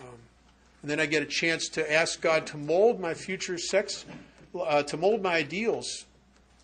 Um, 0.02 0.18
and 0.82 0.90
then 0.90 1.00
I 1.00 1.06
get 1.06 1.22
a 1.22 1.26
chance 1.26 1.68
to 1.70 1.92
ask 1.92 2.20
God 2.20 2.46
to 2.48 2.56
mold 2.56 3.00
my 3.00 3.14
future 3.14 3.58
sex, 3.58 4.04
uh, 4.58 4.82
to 4.84 4.96
mold 4.96 5.22
my 5.22 5.34
ideals. 5.34 6.04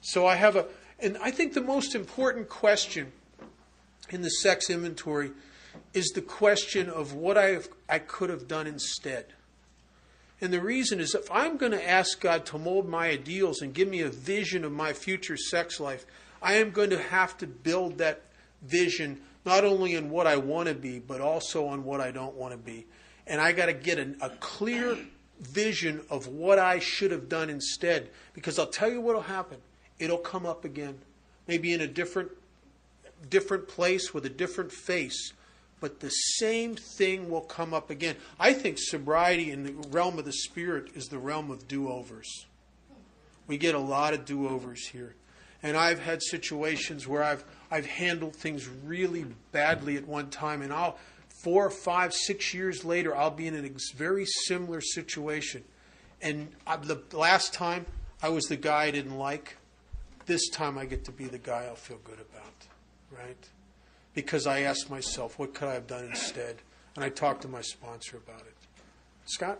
So 0.00 0.26
I 0.26 0.36
have 0.36 0.56
a, 0.56 0.66
and 0.98 1.18
I 1.22 1.30
think 1.30 1.54
the 1.54 1.60
most 1.60 1.94
important 1.94 2.48
question 2.48 3.12
in 4.08 4.22
the 4.22 4.30
sex 4.30 4.70
inventory 4.70 5.30
is 5.94 6.08
the 6.14 6.22
question 6.22 6.88
of 6.88 7.12
what 7.12 7.38
I, 7.38 7.58
I 7.88 7.98
could 7.98 8.30
have 8.30 8.48
done 8.48 8.66
instead. 8.66 9.26
And 10.40 10.52
the 10.52 10.60
reason 10.60 11.00
is 11.00 11.14
if 11.14 11.30
I'm 11.30 11.56
going 11.58 11.72
to 11.72 11.88
ask 11.88 12.20
God 12.20 12.46
to 12.46 12.58
mold 12.58 12.88
my 12.88 13.08
ideals 13.08 13.60
and 13.60 13.74
give 13.74 13.88
me 13.88 14.00
a 14.00 14.08
vision 14.08 14.64
of 14.64 14.72
my 14.72 14.92
future 14.92 15.36
sex 15.36 15.78
life, 15.78 16.06
I 16.40 16.54
am 16.54 16.70
going 16.70 16.90
to 16.90 16.98
have 16.98 17.36
to 17.38 17.46
build 17.46 17.98
that 17.98 18.22
vision 18.62 19.20
not 19.44 19.64
only 19.64 19.94
in 19.94 20.10
what 20.10 20.26
I 20.26 20.36
want 20.36 20.68
to 20.68 20.74
be, 20.74 20.98
but 20.98 21.20
also 21.20 21.66
on 21.66 21.84
what 21.84 22.00
I 22.00 22.10
don't 22.10 22.34
want 22.34 22.52
to 22.52 22.58
be. 22.58 22.86
And 23.26 23.40
I 23.40 23.52
got 23.52 23.66
to 23.66 23.72
get 23.72 23.98
a, 23.98 24.14
a 24.20 24.30
clear 24.40 24.96
vision 25.40 26.02
of 26.10 26.26
what 26.26 26.58
I 26.58 26.78
should 26.78 27.10
have 27.10 27.28
done 27.28 27.50
instead. 27.50 28.10
Because 28.32 28.58
I'll 28.58 28.66
tell 28.66 28.90
you 28.90 29.00
what 29.00 29.14
will 29.14 29.22
happen. 29.22 29.58
It'll 29.98 30.18
come 30.18 30.46
up 30.46 30.64
again. 30.64 30.98
Maybe 31.46 31.72
in 31.72 31.80
a 31.80 31.86
different 31.86 32.30
different 33.28 33.68
place 33.68 34.14
with 34.14 34.24
a 34.24 34.30
different 34.30 34.72
face 34.72 35.34
but 35.80 36.00
the 36.00 36.10
same 36.10 36.76
thing 36.76 37.30
will 37.30 37.40
come 37.40 37.74
up 37.74 37.90
again. 37.90 38.16
I 38.38 38.52
think 38.52 38.76
sobriety 38.78 39.50
in 39.50 39.64
the 39.64 39.72
realm 39.88 40.18
of 40.18 40.24
the 40.24 40.32
spirit 40.32 40.90
is 40.94 41.06
the 41.06 41.18
realm 41.18 41.50
of 41.50 41.66
do 41.66 41.88
overs. 41.88 42.46
We 43.46 43.58
get 43.58 43.74
a 43.74 43.80
lot 43.80 44.14
of 44.14 44.24
do 44.24 44.48
overs 44.48 44.86
here. 44.86 45.16
And 45.62 45.76
I've 45.76 46.00
had 46.00 46.22
situations 46.22 47.08
where 47.08 47.22
I've, 47.22 47.44
I've 47.70 47.86
handled 47.86 48.36
things 48.36 48.68
really 48.68 49.26
badly 49.52 49.96
at 49.96 50.06
one 50.06 50.30
time, 50.30 50.62
and 50.62 50.72
I'll, 50.72 50.98
four, 51.42 51.68
five, 51.70 52.14
six 52.14 52.54
years 52.54 52.84
later, 52.84 53.16
I'll 53.16 53.30
be 53.30 53.46
in 53.46 53.56
a 53.56 53.70
very 53.96 54.24
similar 54.26 54.80
situation. 54.80 55.64
And 56.22 56.48
I, 56.66 56.76
the 56.76 57.02
last 57.12 57.52
time 57.52 57.86
I 58.22 58.28
was 58.28 58.44
the 58.44 58.56
guy 58.56 58.84
I 58.84 58.90
didn't 58.90 59.16
like. 59.16 59.56
This 60.26 60.48
time 60.50 60.78
I 60.78 60.84
get 60.84 61.04
to 61.06 61.12
be 61.12 61.24
the 61.24 61.38
guy 61.38 61.64
I'll 61.64 61.74
feel 61.74 61.98
good 62.04 62.20
about, 62.20 62.54
right? 63.10 63.48
Because 64.14 64.46
I 64.46 64.60
asked 64.60 64.90
myself, 64.90 65.38
what 65.38 65.54
could 65.54 65.68
I 65.68 65.74
have 65.74 65.86
done 65.86 66.04
instead? 66.04 66.56
And 66.96 67.04
I 67.04 67.08
talked 67.08 67.42
to 67.42 67.48
my 67.48 67.60
sponsor 67.60 68.16
about 68.16 68.40
it. 68.40 68.54
Scott? 69.26 69.58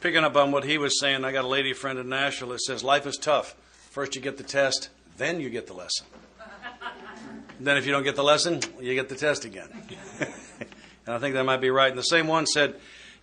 Picking 0.00 0.22
up 0.22 0.36
on 0.36 0.52
what 0.52 0.62
he 0.64 0.78
was 0.78 1.00
saying, 1.00 1.24
I 1.24 1.32
got 1.32 1.44
a 1.44 1.48
lady 1.48 1.72
friend 1.72 1.98
in 1.98 2.08
Nashville 2.08 2.50
that 2.50 2.60
says 2.60 2.84
life 2.84 3.06
is 3.06 3.16
tough. 3.16 3.56
First 3.90 4.14
you 4.14 4.20
get 4.20 4.36
the 4.36 4.44
test, 4.44 4.90
then 5.16 5.40
you 5.40 5.50
get 5.50 5.66
the 5.66 5.72
lesson. 5.72 6.06
then 7.60 7.76
if 7.76 7.86
you 7.86 7.92
don't 7.92 8.04
get 8.04 8.14
the 8.14 8.22
lesson, 8.22 8.60
you 8.80 8.94
get 8.94 9.08
the 9.08 9.16
test 9.16 9.44
again. 9.44 9.68
and 10.20 11.14
I 11.14 11.18
think 11.18 11.34
that 11.34 11.44
might 11.44 11.60
be 11.60 11.70
right. 11.70 11.88
And 11.88 11.98
the 11.98 12.04
same 12.04 12.28
one 12.28 12.46
said, 12.46 12.76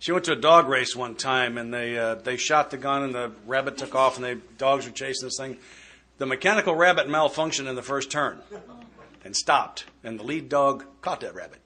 she 0.04 0.12
went 0.12 0.26
to 0.26 0.32
a 0.32 0.36
dog 0.36 0.68
race 0.68 0.94
one 0.94 1.14
time, 1.14 1.56
and 1.56 1.72
they 1.72 1.96
uh, 1.96 2.16
they 2.16 2.36
shot 2.36 2.70
the 2.70 2.76
gun, 2.76 3.04
and 3.04 3.14
the 3.14 3.32
rabbit 3.46 3.78
took 3.78 3.94
off, 3.94 4.16
and 4.16 4.24
the 4.26 4.38
dogs 4.58 4.84
were 4.84 4.92
chasing 4.92 5.26
this 5.26 5.38
thing. 5.38 5.56
The 6.18 6.26
mechanical 6.26 6.74
rabbit 6.74 7.08
malfunctioned 7.08 7.70
in 7.70 7.74
the 7.74 7.80
first 7.80 8.10
turn, 8.10 8.42
and 9.24 9.34
stopped, 9.34 9.86
and 10.02 10.20
the 10.20 10.22
lead 10.22 10.50
dog 10.50 10.84
caught 11.00 11.20
that 11.20 11.34
rabbit, 11.34 11.62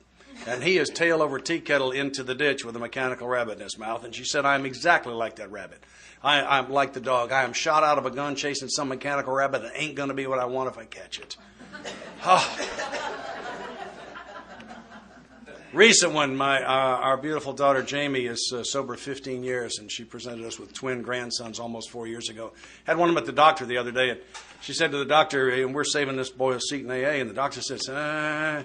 and 0.46 0.62
he 0.62 0.78
is 0.78 0.88
tail 0.88 1.20
over 1.20 1.40
tea 1.40 1.58
kettle 1.58 1.90
into 1.90 2.22
the 2.22 2.36
ditch 2.36 2.64
with 2.64 2.76
a 2.76 2.78
mechanical 2.78 3.26
rabbit 3.26 3.56
in 3.56 3.64
his 3.64 3.76
mouth. 3.76 4.04
And 4.04 4.14
she 4.14 4.24
said, 4.24 4.46
"I 4.46 4.54
am 4.54 4.66
exactly 4.66 5.14
like 5.14 5.34
that 5.36 5.50
rabbit. 5.50 5.82
I, 6.22 6.58
I'm 6.58 6.70
like 6.70 6.92
the 6.92 7.00
dog. 7.00 7.32
I 7.32 7.42
am 7.42 7.52
shot 7.52 7.82
out 7.82 7.98
of 7.98 8.06
a 8.06 8.10
gun 8.12 8.36
chasing 8.36 8.68
some 8.68 8.86
mechanical 8.86 9.32
rabbit 9.32 9.62
that 9.62 9.72
ain't 9.74 9.96
going 9.96 10.10
to 10.10 10.14
be 10.14 10.28
what 10.28 10.38
I 10.38 10.44
want 10.44 10.70
if 10.70 10.78
I 10.78 10.84
catch 10.84 11.18
it." 11.18 11.36
Oh 12.24 13.24
recent 15.72 16.12
one, 16.12 16.36
my 16.36 16.62
uh, 16.62 16.66
our 16.66 17.16
beautiful 17.16 17.52
daughter 17.52 17.82
Jamie 17.82 18.26
is 18.26 18.52
uh, 18.54 18.62
sober 18.62 18.96
15 18.96 19.42
years, 19.42 19.78
and 19.78 19.90
she 19.90 20.04
presented 20.04 20.44
us 20.46 20.58
with 20.58 20.72
twin 20.72 21.02
grandsons 21.02 21.60
almost 21.60 21.90
four 21.90 22.06
years 22.06 22.28
ago. 22.28 22.52
Had 22.84 22.96
one 22.96 23.08
of 23.08 23.14
them 23.14 23.22
at 23.22 23.26
the 23.26 23.32
doctor 23.32 23.66
the 23.66 23.76
other 23.76 23.92
day, 23.92 24.10
and 24.10 24.20
she 24.60 24.72
said 24.72 24.90
to 24.92 24.98
the 24.98 25.04
doctor, 25.04 25.48
"And 25.48 25.74
we're 25.74 25.84
saving 25.84 26.16
this 26.16 26.30
boy 26.30 26.54
a 26.54 26.60
seat 26.60 26.84
in 26.84 26.90
AA." 26.90 27.20
And 27.20 27.28
the 27.28 27.34
doctor 27.34 27.60
says, 27.60 27.88
uh, 27.88 28.62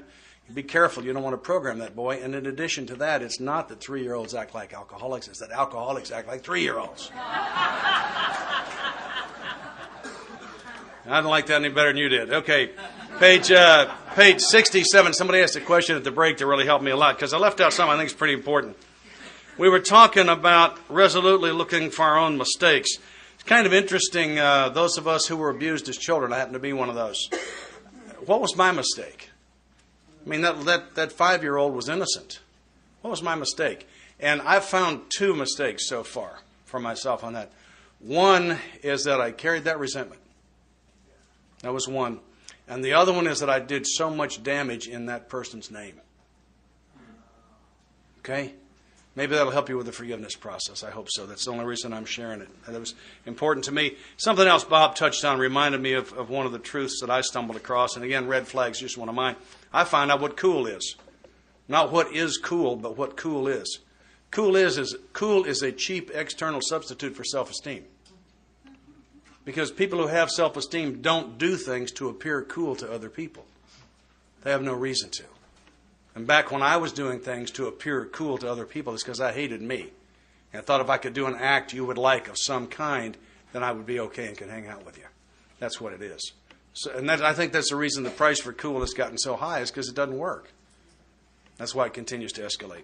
"Be 0.53 0.63
careful, 0.63 1.03
you 1.03 1.13
don't 1.13 1.23
want 1.23 1.33
to 1.33 1.37
program 1.37 1.79
that 1.79 1.95
boy." 1.95 2.21
And 2.21 2.35
in 2.35 2.45
addition 2.45 2.85
to 2.87 2.95
that, 2.95 3.21
it's 3.21 3.39
not 3.39 3.69
that 3.69 3.79
three-year-olds 3.81 4.33
act 4.33 4.53
like 4.55 4.73
alcoholics; 4.73 5.27
it's 5.27 5.39
that 5.39 5.51
alcoholics 5.51 6.11
act 6.11 6.27
like 6.27 6.43
three-year-olds. 6.43 7.11
I 11.05 11.19
don't 11.19 11.29
like 11.29 11.47
that 11.47 11.55
any 11.55 11.67
better 11.67 11.89
than 11.89 11.97
you 11.97 12.07
did. 12.07 12.31
Okay. 12.31 12.71
Page, 13.19 13.51
uh, 13.51 13.93
page 14.15 14.41
67, 14.41 15.13
somebody 15.13 15.39
asked 15.39 15.55
a 15.55 15.61
question 15.61 15.95
at 15.95 16.03
the 16.03 16.11
break 16.11 16.37
that 16.37 16.45
really 16.45 16.65
helped 16.65 16.83
me 16.83 16.91
a 16.91 16.95
lot 16.95 17.15
because 17.15 17.33
I 17.33 17.39
left 17.39 17.59
out 17.59 17.73
something 17.73 17.95
I 17.95 17.97
think 17.97 18.11
is 18.11 18.15
pretty 18.15 18.35
important. 18.35 18.77
We 19.57 19.69
were 19.69 19.79
talking 19.79 20.29
about 20.29 20.77
resolutely 20.87 21.51
looking 21.51 21.89
for 21.89 22.03
our 22.03 22.19
own 22.19 22.37
mistakes. 22.37 22.91
It's 23.33 23.43
kind 23.43 23.65
of 23.65 23.73
interesting, 23.73 24.37
uh, 24.37 24.69
those 24.69 24.97
of 24.99 25.07
us 25.07 25.25
who 25.25 25.35
were 25.35 25.49
abused 25.49 25.89
as 25.89 25.97
children, 25.97 26.31
I 26.31 26.37
happen 26.37 26.53
to 26.53 26.59
be 26.59 26.73
one 26.73 26.89
of 26.89 26.95
those. 26.95 27.27
What 28.25 28.39
was 28.39 28.55
my 28.55 28.71
mistake? 28.71 29.31
I 30.23 30.29
mean, 30.29 30.41
that, 30.41 30.63
that, 30.65 30.95
that 30.95 31.11
five 31.11 31.41
year 31.41 31.57
old 31.57 31.73
was 31.73 31.89
innocent. 31.89 32.39
What 33.01 33.09
was 33.09 33.23
my 33.23 33.35
mistake? 33.35 33.87
And 34.19 34.41
I've 34.43 34.65
found 34.65 35.01
two 35.09 35.35
mistakes 35.35 35.89
so 35.89 36.03
far 36.03 36.39
for 36.65 36.79
myself 36.79 37.23
on 37.23 37.33
that. 37.33 37.51
One 37.99 38.59
is 38.83 39.05
that 39.05 39.19
I 39.19 39.31
carried 39.31 39.63
that 39.63 39.79
resentment. 39.79 40.21
That 41.61 41.73
was 41.73 41.87
one. 41.87 42.19
And 42.67 42.83
the 42.83 42.93
other 42.93 43.11
one 43.11 43.27
is 43.27 43.39
that 43.39 43.49
I 43.49 43.59
did 43.59 43.85
so 43.85 44.09
much 44.09 44.41
damage 44.41 44.87
in 44.87 45.07
that 45.07 45.29
person's 45.29 45.69
name. 45.69 45.99
Okay? 48.19 48.53
Maybe 49.15 49.35
that'll 49.35 49.51
help 49.51 49.69
you 49.69 49.77
with 49.77 49.85
the 49.85 49.91
forgiveness 49.91 50.35
process. 50.35 50.83
I 50.83 50.89
hope 50.89 51.07
so. 51.11 51.27
That's 51.27 51.45
the 51.45 51.51
only 51.51 51.65
reason 51.65 51.93
I'm 51.93 52.05
sharing 52.05 52.41
it. 52.41 52.49
That 52.65 52.79
was 52.79 52.95
important 53.27 53.65
to 53.65 53.71
me. 53.71 53.95
Something 54.17 54.47
else 54.47 54.63
Bob 54.63 54.95
touched 54.95 55.23
on 55.23 55.37
reminded 55.37 55.81
me 55.81 55.93
of, 55.93 56.13
of 56.13 56.29
one 56.29 56.47
of 56.47 56.51
the 56.51 56.57
truths 56.57 56.99
that 57.01 57.11
I 57.11 57.21
stumbled 57.21 57.55
across. 57.57 57.95
And 57.95 58.03
again, 58.03 58.27
red 58.27 58.47
flags, 58.47 58.79
just 58.79 58.97
one 58.97 59.09
of 59.09 59.15
mine. 59.15 59.35
I 59.71 59.83
find 59.83 60.09
out 60.09 60.19
what 60.19 60.35
cool 60.35 60.65
is. 60.65 60.95
Not 61.67 61.91
what 61.91 62.11
is 62.11 62.37
cool, 62.37 62.75
but 62.75 62.97
what 62.97 63.15
cool 63.15 63.47
is. 63.47 63.79
Cool 64.31 64.55
is, 64.55 64.79
is 64.79 64.95
cool 65.13 65.43
is 65.43 65.61
a 65.61 65.71
cheap 65.71 66.09
external 66.11 66.59
substitute 66.61 67.15
for 67.15 67.23
self 67.23 67.51
esteem. 67.51 67.85
Because 69.45 69.71
people 69.71 69.99
who 69.99 70.07
have 70.07 70.29
self 70.29 70.55
esteem 70.55 71.01
don't 71.01 71.37
do 71.37 71.57
things 71.57 71.91
to 71.93 72.09
appear 72.09 72.41
cool 72.41 72.75
to 72.77 72.91
other 72.91 73.09
people. 73.09 73.45
They 74.43 74.51
have 74.51 74.61
no 74.61 74.73
reason 74.73 75.09
to. 75.11 75.23
And 76.15 76.27
back 76.27 76.51
when 76.51 76.61
I 76.61 76.77
was 76.77 76.93
doing 76.93 77.19
things 77.19 77.51
to 77.51 77.67
appear 77.67 78.05
cool 78.05 78.37
to 78.37 78.49
other 78.49 78.65
people, 78.65 78.93
it's 78.93 79.03
because 79.03 79.19
I 79.19 79.31
hated 79.31 79.61
me. 79.61 79.91
And 80.51 80.61
I 80.61 80.63
thought 80.63 80.81
if 80.81 80.89
I 80.89 80.97
could 80.97 81.13
do 81.13 81.25
an 81.25 81.35
act 81.35 81.73
you 81.73 81.85
would 81.85 81.97
like 81.97 82.27
of 82.27 82.37
some 82.37 82.67
kind, 82.67 83.17
then 83.51 83.63
I 83.63 83.71
would 83.71 83.85
be 83.85 83.99
okay 83.99 84.27
and 84.27 84.37
could 84.37 84.49
hang 84.49 84.67
out 84.67 84.85
with 84.85 84.97
you. 84.97 85.05
That's 85.59 85.81
what 85.81 85.93
it 85.93 86.01
is. 86.01 86.33
So, 86.73 86.91
and 86.91 87.09
that, 87.09 87.21
I 87.21 87.33
think 87.33 87.53
that's 87.53 87.69
the 87.69 87.75
reason 87.75 88.03
the 88.03 88.09
price 88.09 88.41
for 88.41 88.53
cool 88.53 88.81
has 88.81 88.93
gotten 88.93 89.17
so 89.17 89.35
high 89.35 89.59
is 89.59 89.71
because 89.71 89.89
it 89.89 89.95
doesn't 89.95 90.17
work. 90.17 90.51
That's 91.57 91.73
why 91.73 91.85
it 91.85 91.93
continues 91.93 92.31
to 92.33 92.41
escalate. 92.41 92.83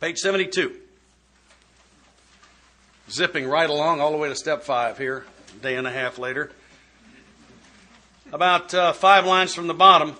Page 0.00 0.18
72. 0.18 0.76
Zipping 3.10 3.48
right 3.48 3.68
along 3.68 4.00
all 4.00 4.12
the 4.12 4.16
way 4.16 4.28
to 4.28 4.36
step 4.36 4.62
five 4.62 4.96
here, 4.96 5.24
a 5.58 5.62
day 5.62 5.74
and 5.74 5.84
a 5.84 5.90
half 5.90 6.16
later. 6.16 6.52
About 8.32 8.72
uh, 8.72 8.92
five 8.92 9.26
lines 9.26 9.52
from 9.52 9.66
the 9.66 9.74
bottom, 9.74 10.14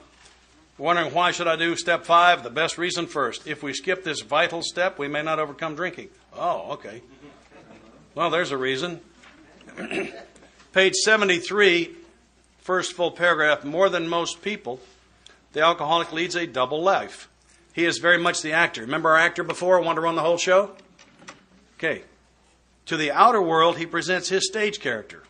wondering 0.76 1.14
why 1.14 1.30
should 1.30 1.46
I 1.46 1.54
do 1.54 1.76
step 1.76 2.04
five? 2.04 2.42
The 2.42 2.50
best 2.50 2.78
reason 2.78 3.06
first. 3.06 3.46
If 3.46 3.62
we 3.62 3.74
skip 3.74 4.02
this 4.02 4.22
vital 4.22 4.60
step, 4.62 4.98
we 4.98 5.06
may 5.06 5.22
not 5.22 5.38
overcome 5.38 5.76
drinking. 5.76 6.08
Oh, 6.34 6.72
okay. 6.72 7.02
Well, 8.16 8.28
there's 8.28 8.50
a 8.50 8.58
reason. 8.58 9.00
Page 10.72 10.94
73, 10.94 11.94
first 12.58 12.94
full 12.94 13.12
paragraph. 13.12 13.64
More 13.64 13.88
than 13.88 14.08
most 14.08 14.42
people, 14.42 14.80
the 15.52 15.60
alcoholic 15.60 16.12
leads 16.12 16.34
a 16.34 16.44
double 16.44 16.82
life. 16.82 17.28
He 17.72 17.84
is 17.84 17.98
very 17.98 18.18
much 18.18 18.42
the 18.42 18.52
actor. 18.52 18.80
Remember 18.80 19.10
our 19.10 19.16
actor 19.16 19.44
before, 19.44 19.80
wanted 19.80 19.96
to 19.96 20.00
run 20.00 20.16
the 20.16 20.22
whole 20.22 20.38
show? 20.38 20.72
Okay. 21.76 22.02
To 22.90 22.96
the 22.96 23.12
outer 23.12 23.40
world, 23.40 23.78
he 23.78 23.86
presents 23.86 24.30
his 24.30 24.48
stage 24.48 24.80
character. 24.80 25.22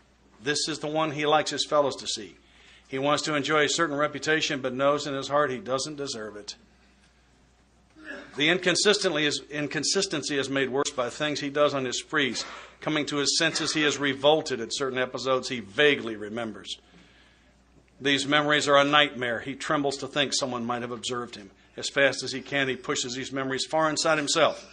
This 0.42 0.66
is 0.66 0.78
the 0.78 0.86
one 0.86 1.10
he 1.10 1.26
likes 1.26 1.50
his 1.50 1.66
fellows 1.66 1.94
to 1.96 2.06
see. 2.06 2.38
He 2.88 2.98
wants 2.98 3.22
to 3.24 3.34
enjoy 3.34 3.64
a 3.64 3.68
certain 3.68 3.98
reputation, 3.98 4.62
but 4.62 4.72
knows 4.72 5.06
in 5.06 5.12
his 5.12 5.28
heart 5.28 5.50
he 5.50 5.58
doesn't 5.58 5.96
deserve 5.96 6.36
it. 6.36 6.56
The 8.38 8.48
inconsistently 8.48 9.26
is, 9.26 9.42
inconsistency 9.50 10.38
is 10.38 10.48
made 10.48 10.70
worse 10.70 10.88
by 10.88 11.10
things 11.10 11.40
he 11.40 11.50
does 11.50 11.74
on 11.74 11.84
his 11.84 11.98
sprees. 11.98 12.46
Coming 12.80 13.04
to 13.04 13.18
his 13.18 13.36
senses, 13.36 13.74
he 13.74 13.84
is 13.84 13.98
revolted 13.98 14.62
at 14.62 14.74
certain 14.74 14.98
episodes 14.98 15.50
he 15.50 15.60
vaguely 15.60 16.16
remembers. 16.16 16.78
These 18.00 18.26
memories 18.26 18.68
are 18.68 18.78
a 18.78 18.84
nightmare. 18.84 19.40
He 19.40 19.54
trembles 19.54 19.98
to 19.98 20.06
think 20.06 20.32
someone 20.32 20.64
might 20.64 20.80
have 20.80 20.92
observed 20.92 21.36
him. 21.36 21.50
As 21.76 21.90
fast 21.90 22.22
as 22.22 22.32
he 22.32 22.40
can, 22.40 22.68
he 22.68 22.76
pushes 22.76 23.12
these 23.12 23.32
memories 23.32 23.66
far 23.66 23.90
inside 23.90 24.16
himself. 24.16 24.66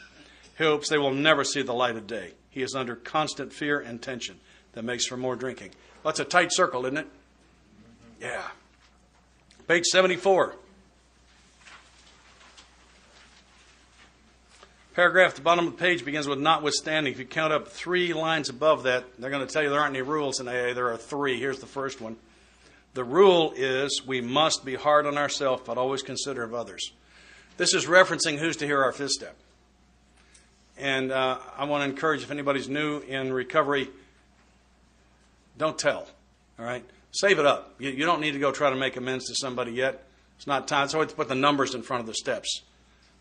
He 0.57 0.63
hopes 0.63 0.89
they 0.89 0.97
will 0.97 1.13
never 1.13 1.43
see 1.43 1.61
the 1.61 1.73
light 1.73 1.95
of 1.95 2.07
day. 2.07 2.31
He 2.49 2.63
is 2.63 2.73
under 2.73 2.95
constant 2.95 3.53
fear 3.53 3.79
and 3.79 4.01
tension 4.01 4.39
that 4.73 4.83
makes 4.83 5.05
for 5.05 5.17
more 5.17 5.35
drinking. 5.35 5.69
Well, 6.03 6.11
that's 6.11 6.19
a 6.19 6.25
tight 6.25 6.51
circle, 6.51 6.85
isn't 6.85 6.97
it? 6.97 7.07
Yeah. 8.19 8.47
Page 9.67 9.85
74. 9.85 10.55
Paragraph 14.95 15.29
at 15.29 15.35
the 15.35 15.41
bottom 15.43 15.67
of 15.67 15.73
the 15.73 15.77
page 15.77 16.03
begins 16.03 16.27
with 16.27 16.39
notwithstanding. 16.39 17.13
If 17.13 17.19
you 17.19 17.25
count 17.25 17.53
up 17.53 17.67
three 17.67 18.13
lines 18.13 18.49
above 18.49 18.83
that, 18.83 19.03
they're 19.19 19.29
going 19.29 19.45
to 19.45 19.53
tell 19.53 19.61
you 19.61 19.69
there 19.69 19.79
aren't 19.79 19.95
any 19.95 20.01
rules 20.01 20.39
in 20.39 20.47
AA. 20.47 20.73
There 20.73 20.89
are 20.91 20.97
three. 20.97 21.39
Here's 21.39 21.59
the 21.59 21.67
first 21.67 22.01
one. 22.01 22.15
The 22.95 23.03
rule 23.03 23.53
is 23.55 24.01
we 24.07 24.21
must 24.21 24.65
be 24.65 24.73
hard 24.73 25.05
on 25.05 25.19
ourselves, 25.19 25.61
but 25.63 25.77
always 25.77 26.01
consider 26.01 26.41
of 26.41 26.55
others. 26.55 26.93
This 27.57 27.75
is 27.75 27.85
referencing 27.85 28.39
who's 28.39 28.57
to 28.57 28.65
hear 28.65 28.83
our 28.83 28.91
fifth 28.91 29.11
step. 29.11 29.35
And 30.77 31.11
uh, 31.11 31.39
I 31.57 31.65
want 31.65 31.83
to 31.83 31.89
encourage 31.89 32.23
if 32.23 32.31
anybody's 32.31 32.69
new 32.69 32.99
in 32.99 33.33
recovery, 33.33 33.89
don't 35.57 35.77
tell. 35.77 36.07
All 36.59 36.65
right? 36.65 36.83
Save 37.11 37.39
it 37.39 37.45
up. 37.45 37.73
You, 37.79 37.89
you 37.89 38.05
don't 38.05 38.21
need 38.21 38.33
to 38.33 38.39
go 38.39 38.51
try 38.51 38.69
to 38.69 38.75
make 38.75 38.95
amends 38.95 39.25
to 39.27 39.35
somebody 39.35 39.71
yet. 39.71 40.03
It's 40.37 40.47
not 40.47 40.67
time. 40.67 40.87
So 40.87 41.01
it's 41.01 41.13
put 41.13 41.27
the 41.27 41.35
numbers 41.35 41.73
in 41.73 41.81
front 41.81 42.01
of 42.01 42.07
the 42.07 42.13
steps. 42.13 42.61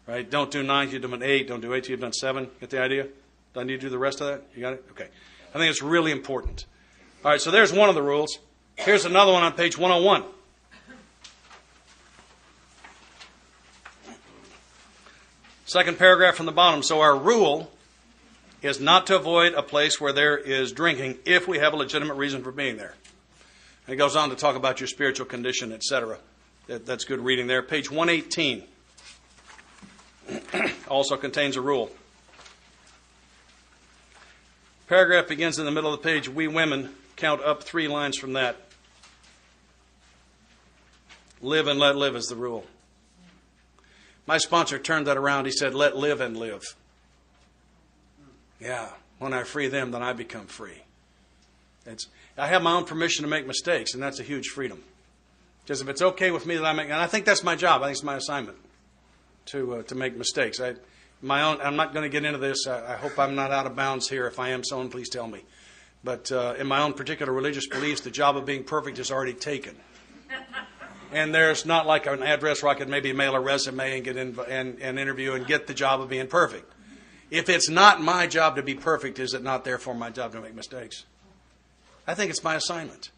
Right? 0.07 0.28
Don't 0.28 0.50
do 0.50 0.62
nine, 0.62 0.90
you 0.90 0.98
do 0.98 1.12
an 1.14 1.22
eight. 1.22 1.48
Don't 1.48 1.61
do 1.61 1.74
eight, 1.74 1.88
you've 1.88 2.00
done 2.00 2.12
seven. 2.12 2.48
Get 2.61 2.70
the 2.70 2.80
idea? 2.80 3.09
Do 3.54 3.61
I 3.61 3.64
need 3.64 3.80
to 3.80 3.86
do 3.86 3.88
the 3.88 3.98
rest 3.98 4.20
of 4.20 4.28
that? 4.28 4.42
You 4.54 4.61
got 4.61 4.74
it? 4.74 4.84
Okay. 4.90 5.09
I 5.54 5.59
think 5.59 5.70
it's 5.70 5.82
really 5.82 6.12
important. 6.12 6.66
All 7.24 7.30
right, 7.30 7.40
so 7.40 7.50
there's 7.50 7.72
one 7.72 7.88
of 7.88 7.94
the 7.94 8.02
rules. 8.02 8.38
Here's 8.76 9.04
another 9.07 9.32
one 9.32 9.42
on 9.42 9.52
page 9.54 9.78
101. 9.78 10.22
Second 15.66 15.98
paragraph 15.98 16.36
from 16.36 16.46
the 16.46 16.52
bottom. 16.52 16.84
So 16.84 17.00
our 17.00 17.18
rule 17.18 17.72
is 18.62 18.80
not 18.80 19.08
to 19.08 19.16
avoid 19.16 19.52
a 19.54 19.62
place 19.62 20.00
where 20.00 20.12
there 20.12 20.38
is 20.38 20.70
drinking 20.70 21.18
if 21.24 21.48
we 21.48 21.58
have 21.58 21.72
a 21.72 21.76
legitimate 21.76 22.14
reason 22.14 22.44
for 22.44 22.52
being 22.52 22.76
there. 22.76 22.94
And 23.86 23.94
it 23.94 23.96
goes 23.96 24.14
on 24.14 24.30
to 24.30 24.36
talk 24.36 24.54
about 24.54 24.78
your 24.80 24.86
spiritual 24.86 25.26
condition, 25.26 25.72
etc. 25.72 26.18
That, 26.68 26.86
that's 26.86 27.04
good 27.04 27.18
reading 27.18 27.48
there. 27.48 27.62
Page 27.62 27.90
118 27.90 28.62
also 30.88 31.16
contains 31.16 31.56
a 31.56 31.60
rule. 31.60 31.90
Paragraph 34.86 35.26
begins 35.26 35.58
in 35.58 35.64
the 35.64 35.72
middle 35.72 35.92
of 35.92 36.00
the 36.00 36.08
page. 36.08 36.28
We 36.28 36.46
women 36.46 36.94
count 37.16 37.42
up 37.42 37.64
three 37.64 37.88
lines 37.88 38.16
from 38.16 38.34
that. 38.34 38.56
Live 41.42 41.66
and 41.66 41.80
let 41.80 41.96
live 41.96 42.14
is 42.14 42.26
the 42.26 42.36
rule. 42.36 42.64
My 44.26 44.38
sponsor 44.38 44.78
turned 44.78 45.06
that 45.06 45.16
around. 45.16 45.46
He 45.46 45.52
said, 45.52 45.74
Let 45.74 45.96
live 45.96 46.20
and 46.20 46.36
live. 46.36 46.62
Yeah, 48.60 48.90
when 49.18 49.32
I 49.32 49.44
free 49.44 49.68
them, 49.68 49.90
then 49.90 50.02
I 50.02 50.12
become 50.12 50.46
free. 50.46 50.82
It's, 51.84 52.08
I 52.36 52.48
have 52.48 52.62
my 52.62 52.72
own 52.72 52.84
permission 52.84 53.22
to 53.22 53.28
make 53.28 53.46
mistakes, 53.46 53.94
and 53.94 54.02
that's 54.02 54.18
a 54.18 54.24
huge 54.24 54.48
freedom. 54.48 54.82
Because 55.62 55.80
if 55.80 55.88
it's 55.88 56.02
okay 56.02 56.30
with 56.30 56.46
me 56.46 56.56
that 56.56 56.64
I 56.64 56.72
make, 56.72 56.86
and 56.86 56.94
I 56.94 57.06
think 57.06 57.24
that's 57.24 57.44
my 57.44 57.54
job, 57.54 57.82
I 57.82 57.86
think 57.86 57.96
it's 57.96 58.04
my 58.04 58.16
assignment 58.16 58.56
to 59.46 59.76
uh, 59.76 59.82
to 59.84 59.94
make 59.94 60.16
mistakes. 60.16 60.60
I, 60.60 60.74
my 61.22 61.42
own, 61.42 61.60
I'm 61.60 61.76
not 61.76 61.92
going 61.92 62.02
to 62.02 62.08
get 62.08 62.24
into 62.24 62.38
this. 62.38 62.66
I, 62.66 62.94
I, 62.94 62.96
hope 62.96 63.18
I'm 63.18 63.34
not 63.34 63.50
out 63.50 63.66
of 63.66 63.74
bounds 63.74 64.08
here. 64.08 64.26
If 64.26 64.38
I 64.38 64.50
am, 64.50 64.62
someone 64.64 64.90
please 64.90 65.08
tell 65.08 65.26
me. 65.26 65.44
But 66.04 66.30
uh, 66.30 66.54
in 66.58 66.66
my 66.66 66.82
own 66.82 66.92
particular 66.92 67.32
religious 67.32 67.66
beliefs, 67.66 68.02
the 68.02 68.10
job 68.10 68.36
of 68.36 68.44
being 68.44 68.64
perfect 68.64 68.98
is 68.98 69.10
already 69.10 69.32
taken. 69.32 69.76
And 71.16 71.34
there's 71.34 71.64
not 71.64 71.86
like 71.86 72.06
an 72.06 72.22
address 72.22 72.62
where 72.62 72.70
I 72.70 72.74
could 72.74 72.90
maybe 72.90 73.10
mail 73.14 73.34
a 73.34 73.40
resume 73.40 73.96
and 73.96 74.04
get 74.04 74.18
in 74.18 74.38
and, 74.50 74.78
and 74.82 74.98
interview 74.98 75.32
and 75.32 75.46
get 75.46 75.66
the 75.66 75.72
job 75.72 76.02
of 76.02 76.10
being 76.10 76.26
perfect. 76.26 76.70
If 77.30 77.48
it's 77.48 77.70
not 77.70 78.02
my 78.02 78.26
job 78.26 78.56
to 78.56 78.62
be 78.62 78.74
perfect, 78.74 79.18
is 79.18 79.32
it 79.32 79.42
not 79.42 79.64
therefore 79.64 79.94
my 79.94 80.10
job 80.10 80.32
to 80.32 80.42
make 80.42 80.54
mistakes? 80.54 81.06
I 82.06 82.12
think 82.12 82.30
it's 82.30 82.44
my 82.44 82.56
assignment, 82.56 83.12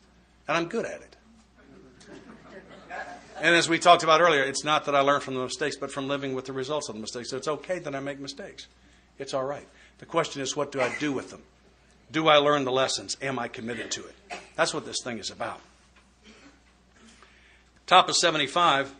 and 0.47 0.57
I'm 0.57 0.69
good 0.69 0.87
at 0.87 1.01
it. 1.01 1.17
And 3.41 3.57
as 3.57 3.69
we 3.69 3.81
talked 3.81 4.05
about 4.05 4.21
earlier, 4.21 4.45
it's 4.45 4.63
not 4.63 4.85
that 4.85 4.95
I 4.95 5.01
learn 5.01 5.21
from 5.21 5.35
the 5.35 5.43
mistakes, 5.43 5.75
but 5.75 5.91
from 5.91 6.07
living 6.07 6.35
with 6.35 6.45
the 6.45 6.53
results 6.53 6.89
of 6.89 6.95
the 6.95 7.01
mistakes. 7.01 7.31
So 7.31 7.37
it's 7.37 7.49
okay 7.49 7.81
that 7.81 7.97
I 7.97 8.01
make 8.01 8.21
mistakes. 8.21 8.69
It's 9.19 9.35
all 9.35 9.45
right. 9.45 9.67
The 9.99 10.07
question 10.07 10.41
is, 10.41 10.55
what 10.55 10.71
do 10.71 10.81
I 10.81 10.95
do 11.01 11.13
with 11.13 11.31
them? 11.31 11.43
Do 12.13 12.29
I 12.29 12.37
learn 12.37 12.65
the 12.65 12.71
lessons? 12.71 13.17
Am 13.21 13.41
I 13.41 13.49
committed 13.49 13.91
to 13.91 14.07
it? 14.07 14.15
That's 14.55 14.73
what 14.73 14.87
this 14.87 14.99
thing 15.03 15.19
is 15.19 15.31
about. 15.31 15.61
Top 17.89 18.11
of 18.11 18.17
75. 18.17 18.95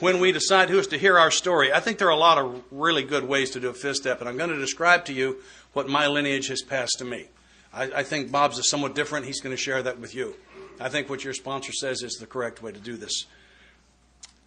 When 0.00 0.18
we 0.18 0.32
decide 0.32 0.70
who 0.70 0.78
is 0.78 0.86
to 0.86 0.98
hear 0.98 1.18
our 1.18 1.30
story, 1.30 1.74
I 1.74 1.80
think 1.80 1.98
there 1.98 2.08
are 2.08 2.10
a 2.10 2.16
lot 2.16 2.38
of 2.38 2.64
really 2.70 3.02
good 3.02 3.28
ways 3.28 3.50
to 3.50 3.60
do 3.60 3.68
a 3.68 3.74
fifth 3.74 3.96
step, 3.96 4.20
and 4.20 4.28
I'm 4.28 4.38
going 4.38 4.48
to 4.48 4.58
describe 4.58 5.04
to 5.04 5.12
you 5.12 5.42
what 5.74 5.86
my 5.86 6.06
lineage 6.06 6.48
has 6.48 6.62
passed 6.62 7.00
to 7.00 7.04
me. 7.04 7.26
I, 7.70 7.82
I 7.96 8.02
think 8.02 8.32
Bob's 8.32 8.58
is 8.58 8.70
somewhat 8.70 8.94
different. 8.94 9.26
He's 9.26 9.42
going 9.42 9.54
to 9.54 9.62
share 9.62 9.82
that 9.82 9.98
with 9.98 10.14
you. 10.14 10.34
I 10.80 10.88
think 10.88 11.10
what 11.10 11.22
your 11.22 11.34
sponsor 11.34 11.72
says 11.72 12.00
is 12.02 12.14
the 12.14 12.26
correct 12.26 12.62
way 12.62 12.72
to 12.72 12.80
do 12.80 12.96
this. 12.96 13.26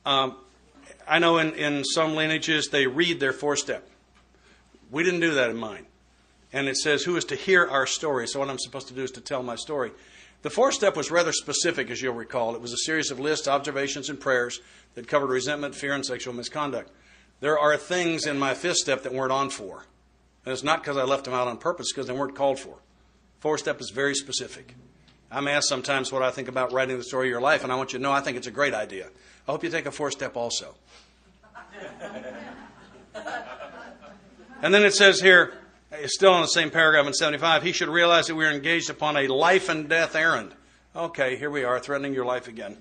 Um, 0.07 0.37
I 1.07 1.19
know 1.19 1.37
in, 1.37 1.53
in 1.53 1.83
some 1.83 2.15
lineages 2.15 2.69
they 2.69 2.87
read 2.87 3.19
their 3.19 3.31
four 3.31 3.55
step. 3.55 3.87
We 4.89 5.03
didn't 5.03 5.19
do 5.19 5.35
that 5.35 5.51
in 5.51 5.57
mine. 5.57 5.85
And 6.51 6.67
it 6.67 6.77
says, 6.77 7.03
Who 7.03 7.15
is 7.15 7.25
to 7.25 7.35
hear 7.35 7.67
our 7.67 7.85
story? 7.85 8.27
So, 8.27 8.39
what 8.39 8.49
I'm 8.49 8.57
supposed 8.57 8.87
to 8.87 8.95
do 8.95 9.03
is 9.03 9.11
to 9.11 9.21
tell 9.21 9.43
my 9.43 9.55
story. 9.55 9.91
The 10.43 10.49
fourth 10.49 10.75
step 10.75 10.95
was 10.95 11.09
rather 11.11 11.31
specific, 11.31 11.89
as 11.89 12.01
you'll 12.01 12.13
recall. 12.13 12.55
It 12.55 12.61
was 12.61 12.73
a 12.73 12.77
series 12.77 13.11
of 13.11 13.19
lists, 13.19 13.47
observations, 13.47 14.09
and 14.09 14.19
prayers 14.19 14.59
that 14.93 15.07
covered 15.07 15.29
resentment, 15.29 15.75
fear, 15.75 15.93
and 15.93 16.05
sexual 16.05 16.33
misconduct. 16.33 16.91
There 17.39 17.57
are 17.57 17.75
things 17.77 18.25
in 18.25 18.37
my 18.39 18.53
fifth 18.53 18.77
step 18.77 19.03
that 19.03 19.13
weren't 19.13 19.31
on 19.31 19.49
for. 19.49 19.85
And 20.45 20.53
it's 20.53 20.63
not 20.63 20.81
because 20.81 20.97
I 20.97 21.03
left 21.03 21.25
them 21.25 21.33
out 21.33 21.47
on 21.47 21.57
purpose, 21.57 21.91
because 21.91 22.07
they 22.07 22.13
weren't 22.13 22.35
called 22.35 22.59
for. 22.59 22.77
Fourth 23.39 23.61
step 23.61 23.81
is 23.81 23.91
very 23.91 24.15
specific. 24.15 24.75
I'm 25.29 25.47
asked 25.47 25.67
sometimes 25.67 26.11
what 26.11 26.21
I 26.21 26.31
think 26.31 26.47
about 26.47 26.71
writing 26.71 26.97
the 26.97 27.03
story 27.03 27.27
of 27.27 27.31
your 27.31 27.41
life, 27.41 27.63
and 27.63 27.71
I 27.71 27.75
want 27.75 27.93
you 27.93 27.99
to 27.99 28.03
know 28.03 28.11
I 28.11 28.21
think 28.21 28.37
it's 28.37 28.47
a 28.47 28.51
great 28.51 28.73
idea. 28.73 29.07
I 29.47 29.51
hope 29.51 29.63
you 29.63 29.69
take 29.69 29.85
a 29.85 29.91
fourth 29.91 30.13
step 30.13 30.37
also. 30.37 30.75
and 34.61 34.73
then 34.73 34.83
it 34.83 34.93
says 34.93 35.19
here, 35.19 35.53
still 36.05 36.35
in 36.35 36.41
the 36.41 36.47
same 36.47 36.69
paragraph 36.69 37.07
in 37.07 37.13
75, 37.13 37.63
he 37.63 37.71
should 37.71 37.89
realize 37.89 38.27
that 38.27 38.35
we 38.35 38.45
are 38.45 38.51
engaged 38.51 38.89
upon 38.89 39.17
a 39.17 39.27
life 39.27 39.69
and 39.69 39.89
death 39.89 40.15
errand. 40.15 40.53
Okay, 40.95 41.35
here 41.37 41.49
we 41.49 41.63
are, 41.63 41.79
threatening 41.79 42.13
your 42.13 42.25
life 42.25 42.47
again. 42.47 42.77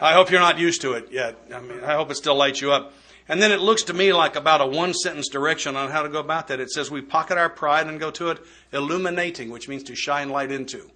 I 0.00 0.14
hope 0.14 0.30
you're 0.30 0.40
not 0.40 0.58
used 0.58 0.80
to 0.82 0.92
it 0.94 1.08
yet. 1.10 1.36
I 1.54 1.60
mean, 1.60 1.80
I 1.84 1.94
hope 1.94 2.10
it 2.10 2.16
still 2.16 2.34
lights 2.34 2.60
you 2.60 2.72
up. 2.72 2.92
And 3.28 3.40
then 3.40 3.52
it 3.52 3.60
looks 3.60 3.84
to 3.84 3.92
me 3.92 4.12
like 4.12 4.34
about 4.34 4.60
a 4.60 4.66
one 4.66 4.92
sentence 4.92 5.28
direction 5.28 5.76
on 5.76 5.90
how 5.90 6.02
to 6.02 6.08
go 6.08 6.18
about 6.18 6.48
that. 6.48 6.58
It 6.58 6.70
says 6.70 6.90
we 6.90 7.00
pocket 7.00 7.38
our 7.38 7.48
pride 7.48 7.86
and 7.86 8.00
go 8.00 8.10
to 8.12 8.30
it 8.30 8.38
illuminating, 8.72 9.50
which 9.50 9.68
means 9.68 9.84
to 9.84 9.94
shine 9.94 10.30
light 10.30 10.50
into 10.50 10.90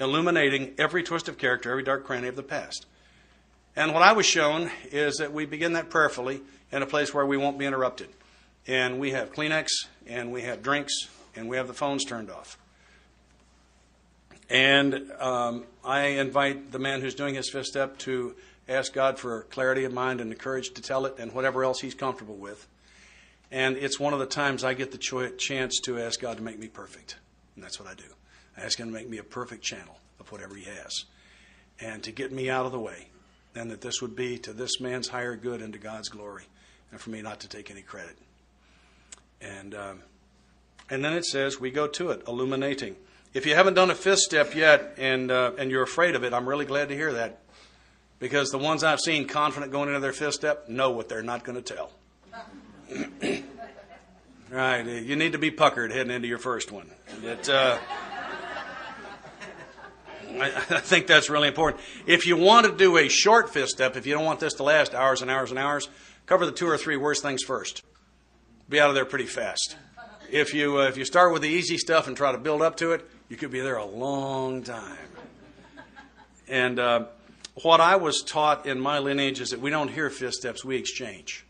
illuminating 0.00 0.74
every 0.78 1.02
twist 1.04 1.28
of 1.28 1.38
character, 1.38 1.70
every 1.70 1.84
dark 1.84 2.04
cranny 2.04 2.26
of 2.26 2.34
the 2.34 2.42
past. 2.42 2.86
And 3.76 3.94
what 3.94 4.02
I 4.02 4.12
was 4.12 4.26
shown 4.26 4.70
is 4.90 5.16
that 5.16 5.32
we 5.32 5.46
begin 5.46 5.74
that 5.74 5.88
prayerfully 5.88 6.40
in 6.72 6.82
a 6.82 6.86
place 6.86 7.14
where 7.14 7.24
we 7.24 7.36
won't 7.36 7.58
be 7.58 7.66
interrupted. 7.66 8.08
And 8.66 9.00
we 9.00 9.10
have 9.10 9.32
Kleenex, 9.32 9.68
and 10.06 10.32
we 10.32 10.42
have 10.42 10.62
drinks, 10.62 10.92
and 11.34 11.48
we 11.48 11.56
have 11.56 11.66
the 11.66 11.74
phones 11.74 12.04
turned 12.04 12.30
off. 12.30 12.58
And 14.48 15.10
um, 15.18 15.64
I 15.84 16.02
invite 16.18 16.72
the 16.72 16.78
man 16.78 17.00
who's 17.00 17.14
doing 17.14 17.34
his 17.34 17.50
fifth 17.50 17.66
step 17.66 17.98
to 17.98 18.34
ask 18.68 18.92
God 18.92 19.18
for 19.18 19.42
clarity 19.44 19.84
of 19.84 19.92
mind 19.92 20.20
and 20.20 20.30
the 20.30 20.36
courage 20.36 20.70
to 20.74 20.82
tell 20.82 21.06
it 21.06 21.16
and 21.18 21.32
whatever 21.32 21.64
else 21.64 21.80
he's 21.80 21.94
comfortable 21.94 22.36
with. 22.36 22.66
And 23.50 23.76
it's 23.76 24.00
one 24.00 24.12
of 24.12 24.18
the 24.18 24.26
times 24.26 24.64
I 24.64 24.74
get 24.74 24.92
the 24.92 24.98
cho- 24.98 25.28
chance 25.30 25.78
to 25.84 25.98
ask 25.98 26.20
God 26.20 26.38
to 26.38 26.42
make 26.42 26.58
me 26.58 26.68
perfect. 26.68 27.16
And 27.54 27.62
that's 27.62 27.78
what 27.78 27.88
I 27.88 27.94
do. 27.94 28.04
I 28.56 28.62
ask 28.62 28.78
Him 28.78 28.88
to 28.88 28.92
make 28.92 29.08
me 29.08 29.18
a 29.18 29.22
perfect 29.22 29.62
channel 29.62 29.98
of 30.20 30.30
whatever 30.32 30.54
He 30.54 30.64
has 30.64 31.04
and 31.80 32.02
to 32.04 32.12
get 32.12 32.32
me 32.32 32.48
out 32.48 32.64
of 32.64 32.72
the 32.72 32.78
way. 32.78 33.08
And 33.54 33.70
that 33.70 33.82
this 33.82 34.00
would 34.00 34.16
be 34.16 34.38
to 34.38 34.54
this 34.54 34.80
man's 34.80 35.08
higher 35.08 35.36
good 35.36 35.60
and 35.60 35.74
to 35.74 35.78
God's 35.78 36.08
glory, 36.08 36.44
and 36.90 36.98
for 36.98 37.10
me 37.10 37.20
not 37.20 37.40
to 37.40 37.48
take 37.48 37.70
any 37.70 37.82
credit. 37.82 38.16
And, 39.42 39.74
um, 39.74 40.02
and 40.88 41.04
then 41.04 41.14
it 41.14 41.24
says, 41.24 41.60
we 41.60 41.70
go 41.70 41.86
to 41.88 42.10
it, 42.10 42.22
illuminating. 42.28 42.96
If 43.34 43.46
you 43.46 43.54
haven't 43.54 43.74
done 43.74 43.90
a 43.90 43.94
fifth 43.94 44.20
step 44.20 44.54
yet 44.54 44.94
and, 44.98 45.30
uh, 45.30 45.52
and 45.58 45.70
you're 45.70 45.82
afraid 45.82 46.14
of 46.14 46.22
it, 46.22 46.32
I'm 46.32 46.48
really 46.48 46.66
glad 46.66 46.88
to 46.90 46.94
hear 46.94 47.12
that. 47.14 47.38
Because 48.18 48.50
the 48.50 48.58
ones 48.58 48.84
I've 48.84 49.00
seen 49.00 49.26
confident 49.26 49.72
going 49.72 49.88
into 49.88 50.00
their 50.00 50.12
fifth 50.12 50.34
step 50.34 50.68
know 50.68 50.90
what 50.90 51.08
they're 51.08 51.22
not 51.22 51.42
going 51.42 51.60
to 51.60 51.74
tell. 51.74 51.90
right, 54.50 54.86
you 54.86 55.16
need 55.16 55.32
to 55.32 55.38
be 55.38 55.50
puckered 55.50 55.90
heading 55.90 56.12
into 56.12 56.28
your 56.28 56.38
first 56.38 56.70
one. 56.70 56.90
It, 57.24 57.48
uh, 57.48 57.78
I, 60.38 60.46
I 60.70 60.80
think 60.80 61.06
that's 61.06 61.30
really 61.30 61.48
important. 61.48 61.82
If 62.06 62.26
you 62.26 62.36
want 62.36 62.66
to 62.66 62.76
do 62.76 62.96
a 62.98 63.08
short 63.08 63.50
fifth 63.50 63.70
step, 63.70 63.96
if 63.96 64.06
you 64.06 64.14
don't 64.14 64.24
want 64.24 64.40
this 64.40 64.54
to 64.54 64.62
last 64.62 64.94
hours 64.94 65.22
and 65.22 65.30
hours 65.30 65.50
and 65.50 65.58
hours, 65.58 65.88
cover 66.26 66.46
the 66.46 66.52
two 66.52 66.68
or 66.68 66.78
three 66.78 66.96
worst 66.96 67.22
things 67.22 67.42
first. 67.42 67.82
Be 68.68 68.80
out 68.80 68.88
of 68.88 68.94
there 68.94 69.04
pretty 69.04 69.26
fast. 69.26 69.76
If 70.30 70.54
you 70.54 70.78
uh, 70.78 70.88
if 70.88 70.96
you 70.96 71.04
start 71.04 71.32
with 71.32 71.42
the 71.42 71.48
easy 71.48 71.76
stuff 71.76 72.06
and 72.06 72.16
try 72.16 72.32
to 72.32 72.38
build 72.38 72.62
up 72.62 72.76
to 72.78 72.92
it, 72.92 73.06
you 73.28 73.36
could 73.36 73.50
be 73.50 73.60
there 73.60 73.76
a 73.76 73.84
long 73.84 74.62
time. 74.62 74.98
And 76.48 76.78
uh, 76.78 77.06
what 77.62 77.80
I 77.80 77.96
was 77.96 78.22
taught 78.22 78.66
in 78.66 78.80
my 78.80 78.98
lineage 78.98 79.40
is 79.40 79.50
that 79.50 79.60
we 79.60 79.70
don't 79.70 79.88
hear 79.88 80.08
fifth 80.10 80.34
steps, 80.34 80.64
we 80.64 80.76
exchange. 80.76 81.44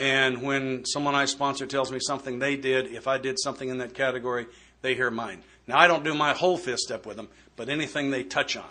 And 0.00 0.42
when 0.42 0.84
someone 0.84 1.14
I 1.14 1.24
sponsor 1.24 1.66
tells 1.66 1.90
me 1.90 1.98
something 2.00 2.38
they 2.38 2.56
did, 2.56 2.86
if 2.86 3.08
I 3.08 3.18
did 3.18 3.38
something 3.38 3.68
in 3.68 3.78
that 3.78 3.94
category, 3.94 4.46
they 4.82 4.94
hear 4.94 5.10
mine. 5.10 5.42
Now, 5.66 5.78
I 5.78 5.88
don't 5.88 6.04
do 6.04 6.14
my 6.14 6.32
whole 6.34 6.58
fifth 6.58 6.80
step 6.80 7.06
with 7.06 7.16
them, 7.16 7.28
but 7.56 7.68
anything 7.68 8.10
they 8.10 8.22
touch 8.22 8.56
on. 8.56 8.70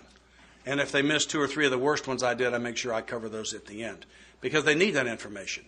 And 0.65 0.79
if 0.79 0.91
they 0.91 1.01
miss 1.01 1.25
two 1.25 1.41
or 1.41 1.47
three 1.47 1.65
of 1.65 1.71
the 1.71 1.77
worst 1.77 2.07
ones 2.07 2.23
I 2.23 2.33
did, 2.33 2.53
I 2.53 2.57
make 2.57 2.77
sure 2.77 2.93
I 2.93 3.01
cover 3.01 3.29
those 3.29 3.53
at 3.53 3.65
the 3.65 3.83
end 3.83 4.05
because 4.41 4.63
they 4.63 4.75
need 4.75 4.91
that 4.91 5.07
information. 5.07 5.65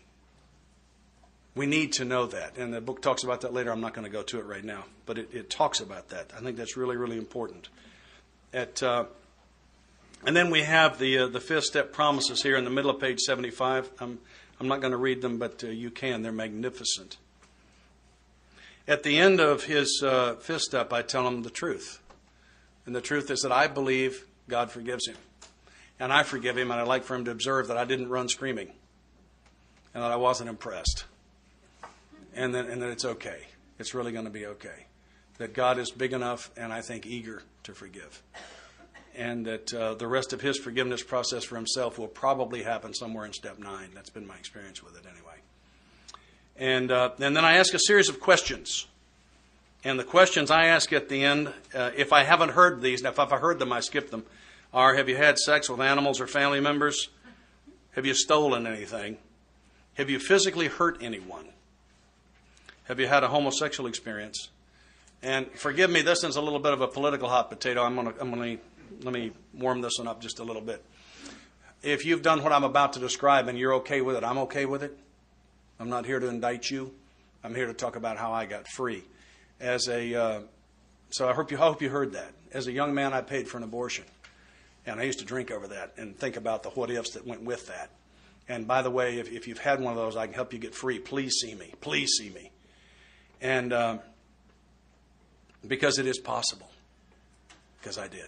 We 1.55 1.65
need 1.65 1.93
to 1.93 2.05
know 2.05 2.27
that. 2.27 2.57
And 2.57 2.73
the 2.73 2.81
book 2.81 3.01
talks 3.01 3.23
about 3.23 3.41
that 3.41 3.53
later. 3.53 3.71
I'm 3.71 3.81
not 3.81 3.93
going 3.93 4.05
to 4.05 4.11
go 4.11 4.21
to 4.23 4.39
it 4.39 4.45
right 4.45 4.63
now, 4.63 4.85
but 5.05 5.17
it, 5.17 5.29
it 5.33 5.49
talks 5.49 5.79
about 5.79 6.09
that. 6.09 6.31
I 6.37 6.41
think 6.41 6.57
that's 6.57 6.77
really, 6.77 6.95
really 6.95 7.17
important. 7.17 7.69
At, 8.53 8.81
uh, 8.81 9.05
and 10.25 10.35
then 10.35 10.51
we 10.51 10.61
have 10.61 10.99
the, 10.99 11.19
uh, 11.19 11.27
the 11.27 11.41
fifth 11.41 11.65
step 11.65 11.91
promises 11.91 12.43
here 12.43 12.55
in 12.55 12.63
the 12.63 12.69
middle 12.69 12.91
of 12.91 12.99
page 12.99 13.19
75. 13.19 13.89
I'm, 13.99 14.19
I'm 14.59 14.67
not 14.67 14.81
going 14.81 14.91
to 14.91 14.97
read 14.97 15.21
them, 15.21 15.37
but 15.37 15.63
uh, 15.63 15.67
you 15.67 15.89
can. 15.89 16.21
They're 16.21 16.31
magnificent. 16.31 17.17
At 18.87 19.03
the 19.03 19.17
end 19.17 19.39
of 19.39 19.65
his 19.65 20.01
uh, 20.03 20.35
fifth 20.35 20.61
step, 20.61 20.91
I 20.91 21.01
tell 21.01 21.27
him 21.27 21.43
the 21.43 21.49
truth. 21.49 22.01
And 22.85 22.95
the 22.95 23.01
truth 23.01 23.29
is 23.29 23.41
that 23.41 23.51
I 23.51 23.67
believe 23.67 24.25
God 24.47 24.71
forgives 24.71 25.07
him. 25.07 25.15
And 25.99 26.13
I 26.13 26.23
forgive 26.23 26.57
him, 26.57 26.71
and 26.71 26.79
I'd 26.79 26.87
like 26.87 27.03
for 27.03 27.15
him 27.15 27.25
to 27.25 27.31
observe 27.31 27.67
that 27.67 27.77
I 27.77 27.85
didn't 27.85 28.09
run 28.09 28.29
screaming 28.29 28.71
and 29.93 30.03
that 30.03 30.11
I 30.11 30.15
wasn't 30.15 30.49
impressed. 30.49 31.05
And 32.33 32.55
that, 32.55 32.67
and 32.67 32.81
that 32.81 32.89
it's 32.89 33.05
okay. 33.05 33.47
It's 33.79 33.93
really 33.93 34.11
going 34.11 34.25
to 34.25 34.31
be 34.31 34.45
okay. 34.45 34.85
That 35.39 35.53
God 35.53 35.77
is 35.77 35.91
big 35.91 36.13
enough 36.13 36.51
and 36.55 36.71
I 36.71 36.81
think 36.81 37.05
eager 37.05 37.43
to 37.63 37.73
forgive. 37.73 38.21
And 39.15 39.45
that 39.45 39.73
uh, 39.73 39.95
the 39.95 40.07
rest 40.07 40.31
of 40.31 40.41
his 40.41 40.57
forgiveness 40.57 41.03
process 41.03 41.43
for 41.43 41.55
himself 41.55 41.97
will 41.97 42.07
probably 42.07 42.63
happen 42.63 42.93
somewhere 42.93 43.25
in 43.25 43.33
step 43.33 43.59
nine. 43.59 43.89
That's 43.93 44.09
been 44.09 44.27
my 44.27 44.37
experience 44.37 44.81
with 44.83 44.95
it 44.95 45.05
anyway. 45.05 45.35
And, 46.55 46.91
uh, 46.91 47.11
and 47.19 47.35
then 47.35 47.43
I 47.43 47.53
ask 47.53 47.73
a 47.73 47.79
series 47.79 48.09
of 48.09 48.19
questions. 48.19 48.85
And 49.83 49.97
the 49.97 50.03
questions 50.03 50.51
I 50.51 50.65
ask 50.65 50.91
at 50.93 51.09
the 51.09 51.23
end, 51.23 51.53
uh, 51.73 51.91
if 51.95 52.11
I 52.13 52.23
haven't 52.23 52.49
heard 52.49 52.81
these, 52.81 52.99
and 53.01 53.07
if 53.07 53.17
I've 53.17 53.31
heard 53.31 53.59
them, 53.59 53.71
I 53.71 53.79
skip 53.79 54.11
them, 54.11 54.25
are 54.73 54.95
Have 54.95 55.09
you 55.09 55.15
had 55.15 55.37
sex 55.37 55.69
with 55.69 55.79
animals 55.79 56.19
or 56.19 56.27
family 56.27 56.59
members? 56.59 57.09
Have 57.93 58.05
you 58.05 58.13
stolen 58.13 58.67
anything? 58.67 59.17
Have 59.95 60.09
you 60.09 60.19
physically 60.19 60.67
hurt 60.67 60.97
anyone? 61.01 61.47
Have 62.83 62.99
you 62.99 63.07
had 63.07 63.23
a 63.23 63.27
homosexual 63.27 63.87
experience? 63.87 64.49
And 65.21 65.47
forgive 65.51 65.89
me, 65.89 66.01
this 66.01 66.23
is 66.23 66.37
a 66.37 66.41
little 66.41 66.59
bit 66.59 66.73
of 66.73 66.81
a 66.81 66.87
political 66.87 67.27
hot 67.27 67.49
potato. 67.49 67.83
I'm 67.83 67.95
going 67.95 68.13
to, 68.13 68.21
I'm 68.21 68.33
to 68.33 68.57
let 69.03 69.13
me 69.13 69.31
warm 69.53 69.81
this 69.81 69.97
one 69.97 70.07
up 70.07 70.21
just 70.21 70.39
a 70.39 70.43
little 70.43 70.61
bit. 70.61 70.83
If 71.83 72.05
you've 72.05 72.21
done 72.21 72.43
what 72.43 72.51
I'm 72.51 72.63
about 72.63 72.93
to 72.93 72.99
describe 72.99 73.47
and 73.47 73.57
you're 73.57 73.75
okay 73.75 74.01
with 74.01 74.15
it, 74.15 74.23
I'm 74.23 74.37
okay 74.39 74.65
with 74.65 74.83
it. 74.83 74.97
I'm 75.79 75.89
not 75.89 76.05
here 76.05 76.19
to 76.19 76.27
indict 76.27 76.69
you. 76.69 76.93
I'm 77.43 77.55
here 77.55 77.67
to 77.67 77.73
talk 77.73 77.95
about 77.95 78.17
how 78.17 78.33
I 78.33 78.45
got 78.45 78.67
free. 78.67 79.03
As 79.59 79.87
a, 79.87 80.15
uh, 80.15 80.39
so 81.09 81.27
I 81.29 81.33
hope 81.33 81.51
you 81.51 81.57
I 81.57 81.61
hope 81.61 81.81
you 81.81 81.89
heard 81.89 82.13
that. 82.13 82.31
As 82.53 82.67
a 82.67 82.71
young 82.71 82.93
man, 82.93 83.13
I 83.13 83.21
paid 83.21 83.47
for 83.47 83.57
an 83.57 83.63
abortion, 83.63 84.05
and 84.91 85.01
I 85.01 85.03
used 85.03 85.19
to 85.19 85.25
drink 85.25 85.51
over 85.51 85.67
that 85.67 85.93
and 85.97 86.17
think 86.17 86.37
about 86.37 86.63
the 86.63 86.69
what 86.69 86.89
ifs 86.89 87.11
that 87.11 87.25
went 87.25 87.43
with 87.43 87.67
that. 87.67 87.89
And 88.47 88.67
by 88.67 88.81
the 88.81 88.89
way, 88.89 89.19
if, 89.19 89.31
if 89.31 89.47
you've 89.47 89.59
had 89.59 89.79
one 89.79 89.91
of 89.91 89.97
those, 89.97 90.15
I 90.15 90.25
can 90.25 90.33
help 90.33 90.53
you 90.53 90.59
get 90.59 90.73
free. 90.73 90.99
Please 90.99 91.35
see 91.39 91.53
me. 91.53 91.73
Please 91.81 92.15
see 92.17 92.29
me. 92.29 92.51
And 93.41 93.71
um, 93.71 93.99
because 95.67 95.99
it 95.99 96.07
is 96.07 96.17
possible, 96.17 96.69
because 97.79 97.97
I 97.97 98.07
did. 98.07 98.25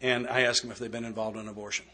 And 0.00 0.26
I 0.26 0.42
asked 0.42 0.62
them 0.62 0.70
if 0.70 0.78
they've 0.78 0.90
been 0.90 1.04
involved 1.04 1.36
in 1.36 1.48
abortion. 1.48 1.86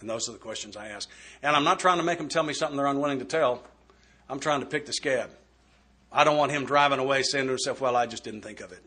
And 0.00 0.08
those 0.08 0.28
are 0.28 0.32
the 0.32 0.38
questions 0.38 0.76
I 0.76 0.88
ask. 0.88 1.08
And 1.42 1.56
I'm 1.56 1.64
not 1.64 1.78
trying 1.78 1.98
to 1.98 2.04
make 2.04 2.18
them 2.18 2.28
tell 2.28 2.42
me 2.42 2.54
something 2.54 2.76
they're 2.76 2.86
unwilling 2.86 3.18
to 3.20 3.24
tell. 3.24 3.62
I'm 4.28 4.40
trying 4.40 4.60
to 4.60 4.66
pick 4.66 4.86
the 4.86 4.92
scab. 4.92 5.30
I 6.12 6.24
don't 6.24 6.36
want 6.36 6.52
him 6.52 6.64
driving 6.64 6.98
away 6.98 7.22
saying 7.22 7.46
to 7.46 7.50
himself, 7.50 7.80
well, 7.80 7.96
I 7.96 8.06
just 8.06 8.22
didn't 8.22 8.42
think 8.42 8.60
of 8.60 8.72
it. 8.72 8.84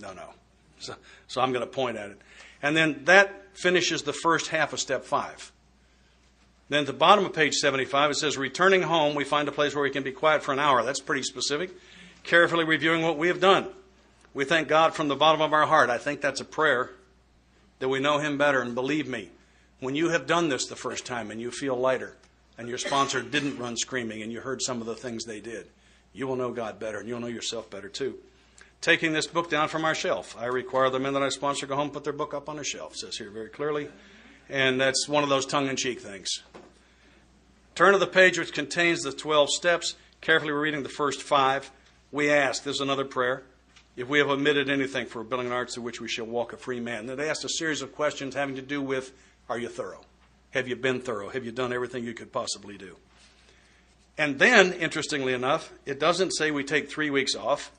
No, 0.00 0.12
no. 0.12 0.30
So, 0.78 0.94
so 1.28 1.40
I'm 1.40 1.52
going 1.52 1.64
to 1.64 1.70
point 1.70 1.96
at 1.96 2.10
it. 2.10 2.20
And 2.62 2.76
then 2.76 3.02
that 3.04 3.39
finishes 3.54 4.02
the 4.02 4.12
first 4.12 4.48
half 4.48 4.72
of 4.72 4.80
step 4.80 5.04
five. 5.04 5.52
Then 6.68 6.80
at 6.80 6.86
the 6.86 6.92
bottom 6.92 7.24
of 7.24 7.32
page 7.32 7.54
75, 7.54 8.12
it 8.12 8.14
says, 8.14 8.38
Returning 8.38 8.82
home, 8.82 9.14
we 9.14 9.24
find 9.24 9.48
a 9.48 9.52
place 9.52 9.74
where 9.74 9.82
we 9.82 9.90
can 9.90 10.04
be 10.04 10.12
quiet 10.12 10.42
for 10.42 10.52
an 10.52 10.60
hour. 10.60 10.82
That's 10.84 11.00
pretty 11.00 11.24
specific. 11.24 11.70
Carefully 12.22 12.64
reviewing 12.64 13.02
what 13.02 13.18
we 13.18 13.28
have 13.28 13.40
done. 13.40 13.66
We 14.34 14.44
thank 14.44 14.68
God 14.68 14.94
from 14.94 15.08
the 15.08 15.16
bottom 15.16 15.40
of 15.40 15.52
our 15.52 15.66
heart. 15.66 15.90
I 15.90 15.98
think 15.98 16.20
that's 16.20 16.40
a 16.40 16.44
prayer 16.44 16.90
that 17.80 17.88
we 17.88 17.98
know 17.98 18.18
Him 18.18 18.38
better. 18.38 18.62
And 18.62 18.74
believe 18.74 19.08
me, 19.08 19.30
when 19.80 19.96
you 19.96 20.10
have 20.10 20.28
done 20.28 20.48
this 20.48 20.66
the 20.66 20.76
first 20.76 21.04
time 21.04 21.32
and 21.32 21.40
you 21.40 21.50
feel 21.50 21.76
lighter, 21.76 22.16
and 22.60 22.68
your 22.68 22.76
sponsor 22.76 23.22
didn't 23.22 23.58
run 23.58 23.74
screaming 23.74 24.20
and 24.20 24.30
you 24.30 24.38
heard 24.38 24.60
some 24.60 24.82
of 24.82 24.86
the 24.86 24.94
things 24.94 25.24
they 25.24 25.40
did, 25.40 25.66
you 26.12 26.26
will 26.26 26.36
know 26.36 26.52
God 26.52 26.78
better 26.78 26.98
and 26.98 27.08
you'll 27.08 27.18
know 27.18 27.26
yourself 27.26 27.70
better 27.70 27.88
too. 27.88 28.18
Taking 28.80 29.12
this 29.12 29.26
book 29.26 29.50
down 29.50 29.68
from 29.68 29.84
our 29.84 29.94
shelf. 29.94 30.34
I 30.38 30.46
require 30.46 30.88
the 30.88 30.98
men 30.98 31.12
that 31.12 31.22
I 31.22 31.28
sponsor 31.28 31.66
go 31.66 31.76
home 31.76 31.84
and 31.84 31.92
put 31.92 32.04
their 32.04 32.14
book 32.14 32.32
up 32.32 32.48
on 32.48 32.58
a 32.58 32.64
shelf, 32.64 32.96
says 32.96 33.18
here 33.18 33.30
very 33.30 33.50
clearly. 33.50 33.88
And 34.48 34.80
that's 34.80 35.06
one 35.06 35.22
of 35.22 35.28
those 35.28 35.44
tongue 35.44 35.68
in 35.68 35.76
cheek 35.76 36.00
things. 36.00 36.42
Turn 37.74 37.92
to 37.92 37.98
the 37.98 38.06
page 38.06 38.38
which 38.38 38.52
contains 38.52 39.02
the 39.02 39.12
12 39.12 39.50
steps. 39.50 39.96
Carefully 40.22 40.52
reading 40.52 40.82
the 40.82 40.88
first 40.88 41.22
five. 41.22 41.70
We 42.10 42.30
ask, 42.30 42.64
this 42.64 42.76
is 42.76 42.80
another 42.80 43.04
prayer, 43.04 43.42
if 43.96 44.08
we 44.08 44.18
have 44.18 44.28
omitted 44.28 44.68
anything 44.68 45.06
for 45.06 45.22
building 45.22 45.46
an 45.48 45.52
arts 45.52 45.74
through 45.74 45.84
which 45.84 46.00
we 46.00 46.08
shall 46.08 46.26
walk 46.26 46.52
a 46.52 46.56
free 46.56 46.80
man. 46.80 47.06
They 47.06 47.28
asked 47.28 47.44
a 47.44 47.48
series 47.48 47.82
of 47.82 47.94
questions 47.94 48.34
having 48.34 48.56
to 48.56 48.62
do 48.62 48.82
with 48.82 49.12
are 49.48 49.58
you 49.58 49.68
thorough? 49.68 50.00
Have 50.50 50.68
you 50.68 50.76
been 50.76 51.00
thorough? 51.00 51.28
Have 51.28 51.44
you 51.44 51.52
done 51.52 51.72
everything 51.72 52.04
you 52.04 52.14
could 52.14 52.32
possibly 52.32 52.78
do? 52.78 52.96
And 54.16 54.38
then, 54.38 54.72
interestingly 54.72 55.32
enough, 55.32 55.72
it 55.86 56.00
doesn't 56.00 56.32
say 56.32 56.50
we 56.50 56.64
take 56.64 56.90
three 56.90 57.10
weeks 57.10 57.34
off. 57.34 57.72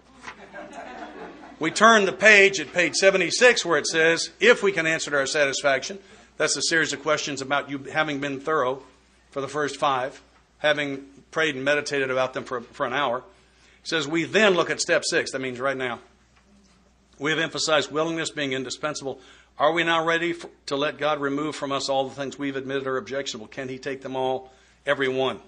We 1.60 1.72
turn 1.72 2.06
the 2.06 2.14
page 2.14 2.60
at 2.60 2.74
page 2.74 2.96
76 2.96 3.66
where 3.66 3.78
it 3.78 3.88
says, 3.88 4.32
if 4.40 4.64
we 4.64 4.72
can 4.72 4.88
answer 4.88 5.12
to 5.12 5.18
our 5.18 5.26
satisfaction. 5.26 6.00
That's 6.38 6.58
a 6.58 6.62
series 6.64 6.92
of 6.92 7.04
questions 7.04 7.42
about 7.42 7.70
you 7.70 7.78
having 7.94 8.20
been 8.20 8.40
thorough 8.40 8.82
for 9.30 9.42
the 9.42 9.48
first 9.48 9.78
five, 9.78 10.22
having 10.58 11.06
prayed 11.30 11.56
and 11.56 11.64
meditated 11.64 12.10
about 12.10 12.34
them 12.34 12.46
for, 12.46 12.62
for 12.62 12.86
an 12.86 12.94
hour. 12.94 13.20
It 13.20 13.24
says, 13.88 14.08
we 14.08 14.24
then 14.24 14.54
look 14.56 14.72
at 14.72 14.82
step 14.82 15.04
six. 15.06 15.32
That 15.32 15.42
means 15.42 15.60
right 15.60 15.78
now. 15.78 16.00
We 17.20 17.30
have 17.30 17.40
emphasized 17.40 17.92
willingness 17.92 18.32
being 18.32 18.54
indispensable 18.54 19.22
are 19.62 19.72
we 19.72 19.84
now 19.84 20.04
ready 20.04 20.34
for, 20.34 20.50
to 20.68 20.76
let 20.76 20.98
God 20.98 21.22
remove 21.22 21.56
from 21.56 21.72
us 21.72 21.88
all 21.88 22.10
the 22.10 22.16
things 22.16 22.40
we've 22.40 22.56
admitted 22.56 22.88
are 22.88 22.98
objectionable? 22.98 23.48
Can 23.48 23.70
He 23.70 23.78
take 23.78 24.02
them 24.02 24.16
all? 24.16 24.52
Every 24.88 25.08
one. 25.08 25.40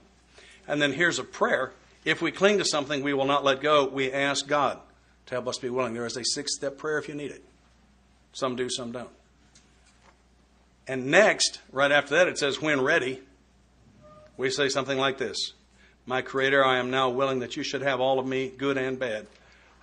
And 0.68 0.80
then 0.80 0.94
here's 0.94 1.18
a 1.18 1.24
prayer. 1.24 1.72
If 2.06 2.22
we 2.22 2.32
cling 2.32 2.58
to 2.58 2.66
something 2.66 3.02
we 3.02 3.14
will 3.14 3.26
not 3.26 3.44
let 3.44 3.62
go, 3.62 3.88
we 3.88 4.12
ask 4.12 4.48
God 4.48 4.80
to 5.28 5.36
help 5.36 5.48
us 5.48 5.58
be 5.58 5.70
willing. 5.70 5.94
There 5.94 6.06
is 6.06 6.18
a 6.18 6.24
six 6.24 6.56
step 6.56 6.78
prayer 6.78 6.98
if 6.98 7.08
you 7.08 7.16
need 7.16 7.32
it. 7.32 7.44
Some 8.34 8.56
do, 8.56 8.70
some 8.70 8.92
don't. 8.92 9.10
And 10.88 11.08
next, 11.08 11.62
right 11.72 11.92
after 11.92 12.16
that, 12.16 12.28
it 12.28 12.38
says, 12.38 12.62
when 12.62 12.82
ready, 12.82 13.22
we 14.36 14.50
say 14.50 14.68
something 14.70 14.98
like 14.98 15.18
this 15.18 15.54
My 16.06 16.22
Creator, 16.22 16.64
I 16.64 16.80
am 16.80 16.92
now 16.92 17.10
willing 17.10 17.40
that 17.40 17.56
you 17.56 17.64
should 17.64 17.82
have 17.82 18.02
all 18.02 18.20
of 18.20 18.28
me, 18.28 18.50
good 18.50 18.78
and 18.78 19.00
bad. 19.00 19.28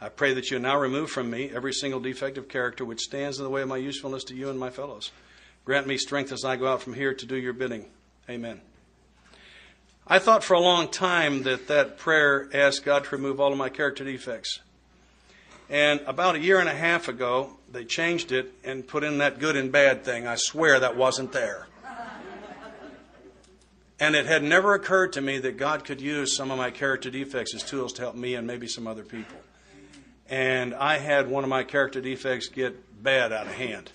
I 0.00 0.08
pray 0.08 0.34
that 0.34 0.50
you 0.50 0.58
now 0.58 0.78
remove 0.78 1.10
from 1.10 1.30
me 1.30 1.50
every 1.54 1.72
single 1.72 2.00
defective 2.00 2.48
character 2.48 2.84
which 2.84 3.00
stands 3.00 3.38
in 3.38 3.44
the 3.44 3.50
way 3.50 3.62
of 3.62 3.68
my 3.68 3.76
usefulness 3.76 4.24
to 4.24 4.34
you 4.34 4.48
and 4.48 4.58
my 4.58 4.70
fellows. 4.70 5.12
Grant 5.64 5.86
me 5.86 5.98
strength 5.98 6.32
as 6.32 6.44
I 6.44 6.56
go 6.56 6.66
out 6.66 6.82
from 6.82 6.94
here 6.94 7.12
to 7.12 7.26
do 7.26 7.36
your 7.36 7.52
bidding. 7.52 7.84
Amen. 8.28 8.62
I 10.12 10.18
thought 10.18 10.42
for 10.42 10.54
a 10.54 10.60
long 10.60 10.88
time 10.88 11.44
that 11.44 11.68
that 11.68 11.96
prayer 11.96 12.48
asked 12.52 12.84
God 12.84 13.04
to 13.04 13.16
remove 13.16 13.40
all 13.40 13.52
of 13.52 13.58
my 13.58 13.68
character 13.68 14.02
defects. 14.02 14.58
And 15.68 16.00
about 16.00 16.34
a 16.34 16.40
year 16.40 16.58
and 16.58 16.68
a 16.68 16.74
half 16.74 17.06
ago, 17.06 17.58
they 17.70 17.84
changed 17.84 18.32
it 18.32 18.52
and 18.64 18.84
put 18.84 19.04
in 19.04 19.18
that 19.18 19.38
good 19.38 19.54
and 19.54 19.70
bad 19.70 20.02
thing. 20.02 20.26
I 20.26 20.34
swear 20.34 20.80
that 20.80 20.96
wasn't 20.96 21.30
there. 21.30 21.68
And 24.00 24.16
it 24.16 24.26
had 24.26 24.42
never 24.42 24.74
occurred 24.74 25.12
to 25.12 25.20
me 25.20 25.38
that 25.38 25.56
God 25.56 25.84
could 25.84 26.00
use 26.00 26.36
some 26.36 26.50
of 26.50 26.58
my 26.58 26.72
character 26.72 27.08
defects 27.08 27.54
as 27.54 27.62
tools 27.62 27.92
to 27.92 28.02
help 28.02 28.16
me 28.16 28.34
and 28.34 28.48
maybe 28.48 28.66
some 28.66 28.88
other 28.88 29.04
people. 29.04 29.38
And 30.28 30.74
I 30.74 30.98
had 30.98 31.28
one 31.28 31.44
of 31.44 31.50
my 31.50 31.62
character 31.62 32.00
defects 32.00 32.48
get 32.48 33.00
bad 33.00 33.32
out 33.32 33.46
of 33.46 33.52
hand 33.52 33.92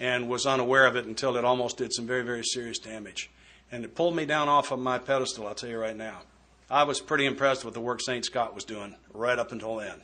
and 0.00 0.28
was 0.28 0.44
unaware 0.44 0.84
of 0.84 0.96
it 0.96 1.06
until 1.06 1.38
it 1.38 1.46
almost 1.46 1.78
did 1.78 1.94
some 1.94 2.06
very, 2.06 2.24
very 2.24 2.44
serious 2.44 2.78
damage. 2.78 3.30
And 3.72 3.84
it 3.84 3.94
pulled 3.94 4.16
me 4.16 4.26
down 4.26 4.48
off 4.48 4.72
of 4.72 4.78
my 4.78 4.98
pedestal, 4.98 5.46
I'll 5.46 5.54
tell 5.54 5.70
you 5.70 5.78
right 5.78 5.96
now. 5.96 6.22
I 6.68 6.84
was 6.84 7.00
pretty 7.00 7.26
impressed 7.26 7.64
with 7.64 7.74
the 7.74 7.80
work 7.80 8.00
St. 8.00 8.24
Scott 8.24 8.54
was 8.54 8.64
doing 8.64 8.94
right 9.12 9.38
up 9.38 9.52
until 9.52 9.76
then. 9.76 10.00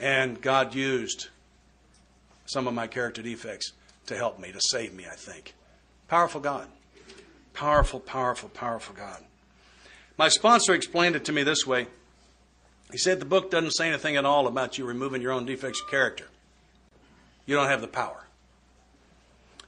And 0.00 0.40
God 0.40 0.74
used 0.74 1.28
some 2.46 2.66
of 2.66 2.74
my 2.74 2.86
character 2.86 3.22
defects 3.22 3.72
to 4.06 4.16
help 4.16 4.38
me, 4.38 4.50
to 4.52 4.60
save 4.60 4.92
me, 4.92 5.06
I 5.10 5.14
think. 5.14 5.54
Powerful 6.08 6.40
God. 6.40 6.68
Powerful, 7.54 8.00
powerful, 8.00 8.48
powerful 8.48 8.94
God. 8.94 9.22
My 10.18 10.28
sponsor 10.28 10.74
explained 10.74 11.16
it 11.16 11.24
to 11.26 11.32
me 11.32 11.42
this 11.42 11.66
way. 11.66 11.86
He 12.90 12.98
said 12.98 13.20
the 13.20 13.24
book 13.24 13.50
doesn't 13.50 13.70
say 13.72 13.88
anything 13.88 14.16
at 14.16 14.24
all 14.24 14.46
about 14.46 14.78
you 14.78 14.84
removing 14.84 15.22
your 15.22 15.32
own 15.32 15.46
defects 15.46 15.80
of 15.80 15.90
character. 15.90 16.26
You 17.46 17.56
don't 17.56 17.68
have 17.68 17.80
the 17.80 17.88
power. 17.88 18.26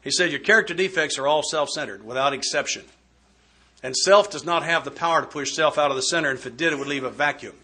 He 0.04 0.10
said 0.10 0.30
your 0.30 0.40
character 0.40 0.74
defects 0.74 1.18
are 1.18 1.26
all 1.26 1.42
self 1.42 1.70
centered, 1.70 2.04
without 2.04 2.34
exception. 2.34 2.84
And 3.82 3.96
self 3.96 4.30
does 4.30 4.44
not 4.44 4.62
have 4.62 4.84
the 4.84 4.90
power 4.90 5.22
to 5.22 5.26
push 5.26 5.52
self 5.52 5.78
out 5.78 5.90
of 5.90 5.96
the 5.96 6.02
center, 6.02 6.28
and 6.28 6.38
if 6.38 6.46
it 6.46 6.56
did, 6.58 6.72
it 6.72 6.78
would 6.78 6.88
leave 6.88 7.04
a 7.04 7.10
vacuum. 7.10 7.54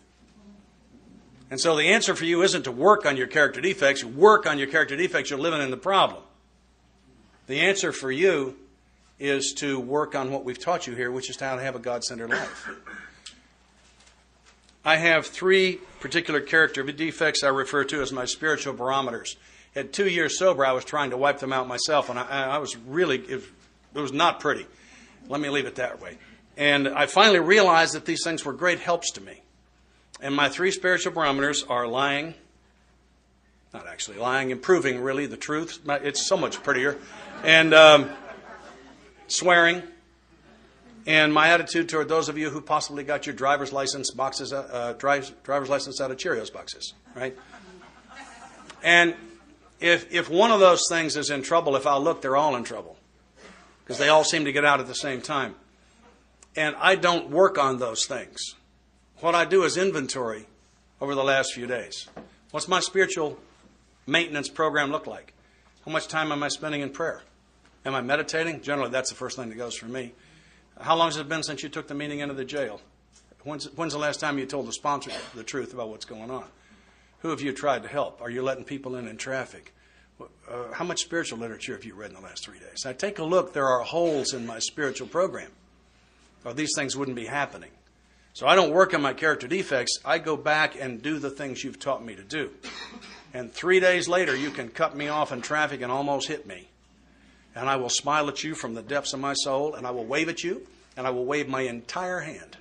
And 1.50 1.60
so 1.60 1.76
the 1.76 1.88
answer 1.88 2.14
for 2.14 2.24
you 2.24 2.42
isn't 2.42 2.62
to 2.62 2.72
work 2.72 3.04
on 3.04 3.16
your 3.16 3.26
character 3.26 3.60
defects. 3.60 4.02
You 4.02 4.08
work 4.08 4.46
on 4.46 4.58
your 4.58 4.68
character 4.68 4.96
defects, 4.96 5.30
you're 5.30 5.38
living 5.38 5.60
in 5.60 5.70
the 5.70 5.76
problem. 5.76 6.22
The 7.46 7.60
answer 7.60 7.92
for 7.92 8.10
you 8.10 8.56
is 9.18 9.52
to 9.54 9.78
work 9.78 10.14
on 10.14 10.30
what 10.30 10.44
we've 10.44 10.58
taught 10.58 10.86
you 10.86 10.94
here, 10.94 11.10
which 11.10 11.28
is 11.28 11.38
how 11.38 11.56
to 11.56 11.62
have 11.62 11.74
a 11.74 11.80
God 11.80 12.04
centered 12.04 12.30
life. 12.30 12.70
I 14.82 14.96
have 14.96 15.26
three 15.26 15.78
particular 16.00 16.40
character 16.40 16.82
defects 16.82 17.42
I 17.42 17.48
refer 17.48 17.84
to 17.84 18.00
as 18.00 18.12
my 18.12 18.24
spiritual 18.24 18.72
barometers. 18.72 19.36
At 19.76 19.92
two 19.92 20.08
years 20.08 20.38
sober, 20.38 20.64
I 20.64 20.72
was 20.72 20.84
trying 20.84 21.10
to 21.10 21.16
wipe 21.16 21.38
them 21.38 21.52
out 21.52 21.68
myself, 21.68 22.08
and 22.10 22.18
I, 22.18 22.54
I 22.54 22.58
was 22.58 22.76
really, 22.76 23.18
it, 23.18 23.42
it 23.94 24.00
was 24.00 24.12
not 24.12 24.40
pretty. 24.40 24.66
Let 25.28 25.40
me 25.40 25.48
leave 25.48 25.66
it 25.66 25.76
that 25.76 26.00
way. 26.00 26.18
And 26.56 26.88
I 26.88 27.06
finally 27.06 27.38
realized 27.38 27.94
that 27.94 28.04
these 28.04 28.22
things 28.24 28.44
were 28.44 28.52
great 28.52 28.80
helps 28.80 29.12
to 29.12 29.20
me. 29.20 29.40
And 30.20 30.34
my 30.34 30.48
three 30.48 30.72
spiritual 30.72 31.12
barometers 31.12 31.62
are 31.62 31.86
lying, 31.86 32.34
not 33.72 33.86
actually 33.86 34.18
lying, 34.18 34.50
improving 34.50 35.00
really 35.00 35.26
the 35.26 35.36
truth. 35.36 35.80
It's 35.86 36.26
so 36.26 36.36
much 36.36 36.62
prettier. 36.62 36.98
And 37.44 37.72
um, 37.72 38.10
swearing. 39.28 39.82
And 41.06 41.32
my 41.32 41.48
attitude 41.48 41.88
toward 41.88 42.08
those 42.08 42.28
of 42.28 42.36
you 42.36 42.50
who 42.50 42.60
possibly 42.60 43.04
got 43.04 43.26
your 43.26 43.34
driver's 43.34 43.72
license 43.72 44.10
boxes, 44.10 44.52
uh, 44.52 44.68
uh, 44.70 44.92
drive, 44.94 45.32
driver's 45.42 45.70
license 45.70 46.00
out 46.00 46.10
of 46.10 46.18
Cheerios 46.18 46.52
boxes, 46.52 46.92
right? 47.14 47.36
And 48.82 49.14
if, 49.80 50.12
if 50.12 50.28
one 50.28 50.50
of 50.50 50.60
those 50.60 50.82
things 50.88 51.16
is 51.16 51.30
in 51.30 51.42
trouble, 51.42 51.76
if 51.76 51.86
I 51.86 51.96
look, 51.96 52.22
they're 52.22 52.36
all 52.36 52.56
in 52.56 52.64
trouble 52.64 52.96
because 53.82 53.98
they 53.98 54.08
all 54.08 54.24
seem 54.24 54.44
to 54.44 54.52
get 54.52 54.64
out 54.64 54.80
at 54.80 54.86
the 54.86 54.94
same 54.94 55.20
time. 55.20 55.54
And 56.56 56.76
I 56.78 56.96
don't 56.96 57.30
work 57.30 57.58
on 57.58 57.78
those 57.78 58.06
things. 58.06 58.54
What 59.20 59.34
I 59.34 59.44
do 59.44 59.64
is 59.64 59.76
inventory 59.76 60.46
over 61.00 61.14
the 61.14 61.24
last 61.24 61.54
few 61.54 61.66
days. 61.66 62.08
What's 62.50 62.68
my 62.68 62.80
spiritual 62.80 63.38
maintenance 64.06 64.48
program 64.48 64.90
look 64.90 65.06
like? 65.06 65.32
How 65.84 65.92
much 65.92 66.08
time 66.08 66.30
am 66.32 66.42
I 66.42 66.48
spending 66.48 66.82
in 66.82 66.90
prayer? 66.90 67.22
Am 67.86 67.94
I 67.94 68.00
meditating? 68.00 68.60
Generally, 68.60 68.90
that's 68.90 69.08
the 69.08 69.16
first 69.16 69.36
thing 69.36 69.48
that 69.48 69.56
goes 69.56 69.76
for 69.76 69.86
me. 69.86 70.12
How 70.80 70.96
long 70.96 71.08
has 71.08 71.16
it 71.16 71.28
been 71.28 71.42
since 71.42 71.62
you 71.62 71.68
took 71.68 71.88
the 71.88 71.94
meeting 71.94 72.20
into 72.20 72.34
the 72.34 72.44
jail? 72.44 72.80
When's, 73.44 73.66
when's 73.76 73.92
the 73.92 73.98
last 73.98 74.20
time 74.20 74.38
you 74.38 74.46
told 74.46 74.66
the 74.66 74.72
sponsor 74.72 75.10
the 75.34 75.42
truth 75.42 75.72
about 75.72 75.88
what's 75.88 76.04
going 76.04 76.30
on? 76.30 76.44
Who 77.20 77.28
have 77.30 77.40
you 77.40 77.52
tried 77.52 77.82
to 77.82 77.88
help? 77.88 78.22
Are 78.22 78.30
you 78.30 78.42
letting 78.42 78.64
people 78.64 78.96
in 78.96 79.06
in 79.06 79.16
traffic? 79.16 79.74
Uh, 80.20 80.72
how 80.72 80.84
much 80.84 81.00
spiritual 81.00 81.38
literature 81.38 81.74
have 81.74 81.84
you 81.84 81.94
read 81.94 82.10
in 82.10 82.16
the 82.16 82.22
last 82.22 82.44
three 82.44 82.58
days? 82.58 82.84
I 82.84 82.92
take 82.92 83.18
a 83.18 83.24
look. 83.24 83.52
There 83.52 83.68
are 83.68 83.80
holes 83.80 84.34
in 84.34 84.46
my 84.46 84.58
spiritual 84.58 85.06
program, 85.06 85.50
or 86.44 86.52
these 86.52 86.72
things 86.74 86.96
wouldn't 86.96 87.16
be 87.16 87.26
happening. 87.26 87.70
So 88.32 88.46
I 88.46 88.54
don't 88.54 88.72
work 88.72 88.94
on 88.94 89.02
my 89.02 89.12
character 89.12 89.48
defects. 89.48 89.98
I 90.04 90.18
go 90.18 90.36
back 90.36 90.80
and 90.80 91.02
do 91.02 91.18
the 91.18 91.30
things 91.30 91.64
you've 91.64 91.78
taught 91.78 92.04
me 92.04 92.14
to 92.14 92.22
do. 92.22 92.50
And 93.34 93.52
three 93.52 93.80
days 93.80 94.08
later, 94.08 94.36
you 94.36 94.50
can 94.50 94.68
cut 94.68 94.96
me 94.96 95.08
off 95.08 95.32
in 95.32 95.40
traffic 95.42 95.82
and 95.82 95.90
almost 95.90 96.28
hit 96.28 96.46
me. 96.46 96.68
And 97.54 97.68
I 97.68 97.76
will 97.76 97.88
smile 97.88 98.28
at 98.28 98.44
you 98.44 98.54
from 98.54 98.74
the 98.74 98.82
depths 98.82 99.12
of 99.12 99.20
my 99.20 99.34
soul, 99.34 99.74
and 99.74 99.86
I 99.86 99.90
will 99.90 100.04
wave 100.04 100.28
at 100.28 100.44
you, 100.44 100.66
and 100.96 101.06
I 101.06 101.10
will 101.10 101.24
wave 101.24 101.48
my 101.48 101.62
entire 101.62 102.20
hand. 102.20 102.56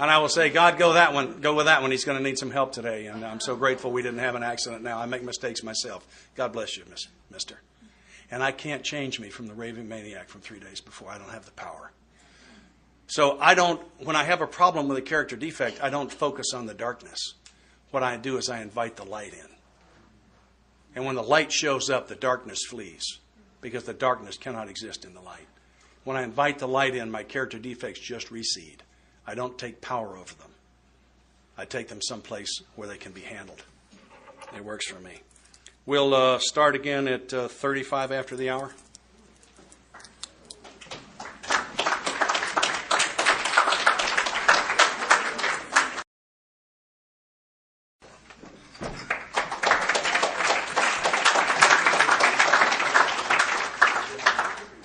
And 0.00 0.10
I 0.10 0.18
will 0.18 0.28
say, 0.28 0.50
God, 0.50 0.76
go 0.76 0.94
that 0.94 1.14
one, 1.14 1.40
go 1.40 1.54
with 1.54 1.66
that 1.66 1.80
one. 1.80 1.92
He's 1.92 2.04
going 2.04 2.18
to 2.18 2.24
need 2.24 2.38
some 2.38 2.50
help 2.50 2.72
today. 2.72 3.06
And 3.06 3.24
I'm 3.24 3.40
so 3.40 3.54
grateful 3.54 3.92
we 3.92 4.02
didn't 4.02 4.18
have 4.18 4.34
an 4.34 4.42
accident 4.42 4.82
now. 4.82 4.98
I 4.98 5.06
make 5.06 5.22
mistakes 5.22 5.62
myself. 5.62 6.04
God 6.34 6.52
bless 6.52 6.76
you, 6.76 6.84
miss, 6.90 7.06
mister. 7.30 7.60
And 8.30 8.42
I 8.42 8.50
can't 8.50 8.82
change 8.82 9.20
me 9.20 9.28
from 9.28 9.46
the 9.46 9.54
raving 9.54 9.88
maniac 9.88 10.28
from 10.28 10.40
three 10.40 10.58
days 10.58 10.80
before. 10.80 11.10
I 11.10 11.18
don't 11.18 11.30
have 11.30 11.44
the 11.44 11.52
power. 11.52 11.92
So 13.06 13.38
I 13.38 13.54
don't, 13.54 13.80
when 13.98 14.16
I 14.16 14.24
have 14.24 14.40
a 14.40 14.46
problem 14.46 14.88
with 14.88 14.98
a 14.98 15.02
character 15.02 15.36
defect, 15.36 15.82
I 15.82 15.90
don't 15.90 16.10
focus 16.12 16.52
on 16.54 16.66
the 16.66 16.74
darkness. 16.74 17.34
What 17.90 18.02
I 18.02 18.16
do 18.16 18.36
is 18.38 18.48
I 18.48 18.62
invite 18.62 18.96
the 18.96 19.04
light 19.04 19.34
in. 19.34 19.46
And 20.96 21.04
when 21.04 21.14
the 21.14 21.22
light 21.22 21.52
shows 21.52 21.90
up, 21.90 22.08
the 22.08 22.16
darkness 22.16 22.64
flees 22.68 23.18
because 23.60 23.84
the 23.84 23.94
darkness 23.94 24.36
cannot 24.36 24.68
exist 24.68 25.04
in 25.04 25.14
the 25.14 25.20
light. 25.20 25.46
When 26.02 26.16
I 26.16 26.22
invite 26.22 26.58
the 26.58 26.68
light 26.68 26.96
in, 26.96 27.10
my 27.10 27.22
character 27.22 27.58
defects 27.58 28.00
just 28.00 28.30
recede. 28.30 28.82
I 29.26 29.34
don't 29.34 29.56
take 29.58 29.80
power 29.80 30.16
over 30.16 30.34
them. 30.34 30.50
I 31.56 31.64
take 31.64 31.88
them 31.88 32.02
someplace 32.02 32.62
where 32.76 32.88
they 32.88 32.98
can 32.98 33.12
be 33.12 33.22
handled. 33.22 33.62
It 34.54 34.64
works 34.64 34.86
for 34.86 35.00
me. 35.00 35.22
We'll 35.86 36.14
uh, 36.14 36.38
start 36.38 36.74
again 36.74 37.08
at 37.08 37.32
uh, 37.32 37.48
35 37.48 38.12
after 38.12 38.36
the 38.36 38.50
hour. 38.50 38.72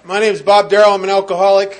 My 0.06 0.20
name 0.20 0.34
is 0.34 0.42
Bob 0.42 0.70
Darrell. 0.70 0.94
I'm 0.94 1.04
an 1.04 1.10
alcoholic. 1.10 1.79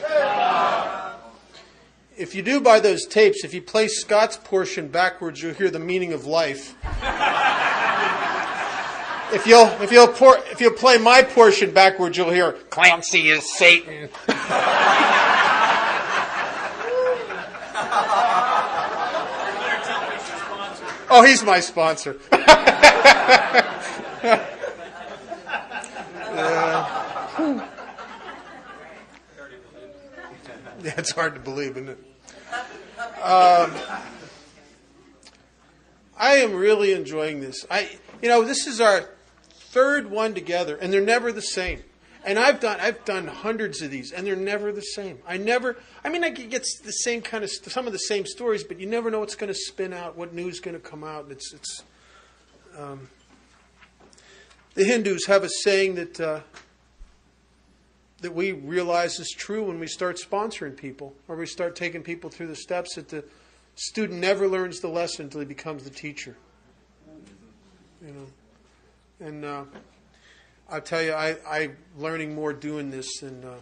If 2.20 2.36
you 2.36 2.42
do 2.42 2.60
buy 2.60 2.82
those 2.82 3.06
tapes, 3.06 3.46
if 3.46 3.54
you 3.54 3.62
play 3.62 3.88
Scott's 3.88 4.36
portion 4.36 4.90
backwards, 4.90 5.42
you'll 5.42 5.54
hear 5.54 5.72
the 5.72 5.80
meaning 5.80 6.12
of 6.12 6.26
life. 6.26 6.76
if 9.34 9.48
you'll 9.48 9.68
if 9.82 9.90
you'll 9.90 10.10
pour, 10.10 10.38
if 10.52 10.60
you'll 10.60 10.74
play 10.74 10.98
my 10.98 11.24
portion 11.24 11.72
backwards, 11.72 12.18
you'll 12.18 12.30
hear 12.30 12.52
Clancy 12.52 13.30
is 13.30 13.58
Satan. 13.58 14.10
oh, 21.10 21.24
he's 21.26 21.42
my 21.42 21.62
sponsor. 21.62 22.18
yeah. 22.34 23.66
Yeah, 30.82 30.94
it's 30.98 31.12
hard 31.12 31.36
to 31.36 31.42
believe, 31.42 31.72
isn't 31.72 31.90
it? 31.90 32.09
Um, 33.22 33.74
I 36.18 36.36
am 36.36 36.54
really 36.54 36.94
enjoying 36.94 37.42
this. 37.42 37.66
I, 37.70 37.90
you 38.22 38.30
know, 38.30 38.44
this 38.44 38.66
is 38.66 38.80
our 38.80 39.10
third 39.52 40.10
one 40.10 40.34
together, 40.34 40.78
and 40.78 40.92
they're 40.92 41.02
never 41.02 41.32
the 41.32 41.42
same. 41.42 41.84
And 42.26 42.38
I've 42.38 42.60
done, 42.60 42.80
I've 42.82 43.06
done 43.06 43.28
hundreds 43.28 43.82
of 43.82 43.92
these, 43.92 44.12
and 44.12 44.28
they're 44.28 44.36
never 44.36 44.72
the 44.72 44.82
same. 44.82 45.20
I 45.28 45.38
never, 45.38 45.78
I 46.04 46.10
mean, 46.10 46.24
I 46.24 46.30
get 46.30 46.66
the 46.84 46.92
same 46.92 47.22
kind 47.22 47.44
of, 47.44 47.50
some 47.50 47.88
of 47.88 47.94
the 47.94 48.00
same 48.00 48.26
stories, 48.26 48.64
but 48.64 48.80
you 48.80 48.88
never 48.88 49.10
know 49.10 49.20
what's 49.20 49.36
going 49.36 49.52
to 49.52 49.58
spin 49.58 49.94
out, 49.94 50.18
what 50.18 50.34
news 50.34 50.56
is 50.56 50.60
going 50.60 50.76
to 50.76 50.82
come 50.82 51.04
out. 51.04 51.28
It's, 51.30 51.54
it's. 51.54 51.84
Um, 52.78 53.10
the 54.76 54.84
Hindus 54.84 55.26
have 55.26 55.44
a 55.44 55.50
saying 55.50 55.96
that 55.96 56.20
uh, 56.20 56.40
that 58.22 58.34
we 58.34 58.52
realize 58.52 59.20
is 59.20 59.34
true 59.36 59.64
when 59.64 59.80
we 59.80 59.88
start 59.88 60.20
sponsoring 60.20 60.76
people 60.76 61.14
or 61.28 61.36
we 61.36 61.46
start 61.46 61.76
taking 61.76 62.04
people 62.04 62.30
through 62.30 62.48
the 62.48 62.56
steps 62.56 62.96
that 62.96 63.10
the 63.10 63.24
student 63.76 64.20
never 64.20 64.48
learns 64.48 64.80
the 64.80 64.88
lesson 64.88 65.26
until 65.26 65.40
he 65.40 65.46
becomes 65.46 65.84
the 65.84 65.90
teacher. 65.90 66.36
You 68.06 68.14
know, 68.14 69.28
and 69.28 69.46
uh, 69.46 69.64
I 70.70 70.80
tell 70.80 71.02
you, 71.02 71.14
I 71.14 71.38
I'm 71.48 71.78
learning 71.98 72.34
more 72.34 72.54
doing 72.54 72.92
this 72.92 73.20
than 73.20 73.44
uh, 73.44 73.56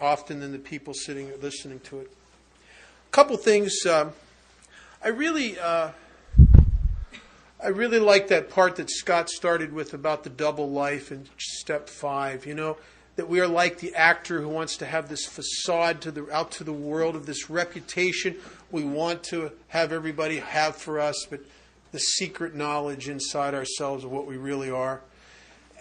often 0.00 0.40
than 0.40 0.52
the 0.52 0.58
people 0.58 0.92
sitting 0.92 1.30
listening 1.40 1.80
to 1.80 2.00
it. 2.00 2.10
A 3.08 3.10
couple 3.10 3.36
things. 3.36 3.86
Um, 3.86 4.12
I 5.02 5.08
really. 5.08 5.58
Uh, 5.58 5.90
I 7.62 7.68
really 7.68 7.98
like 7.98 8.28
that 8.28 8.50
part 8.50 8.76
that 8.76 8.90
Scott 8.90 9.30
started 9.30 9.72
with 9.72 9.94
about 9.94 10.22
the 10.22 10.28
double 10.28 10.70
life 10.70 11.10
in 11.10 11.26
step 11.38 11.88
five. 11.88 12.44
You 12.44 12.52
know, 12.52 12.76
that 13.16 13.28
we 13.28 13.40
are 13.40 13.46
like 13.46 13.78
the 13.78 13.94
actor 13.94 14.40
who 14.40 14.48
wants 14.48 14.76
to 14.78 14.86
have 14.86 15.08
this 15.08 15.24
facade 15.26 16.00
to 16.02 16.10
the 16.10 16.28
out 16.34 16.50
to 16.52 16.64
the 16.64 16.72
world 16.72 17.14
of 17.14 17.26
this 17.26 17.48
reputation 17.48 18.36
we 18.74 18.82
want 18.84 19.22
to 19.22 19.52
have 19.68 19.92
everybody 19.92 20.38
have 20.40 20.76
for 20.76 20.98
us, 20.98 21.26
but 21.30 21.40
the 21.92 22.00
secret 22.00 22.56
knowledge 22.56 23.08
inside 23.08 23.54
ourselves 23.54 24.02
of 24.02 24.10
what 24.10 24.26
we 24.26 24.36
really 24.36 24.68
are. 24.68 25.00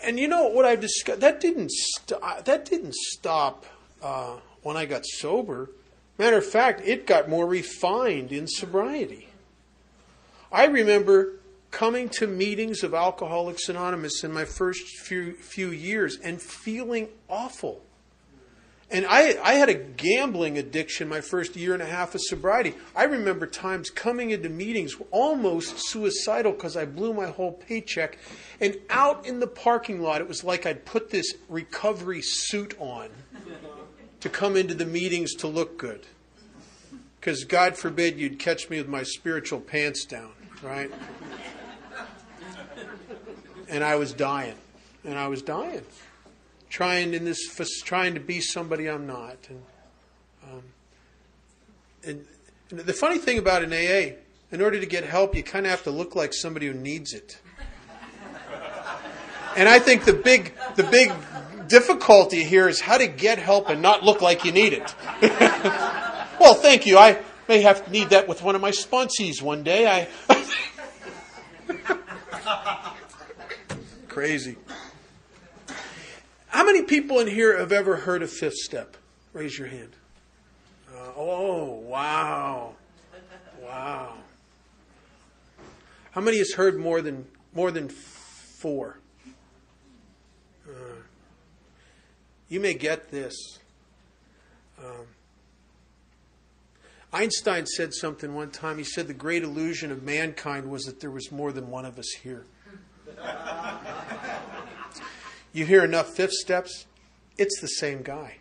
And 0.03 0.19
you 0.19 0.27
know 0.27 0.47
what 0.49 0.63
I've 0.63 0.79
discovered? 0.79 1.21
That 1.21 1.39
didn't 1.39 1.71
st- 1.71 2.45
that 2.45 2.65
didn't 2.65 2.93
stop 2.93 3.65
uh, 4.03 4.35
when 4.61 4.77
I 4.77 4.85
got 4.85 5.05
sober. 5.05 5.71
Matter 6.19 6.37
of 6.37 6.45
fact, 6.45 6.81
it 6.85 7.07
got 7.07 7.29
more 7.29 7.47
refined 7.47 8.31
in 8.31 8.47
sobriety. 8.47 9.29
I 10.51 10.65
remember 10.65 11.39
coming 11.73 12.07
to 12.07 12.27
meetings 12.27 12.83
of 12.83 12.93
Alcoholics 12.93 13.67
Anonymous 13.67 14.23
in 14.23 14.31
my 14.31 14.45
first 14.45 14.87
few, 14.99 15.33
few 15.33 15.71
years 15.71 16.17
and 16.23 16.39
feeling 16.39 17.09
awful. 17.27 17.81
And 18.91 19.07
I, 19.07 19.35
I 19.43 19.55
had 19.55 19.69
a 19.69 19.73
gambling 19.73 20.59
addiction 20.59 21.09
my 21.09 21.19
first 21.19 21.55
year 21.55 21.73
and 21.73 21.81
a 21.81 21.87
half 21.87 22.13
of 22.13 22.21
sobriety. 22.21 22.75
I 22.95 23.05
remember 23.05 23.47
times 23.47 23.89
coming 23.89 24.29
into 24.29 24.49
meetings 24.49 24.95
almost 25.09 25.89
suicidal 25.89 26.51
because 26.51 26.77
I 26.77 26.85
blew 26.85 27.11
my 27.11 27.25
whole 27.25 27.53
paycheck. 27.53 28.19
And 28.61 28.77
out 28.91 29.25
in 29.25 29.39
the 29.39 29.47
parking 29.47 29.99
lot, 29.99 30.21
it 30.21 30.27
was 30.27 30.43
like 30.43 30.67
I'd 30.67 30.85
put 30.85 31.09
this 31.09 31.33
recovery 31.49 32.21
suit 32.21 32.75
on 32.77 33.09
to 34.19 34.29
come 34.29 34.55
into 34.55 34.75
the 34.75 34.85
meetings 34.85 35.33
to 35.37 35.47
look 35.47 35.79
good. 35.79 36.05
Because 37.19 37.45
God 37.45 37.75
forbid 37.75 38.19
you'd 38.19 38.37
catch 38.37 38.69
me 38.69 38.77
with 38.77 38.87
my 38.87 39.01
spiritual 39.01 39.59
pants 39.59 40.05
down, 40.05 40.33
right? 40.61 40.91
And 43.73 43.83
I 43.83 43.95
was 43.95 44.13
dying, 44.13 44.53
and 45.03 45.17
I 45.17 45.27
was 45.27 45.41
dying, 45.41 45.81
trying 46.69 47.15
in 47.15 47.25
this, 47.25 47.39
trying 47.81 48.13
to 48.13 48.19
be 48.19 48.39
somebody 48.39 48.87
I'm 48.87 49.07
not. 49.07 49.37
And, 49.49 49.63
um, 50.43 50.61
and, 52.05 52.25
and 52.69 52.79
the 52.81 52.93
funny 52.93 53.17
thing 53.17 53.39
about 53.39 53.63
an 53.63 53.73
AA, 53.73 54.13
in 54.51 54.61
order 54.61 54.79
to 54.79 54.85
get 54.85 55.03
help, 55.03 55.35
you 55.35 55.41
kind 55.41 55.65
of 55.65 55.71
have 55.71 55.83
to 55.85 55.91
look 55.91 56.15
like 56.15 56.35
somebody 56.35 56.67
who 56.67 56.73
needs 56.73 57.13
it. 57.13 57.39
And 59.55 59.67
I 59.67 59.79
think 59.79 60.05
the 60.05 60.13
big, 60.13 60.53
the 60.75 60.83
big 60.83 61.11
difficulty 61.67 62.43
here 62.43 62.67
is 62.67 62.79
how 62.79 62.99
to 62.99 63.07
get 63.07 63.39
help 63.39 63.69
and 63.69 63.81
not 63.81 64.03
look 64.03 64.21
like 64.21 64.45
you 64.45 64.51
need 64.51 64.73
it. 64.73 64.95
well, 66.39 66.53
thank 66.53 66.85
you. 66.85 66.99
I 66.99 67.19
may 67.47 67.61
have 67.61 67.85
to 67.85 67.91
need 67.91 68.11
that 68.11 68.27
with 68.27 68.43
one 68.43 68.53
of 68.53 68.61
my 68.61 68.71
sponsees 68.71 69.41
one 69.41 69.63
day. 69.63 70.07
I. 71.67 72.87
Crazy. 74.13 74.57
How 76.49 76.63
many 76.63 76.83
people 76.83 77.19
in 77.19 77.25
here 77.25 77.57
have 77.57 77.71
ever 77.71 77.95
heard 77.95 78.21
of 78.21 78.29
fifth 78.29 78.57
step? 78.57 78.95
Raise 79.33 79.57
your 79.57 79.67
hand. 79.67 79.89
Uh, 80.95 81.13
oh, 81.17 81.63
wow. 81.79 82.75
Wow. 83.59 84.13
How 86.11 86.21
many 86.21 86.37
has 86.37 86.53
heard 86.53 86.77
more 86.77 87.01
than 87.01 87.25
more 87.55 87.71
than 87.71 87.89
four? 87.89 88.99
Uh, 90.69 91.01
you 92.49 92.59
may 92.59 92.75
get 92.75 93.09
this. 93.09 93.33
Um, 94.77 95.07
Einstein 97.11 97.65
said 97.65 97.95
something 97.95 98.35
one 98.35 98.51
time. 98.51 98.77
He 98.77 98.83
said 98.83 99.07
the 99.07 99.15
great 99.15 99.41
illusion 99.41 99.91
of 99.91 100.03
mankind 100.03 100.69
was 100.69 100.83
that 100.83 100.99
there 100.99 101.09
was 101.09 101.31
more 101.31 101.51
than 101.51 101.71
one 101.71 101.85
of 101.85 101.97
us 101.97 102.11
here. 102.21 102.45
You 105.53 105.67
hear 105.67 105.83
enough 105.83 106.09
fifth 106.15 106.33
steps, 106.33 106.87
it's 107.37 107.61
the 107.61 107.67
same 107.67 108.01
guy. 108.01 108.37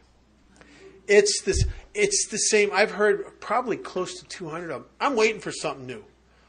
It's 1.07 1.43
this. 1.43 1.67
It's 1.95 2.27
the 2.29 2.39
same. 2.39 2.71
I've 2.73 2.93
heard 2.93 3.39
probably 3.39 3.77
close 3.77 4.19
to 4.21 4.25
200 4.27 4.71
of 4.71 4.83
them. 4.83 4.91
I'm 4.99 5.15
waiting 5.15 5.41
for 5.41 5.53
something 5.53 5.87
new. 5.87 6.05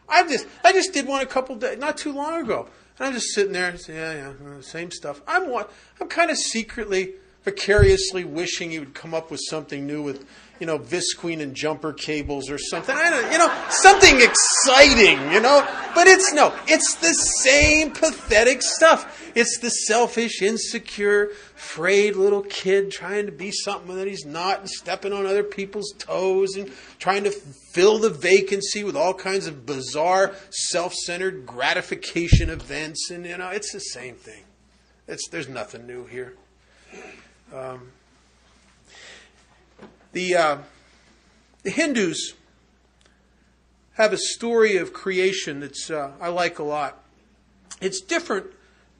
I 0.07 0.23
just 0.27 0.47
I 0.63 0.71
just 0.71 0.93
did 0.93 1.05
one 1.05 1.21
a 1.21 1.25
couple 1.25 1.55
days, 1.57 1.77
not 1.77 1.97
too 1.97 2.13
long 2.13 2.41
ago, 2.41 2.69
and 2.97 3.07
I'm 3.07 3.13
just 3.13 3.33
sitting 3.33 3.51
there 3.51 3.69
and 3.69 3.79
saying, 3.79 3.99
yeah, 3.99 4.33
yeah, 4.39 4.57
uh, 4.57 4.61
same 4.61 4.91
stuff. 4.91 5.21
I'm 5.27 5.53
I'm 5.99 6.07
kind 6.07 6.31
of 6.31 6.37
secretly, 6.37 7.13
vicariously 7.43 8.23
wishing 8.23 8.71
he 8.71 8.79
would 8.79 8.93
come 8.93 9.13
up 9.13 9.31
with 9.31 9.41
something 9.49 9.85
new 9.85 10.01
with 10.01 10.25
you 10.59 10.67
know, 10.67 10.79
visqueen 10.79 11.41
and 11.41 11.55
jumper 11.55 11.93
cables 11.93 12.49
or 12.49 12.57
something. 12.57 12.95
I 12.95 13.09
don't, 13.09 13.31
you 13.31 13.37
know, 13.37 13.65
something 13.69 14.21
exciting, 14.21 15.31
you 15.31 15.41
know. 15.41 15.67
But 15.95 16.07
it's 16.07 16.33
no, 16.33 16.53
it's 16.67 16.95
the 16.95 17.13
same 17.13 17.91
pathetic 17.91 18.61
stuff. 18.61 19.31
It's 19.35 19.57
the 19.59 19.69
selfish, 19.69 20.41
insecure, 20.41 21.29
frayed 21.55 22.15
little 22.15 22.43
kid 22.43 22.91
trying 22.91 23.25
to 23.25 23.31
be 23.31 23.51
something 23.51 23.95
that 23.95 24.07
he's 24.07 24.25
not 24.25 24.59
and 24.59 24.69
stepping 24.69 25.11
on 25.11 25.25
other 25.25 25.43
people's 25.43 25.91
toes 25.97 26.55
and 26.55 26.71
trying 26.99 27.23
to 27.23 27.31
fill 27.31 27.97
the 27.97 28.09
vacancy 28.09 28.83
with 28.83 28.95
all 28.95 29.13
kinds 29.13 29.47
of 29.47 29.65
bizarre, 29.65 30.33
self-centered 30.49 31.45
gratification 31.45 32.49
events. 32.49 33.09
And 33.09 33.25
you 33.25 33.37
know, 33.37 33.49
it's 33.49 33.73
the 33.73 33.79
same 33.79 34.15
thing. 34.15 34.43
It's 35.07 35.27
there's 35.29 35.49
nothing 35.49 35.87
new 35.87 36.05
here. 36.05 36.35
Um, 37.53 37.91
the, 40.13 40.35
uh, 40.35 40.57
the 41.63 41.69
Hindus 41.69 42.33
have 43.93 44.13
a 44.13 44.17
story 44.17 44.77
of 44.77 44.93
creation 44.93 45.59
that's 45.59 45.89
uh, 45.91 46.13
I 46.21 46.29
like 46.29 46.59
a 46.59 46.63
lot. 46.63 47.03
It's 47.81 48.01
different 48.01 48.47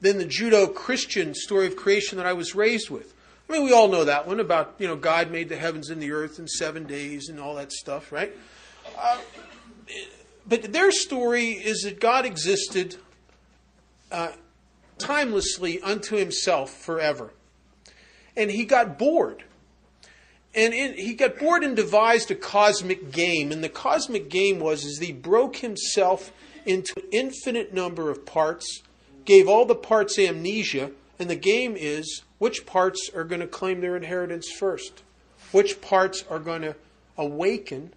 than 0.00 0.18
the 0.18 0.26
Judeo 0.26 0.72
Christian 0.74 1.34
story 1.34 1.66
of 1.66 1.76
creation 1.76 2.18
that 2.18 2.26
I 2.26 2.32
was 2.32 2.54
raised 2.54 2.90
with. 2.90 3.14
I 3.48 3.52
mean, 3.52 3.64
we 3.64 3.72
all 3.72 3.88
know 3.88 4.04
that 4.04 4.26
one 4.26 4.40
about, 4.40 4.74
you 4.78 4.86
know, 4.86 4.96
God 4.96 5.30
made 5.30 5.48
the 5.48 5.56
heavens 5.56 5.90
and 5.90 6.02
the 6.02 6.12
earth 6.12 6.38
in 6.38 6.48
seven 6.48 6.84
days 6.84 7.28
and 7.28 7.38
all 7.40 7.54
that 7.56 7.72
stuff, 7.72 8.10
right? 8.12 8.32
Uh, 8.98 9.18
but 10.46 10.72
their 10.72 10.90
story 10.90 11.52
is 11.52 11.82
that 11.82 12.00
God 12.00 12.24
existed 12.24 12.96
uh, 14.10 14.32
timelessly 14.98 15.80
unto 15.82 16.16
himself 16.16 16.70
forever. 16.70 17.32
And 18.36 18.50
he 18.50 18.64
got 18.64 18.98
bored 18.98 19.44
and 20.54 20.72
in, 20.72 20.94
he 20.94 21.14
got 21.14 21.38
bored 21.38 21.64
and 21.64 21.74
devised 21.74 22.30
a 22.30 22.34
cosmic 22.34 23.10
game. 23.10 23.50
And 23.50 23.62
the 23.62 23.68
cosmic 23.68 24.28
game 24.28 24.60
was 24.60 24.84
is 24.84 24.98
he 24.98 25.12
broke 25.12 25.56
himself 25.56 26.32
into 26.64 26.94
an 26.96 27.08
infinite 27.12 27.74
number 27.74 28.10
of 28.10 28.24
parts, 28.24 28.82
gave 29.24 29.48
all 29.48 29.64
the 29.64 29.74
parts 29.74 30.18
amnesia, 30.18 30.90
and 31.18 31.28
the 31.28 31.36
game 31.36 31.74
is 31.76 32.22
which 32.38 32.66
parts 32.66 33.10
are 33.14 33.24
going 33.24 33.40
to 33.40 33.46
claim 33.46 33.80
their 33.80 33.96
inheritance 33.96 34.50
first? 34.50 35.02
Which 35.52 35.80
parts 35.80 36.24
are 36.30 36.38
going 36.38 36.62
to 36.62 36.76
awaken 37.16 37.92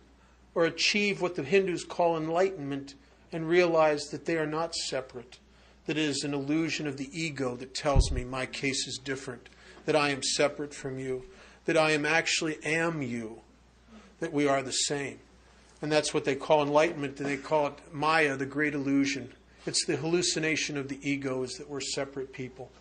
or 0.54 0.66
achieve 0.66 1.22
what 1.22 1.36
the 1.36 1.44
Hindus 1.44 1.84
call 1.84 2.18
enlightenment 2.18 2.96
and 3.32 3.48
realize 3.48 4.06
that 4.06 4.26
they 4.26 4.38
are 4.38 4.48
not 4.48 4.74
separate, 4.74 5.38
that 5.86 5.98
it 5.98 6.04
is 6.04 6.24
an 6.24 6.34
illusion 6.34 6.88
of 6.88 6.98
the 6.98 7.10
ego 7.12 7.56
that 7.56 7.76
tells 7.76 8.12
me 8.12 8.24
my 8.24 8.46
case 8.46 8.88
is 8.88 9.00
different, 9.04 9.50
that 9.86 9.96
I 9.96 10.10
am 10.10 10.24
separate 10.24 10.74
from 10.74 10.98
you 10.98 11.26
that 11.68 11.78
I 11.78 11.92
am 11.92 12.06
actually 12.06 12.58
am 12.64 13.02
you, 13.02 13.42
that 14.20 14.34
we 14.34 14.48
are 14.48 14.64
the 14.64 14.72
same. 14.72 15.20
And 15.82 15.92
that's 15.92 16.14
what 16.14 16.26
they 16.26 16.34
call 16.34 16.64
enlightenment, 16.64 17.20
and 17.20 17.30
they 17.30 17.38
call 17.38 17.68
it 17.68 17.74
Maya, 17.94 18.36
the 18.36 18.46
great 18.46 18.74
illusion. 18.74 19.32
It's 19.66 19.86
the 19.86 19.98
hallucination 19.98 20.78
of 20.78 20.88
the 20.88 21.00
ego 21.08 21.44
is 21.44 21.54
that 21.58 21.70
we're 21.70 21.82
separate 21.82 22.34
people. 22.34 22.72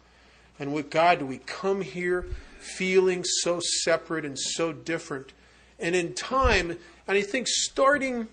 And 0.59 0.73
with 0.73 0.89
God, 0.89 1.21
we 1.21 1.39
come 1.39 1.83
here 1.83 2.27
feeling 2.59 3.25
so 3.25 3.61
separate 3.61 4.25
and 4.25 4.39
so 4.39 4.73
different. 4.73 5.33
And 5.79 5.95
in 5.95 6.15
time, 6.15 6.71
and 6.71 7.19
I 7.19 7.23
think 7.23 7.49
starting 7.49 8.29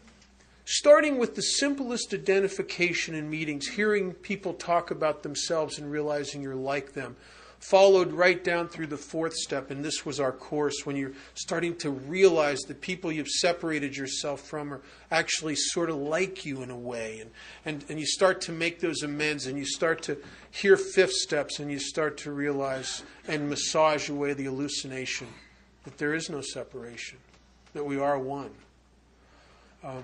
starting 0.65 1.17
with 1.17 1.35
the 1.35 1.41
simplest 1.41 2.13
identification 2.13 3.15
in 3.15 3.29
meetings, 3.29 3.67
hearing 3.67 4.13
people 4.13 4.53
talk 4.53 4.91
about 4.91 5.23
themselves 5.23 5.77
and 5.77 5.91
realizing 5.91 6.41
you're 6.41 6.55
like 6.55 6.93
them, 6.93 7.17
followed 7.69 8.11
right 8.11 8.43
down 8.43 8.67
through 8.67 8.87
the 8.87 8.97
fourth 8.97 9.33
step, 9.33 9.71
and 9.71 9.85
this 9.85 10.05
was 10.05 10.19
our 10.19 10.33
course 10.33 10.85
when 10.85 10.97
you're 10.97 11.13
starting 11.33 11.73
to 11.77 11.89
realize 11.89 12.59
the 12.61 12.75
people 12.75 13.09
you've 13.09 13.27
separated 13.27 13.95
yourself 13.95 14.41
from 14.41 14.73
are 14.73 14.81
actually 15.11 15.55
sort 15.55 15.89
of 15.89 15.95
like 15.95 16.45
you 16.45 16.61
in 16.61 16.69
a 16.69 16.77
way. 16.77 17.21
And, 17.21 17.31
and, 17.63 17.85
and 17.89 17.99
you 17.99 18.05
start 18.05 18.41
to 18.41 18.51
make 18.51 18.81
those 18.81 19.01
amends, 19.03 19.47
and 19.47 19.57
you 19.57 19.65
start 19.65 20.01
to 20.03 20.17
hear 20.51 20.75
fifth 20.75 21.13
steps, 21.13 21.59
and 21.59 21.71
you 21.71 21.79
start 21.79 22.17
to 22.19 22.33
realize 22.33 23.03
and 23.27 23.49
massage 23.49 24.09
away 24.09 24.33
the 24.33 24.43
hallucination 24.43 25.27
that 25.85 25.97
there 25.97 26.13
is 26.13 26.29
no 26.29 26.41
separation, 26.41 27.17
that 27.73 27.85
we 27.85 27.97
are 27.97 28.19
one. 28.19 28.51
Um, 29.85 30.03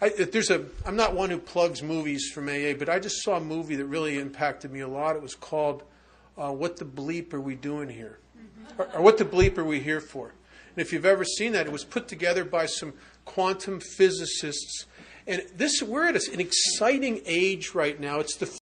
I, 0.00 0.08
there's 0.08 0.50
a, 0.50 0.64
I'm 0.86 0.96
not 0.96 1.14
one 1.14 1.28
who 1.28 1.38
plugs 1.38 1.82
movies 1.82 2.30
from 2.32 2.48
AA, 2.48 2.72
but 2.78 2.88
I 2.88 2.98
just 2.98 3.22
saw 3.22 3.36
a 3.36 3.40
movie 3.40 3.76
that 3.76 3.86
really 3.86 4.18
impacted 4.18 4.72
me 4.72 4.80
a 4.80 4.88
lot. 4.88 5.16
It 5.16 5.22
was 5.22 5.34
called 5.34 5.82
uh, 6.36 6.52
"What 6.52 6.76
the 6.76 6.84
Bleep 6.84 7.32
Are 7.32 7.40
We 7.40 7.54
Doing 7.54 7.88
Here?" 7.88 8.18
or, 8.78 8.88
or 8.94 9.02
"What 9.02 9.18
the 9.18 9.24
Bleep 9.24 9.58
Are 9.58 9.64
We 9.64 9.80
Here 9.80 10.00
For?" 10.00 10.32
And 10.76 10.84
if 10.84 10.92
you've 10.92 11.06
ever 11.06 11.24
seen 11.24 11.52
that, 11.52 11.66
it 11.66 11.72
was 11.72 11.84
put 11.84 12.06
together 12.06 12.44
by 12.44 12.66
some 12.66 12.92
quantum 13.24 13.80
physicists. 13.80 14.86
And 15.26 15.42
this, 15.56 15.82
we're 15.82 16.06
at 16.06 16.16
an 16.28 16.38
exciting 16.40 17.20
age 17.26 17.74
right 17.74 17.98
now. 17.98 18.20
It's 18.20 18.36
the 18.36 18.46